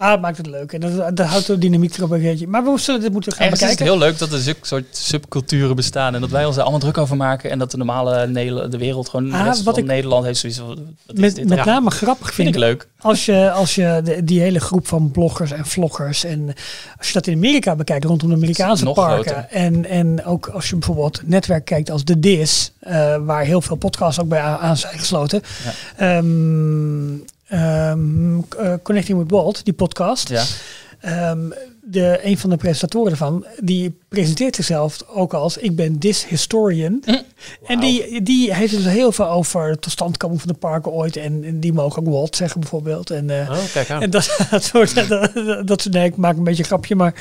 Ah, 0.04 0.12
het 0.12 0.22
maakt 0.22 0.38
het 0.38 0.48
leuk. 0.48 0.72
En 0.74 0.80
dat, 0.80 1.18
dat 1.18 1.28
houdt 1.28 1.48
de 1.48 1.58
dynamiek 1.58 1.98
erop 1.98 2.12
een 2.12 2.22
beetje. 2.22 2.48
Maar 2.48 2.64
we 2.64 2.78
zullen 2.80 3.02
dit 3.02 3.12
moeten 3.12 3.32
gaan 3.32 3.42
Ergens 3.42 3.62
is 3.62 3.68
het 3.70 3.78
bekijken. 3.78 4.00
heel 4.00 4.08
leuk 4.10 4.20
dat 4.20 4.32
er 4.32 4.40
zulke 4.40 4.68
soort 4.68 4.86
subculturen 4.92 5.76
bestaan 5.76 6.16
en 6.16 6.22
dat 6.22 6.30
wij 6.30 6.46
ons 6.46 6.54
daar 6.56 6.64
allemaal 6.64 6.82
druk 6.82 6.98
over 6.98 7.18
maken 7.18 7.50
en 7.52 7.60
dat 7.60 7.72
de 7.72 7.78
normale 7.78 8.28
Nederland, 8.28 8.72
de 8.72 8.78
wereld 8.78 9.10
gewoon 9.10 9.30
de 9.30 9.36
Ah, 9.38 9.44
rest 9.46 9.64
wat 9.64 9.74
van 9.74 9.84
ik 9.84 9.90
Nederland 9.90 10.26
heeft 10.26 10.40
zoiets 10.40 10.60
van, 10.60 10.72
is 11.08 11.20
Met, 11.20 11.36
dit? 11.36 11.48
met 11.50 11.58
Ja. 11.58 11.66
name 11.66 11.90
grappig 11.92 12.34
Vind 12.34 12.48
ik 12.48 12.56
leuk. 12.56 12.88
Als 13.00 13.26
je, 13.26 13.52
als 13.52 13.76
je 13.76 14.02
de- 14.04 14.24
die 14.24 14.40
hele 14.42 14.60
groep 14.60 14.88
van 14.88 15.12
bloggers 15.12 15.52
en 15.52 15.66
vloggers 15.66 16.24
en 16.24 16.54
als 16.98 17.08
je 17.08 17.14
dat 17.14 17.28
in 17.28 17.36
Amerika 17.36 17.76
bekijkt 17.76 18.06
rondom 18.06 18.30
de 18.30 18.36
Amerikaanse 18.36 18.84
parken 18.86 19.32
groter. 19.32 19.46
en, 19.50 19.86
en 19.86 20.26
ook 20.26 20.48
als 20.48 20.70
je 20.70 20.76
bijvoorbeeld 20.76 21.22
netwerk 21.26 21.66
kijkt 21.66 21.92
als 21.92 22.04
de 22.04 22.20
DIS, 22.20 22.72
eh, 22.80 23.16
waar 23.26 23.44
heel 23.44 23.62
veel 23.62 23.76
podcasts 23.76 24.20
ook 24.22 24.28
bij 24.28 24.42
aan, 24.42 24.78
zijn 24.78 25.00
gesloten. 25.00 25.42
Ehm, 25.98 27.16
eh, 27.48 28.74
Connecting 28.84 29.18
with 29.18 29.32
Walt, 29.32 29.66
die 29.66 29.74
podcast. 29.74 30.30
Ja. 30.30 30.44
Ehm, 31.00 31.50
de, 31.82 32.20
een 32.24 32.38
van 32.38 32.50
de 32.50 32.58
presentatoren 32.58 33.12
ervan, 33.12 33.46
die 33.60 34.00
presenteert 34.14 34.56
zichzelf 34.56 35.04
ook 35.08 35.34
als 35.34 35.58
ik 35.58 35.76
ben 35.76 36.00
this 36.00 36.26
historian. 36.26 37.02
Hm. 37.06 37.16
En 37.66 37.80
die, 37.80 38.22
die 38.22 38.54
heeft 38.54 38.76
dus 38.76 38.86
heel 38.86 39.12
veel 39.12 39.30
over 39.30 39.72
de 39.72 39.80
totstandkoming 39.80 40.42
van 40.42 40.52
de 40.52 40.58
parken 40.58 40.92
ooit. 40.92 41.16
En, 41.16 41.44
en 41.44 41.60
die 41.60 41.74
mogen 41.74 42.02
ook 42.02 42.14
Walt 42.14 42.36
zeggen 42.36 42.60
bijvoorbeeld. 42.60 43.10
En, 43.10 43.30
eh, 43.30 43.50
Oh, 43.50 43.58
kijk 43.74 43.90
aan. 43.90 44.02
en 44.02 44.10
dat, 44.10 44.38
dat 44.50 44.64
soort, 44.64 45.10
dat, 45.10 45.32
dat, 45.68 45.88
nee, 45.92 46.06
ik 46.06 46.16
maak 46.16 46.38
een 46.38 46.44
beetje 46.44 46.64
een 46.64 46.70
grapje. 46.70 46.96
Maar 46.96 47.14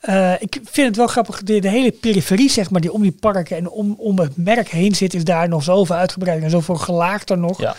eh, 0.00 0.32
ik 0.38 0.60
vind 0.64 0.86
het 0.86 0.96
wel 0.96 1.06
grappig. 1.06 1.42
De, 1.42 1.60
de 1.60 1.68
hele 1.68 1.90
periferie, 1.90 2.50
zeg 2.50 2.70
maar, 2.70 2.80
die 2.80 2.92
om 2.92 3.02
die 3.02 3.16
parken 3.20 3.56
en 3.56 3.70
om, 3.70 3.94
om 3.98 4.18
het 4.18 4.36
merk 4.36 4.68
heen 4.68 4.94
zit, 4.94 5.14
is 5.14 5.24
daar 5.24 5.48
nog 5.48 5.62
zoveel 5.62 5.96
uitgebreid 5.96 6.42
en 6.42 6.50
zoveel 6.50 6.74
gelaagder 6.74 7.38
nog. 7.38 7.60
Ja. 7.60 7.76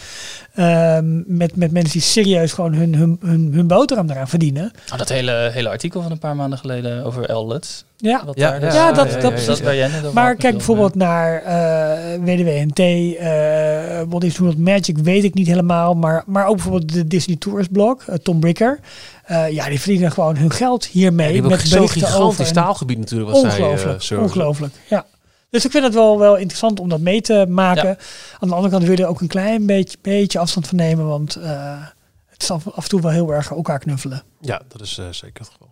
Ehm, 0.55 1.38
met, 1.38 1.55
met 1.55 1.72
mensen 1.72 1.93
die 1.93 2.01
serieus 2.01 2.53
gewoon 2.53 2.74
hun, 2.74 2.95
hun, 2.95 3.17
hun, 3.22 3.51
hun 3.53 3.67
boterham 3.67 4.09
eraan 4.09 4.28
verdienen. 4.28 4.72
Oh, 4.91 4.97
dat 4.97 5.09
hele, 5.09 5.49
hele 5.53 5.70
artikel 5.70 6.01
van 6.01 6.11
een 6.11 6.20
paar 6.20 6.36
maanden 6.36 6.59
geleden 6.59 7.05
over 7.05 7.34
L-Lutz. 7.34 7.84
Ja, 8.02 8.26
Wat 8.26 8.38
Ja, 8.38 8.50
daar 8.50 8.60
ja, 8.62 8.66
dus- 8.66 8.74
ja, 8.74 8.91
dat, 8.91 9.08
ja, 9.08 9.14
dat 9.14 9.22
ja, 9.22 9.30
precies. 9.30 10.02
Dat 10.02 10.14
Maar 10.14 10.36
kijk 10.36 10.54
bijvoorbeeld 10.56 10.95
naar 10.95 11.41
eh 11.41 12.20
WDWNT, 12.24 12.80
eh 12.80 14.02
Walt 14.10 14.22
Disney 14.22 14.47
World 14.47 14.58
Magic 14.58 14.97
weet 14.97 15.24
ik 15.24 15.34
niet 15.34 15.47
helemaal, 15.47 15.93
maar, 15.93 16.24
maar 16.26 16.45
ook 16.45 16.56
bijvoorbeeld 16.56 16.93
de 16.93 17.08
Disney 17.08 17.36
Tourist 17.36 17.72
blog, 17.72 18.08
eh, 18.08 18.16
Tom 18.16 18.39
Bricker. 18.39 18.80
Eh, 19.24 19.52
ja, 19.52 19.70
die 19.70 19.80
verdienen 19.80 20.12
gewoon 20.12 20.38
hun 20.38 20.52
geld 20.52 20.86
hiermee. 20.86 21.43
ook 21.43 21.50
met 21.50 21.60
zo'n 21.60 21.80
berichten 21.80 22.02
gigantisch 22.02 22.39
over. 22.39 22.54
taalgebied 22.54 22.97
natuurlijk 22.97 23.32
wat 23.32 23.39
zij, 23.39 23.60
eh, 23.60 23.70
Ongelooflijk, 23.70 24.22
ongelooflijk, 24.22 24.74
ja. 24.88 25.06
Dus 25.50 25.66
ik 25.66 25.72
vind 25.72 25.84
het 25.84 25.93
wel, 25.93 26.20
wel 26.20 26.36
interessant 26.38 26.80
om 26.80 26.89
dat 26.89 27.00
mee 27.00 27.22
te 27.22 27.45
maken. 27.50 27.97
Aan 28.39 28.47
de 28.47 28.56
andere 28.56 28.70
kant 28.70 28.84
wil 28.84 28.97
je 28.97 29.04
er 29.04 29.10
ook 29.10 29.22
een 29.22 29.28
klein 29.28 29.66
beetje, 29.66 29.97
beetje 30.02 30.39
afstand 30.39 30.68
van 30.68 30.78
nemen, 30.78 31.08
want 31.08 31.36
eh, 31.36 31.84
het 32.26 32.41
is 32.41 32.52
af, 32.52 32.68
af 32.68 32.84
en 32.84 32.89
toe 32.89 33.02
wel 33.02 33.12
heel 33.12 33.34
erg 33.34 33.52
elkaar 33.52 33.80
knuffelen. 33.80 34.24
Ja, 34.41 34.62
dat 34.68 34.82
is 34.82 34.97
eh, 34.97 35.06
zeker 35.12 35.41
het 35.43 35.52
geval. 35.52 35.70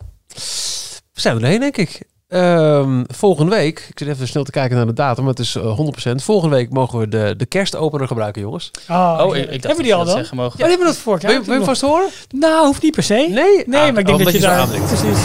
We 1.14 1.22
zijn 1.22 1.42
erheen, 1.42 1.60
denk 1.60 1.78
ik. 1.78 2.02
Ehm, 2.28 3.04
volgende 3.08 3.56
week, 3.56 3.80
ik 3.90 4.00
zit 4.00 4.08
even 4.08 4.28
snel 4.28 4.44
te 4.44 4.52
kijken 4.52 4.78
naar 4.78 4.86
de 4.86 4.94
datum, 4.94 5.24
maar 5.24 5.34
het 5.34 5.42
is 5.42 5.56
eh, 5.56 5.78
100%. 6.12 6.24
Volgende 6.24 6.56
week 6.56 6.70
mogen 6.70 7.00
we 7.00 7.08
de, 7.08 7.34
de 7.38 7.46
kerstopener 7.46 8.08
gebruiken, 8.08 8.42
jongens. 8.42 8.72
Oh, 8.90 9.18
Oh, 9.22 9.36
ik, 9.36 9.42
ik 9.44 9.50
dacht 9.50 9.62
hebben 9.64 9.76
we 9.78 9.84
die 9.84 9.96
al 9.96 10.06
dan? 10.06 10.16
zeggen 10.16 10.38
mogen. 10.38 10.52
Ja, 10.52 10.58
die 10.58 10.68
hebben 10.68 10.88
we 10.88 10.94
dat 10.94 11.02
vorig 11.04 11.22
jaar. 11.22 11.32
Wil 11.32 11.42
je, 11.42 11.48
wil 11.48 11.60
je 11.60 11.66
vast 11.66 11.82
horen? 11.82 12.10
Nou, 12.30 12.66
hoeft 12.66 12.82
niet 12.82 12.94
per 12.94 13.04
se. 13.04 13.14
Nee? 13.14 13.34
Nee, 13.34 13.64
Ah, 13.66 13.70
maar 13.72 13.88
ik 13.88 13.94
denk 14.06 14.08
oh, 14.08 14.18
dat 14.24 14.34
je 14.34 14.40
je 14.40 14.46
zo 14.46 14.50
daar... 14.50 14.68
Precies. 14.68 15.20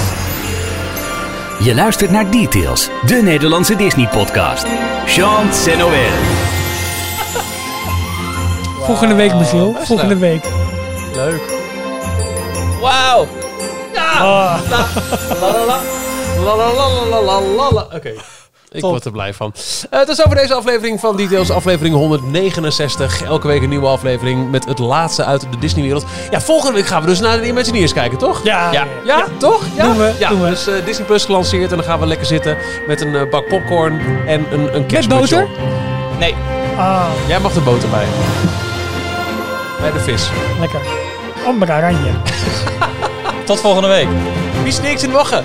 Je 1.65 1.75
luistert 1.75 2.11
naar 2.11 2.31
Details, 2.31 2.89
de 3.07 3.15
Nederlandse 3.23 3.77
Disney-podcast. 3.77 4.67
Jean 5.07 5.47
Noël. 5.79 6.11
Volgende 8.87 9.15
week, 9.15 9.35
Michiel. 9.35 9.75
Volgende 9.79 10.17
week. 10.17 10.45
Leuk. 11.15 11.41
Wauw! 12.81 13.27
Ja! 13.95 14.11
Ah. 14.13 14.59
La 15.41 15.53
la 15.53 15.65
la. 15.67 15.81
La 16.45 16.55
la 16.57 16.73
la 16.73 16.89
la 17.11 17.21
la 17.21 17.41
la 17.41 17.71
la. 17.73 17.87
Oké. 17.95 18.13
Ik 18.71 18.81
Top. 18.81 18.91
word 18.91 19.05
er 19.05 19.11
blij 19.13 19.35
van. 19.35 19.53
Eh 19.91 19.99
het 19.99 20.09
is 20.09 20.25
over 20.25 20.37
deze 20.37 20.55
aflevering 20.55 21.01
van 21.01 21.17
Details, 21.17 21.51
aflevering 21.51 21.95
169. 21.95 23.23
Elke 23.23 23.47
week 23.47 23.63
een 23.63 23.69
nieuwe 23.69 23.87
aflevering 23.87 24.51
met 24.51 24.65
het 24.65 24.79
laatste 24.79 25.25
uit 25.25 25.41
de 25.41 25.59
Disneywereld. 25.59 26.05
Ja, 26.31 26.41
volgende 26.41 26.75
week 26.77 26.87
gaan 26.87 27.01
we 27.01 27.07
dus 27.07 27.21
naar 27.21 27.41
de 27.41 27.47
Imagineers 27.47 27.93
kijken, 27.93 28.19
toch? 28.19 28.41
Ja, 28.45 28.73
Ja. 28.73 28.87
Ja, 29.05 29.27
toch? 29.39 29.63
Ja, 29.77 29.85
Doen 29.85 29.97
we, 29.99 30.13
ja 30.19 30.29
doen 30.29 30.43
we. 30.43 30.49
dus 30.49 30.67
eh, 30.67 30.75
Disney 30.85 31.07
Plus 31.07 31.25
gelanceerd 31.25 31.71
en 31.71 31.77
dan 31.77 31.87
gaan 31.87 32.01
we 32.01 32.07
lekker 32.07 32.27
zitten 32.27 32.57
met 32.87 33.01
een 33.01 33.15
eh, 33.17 33.23
bak 33.31 33.49
popcorn 33.49 34.01
en 34.27 34.47
een, 34.53 34.75
een 34.77 34.87
Met 34.91 35.09
boter? 35.09 35.49
Nee, 36.19 36.35
Ah, 36.77 37.05
Jij 37.27 37.41
mag 37.41 37.53
de 37.53 37.61
boter 37.61 37.89
bij. 37.89 38.07
Bij 39.81 39.93
de 39.93 40.01
vis. 40.01 40.29
lekker. 40.61 40.81
Amber 41.47 41.69
oranje. 41.69 42.11
tot 43.47 43.61
volgende 43.61 43.89
week. 43.89 44.09
Wie 44.63 44.73
sneakt 44.73 45.03
in 45.03 45.09
de 45.09 45.15
wachten? 45.15 45.45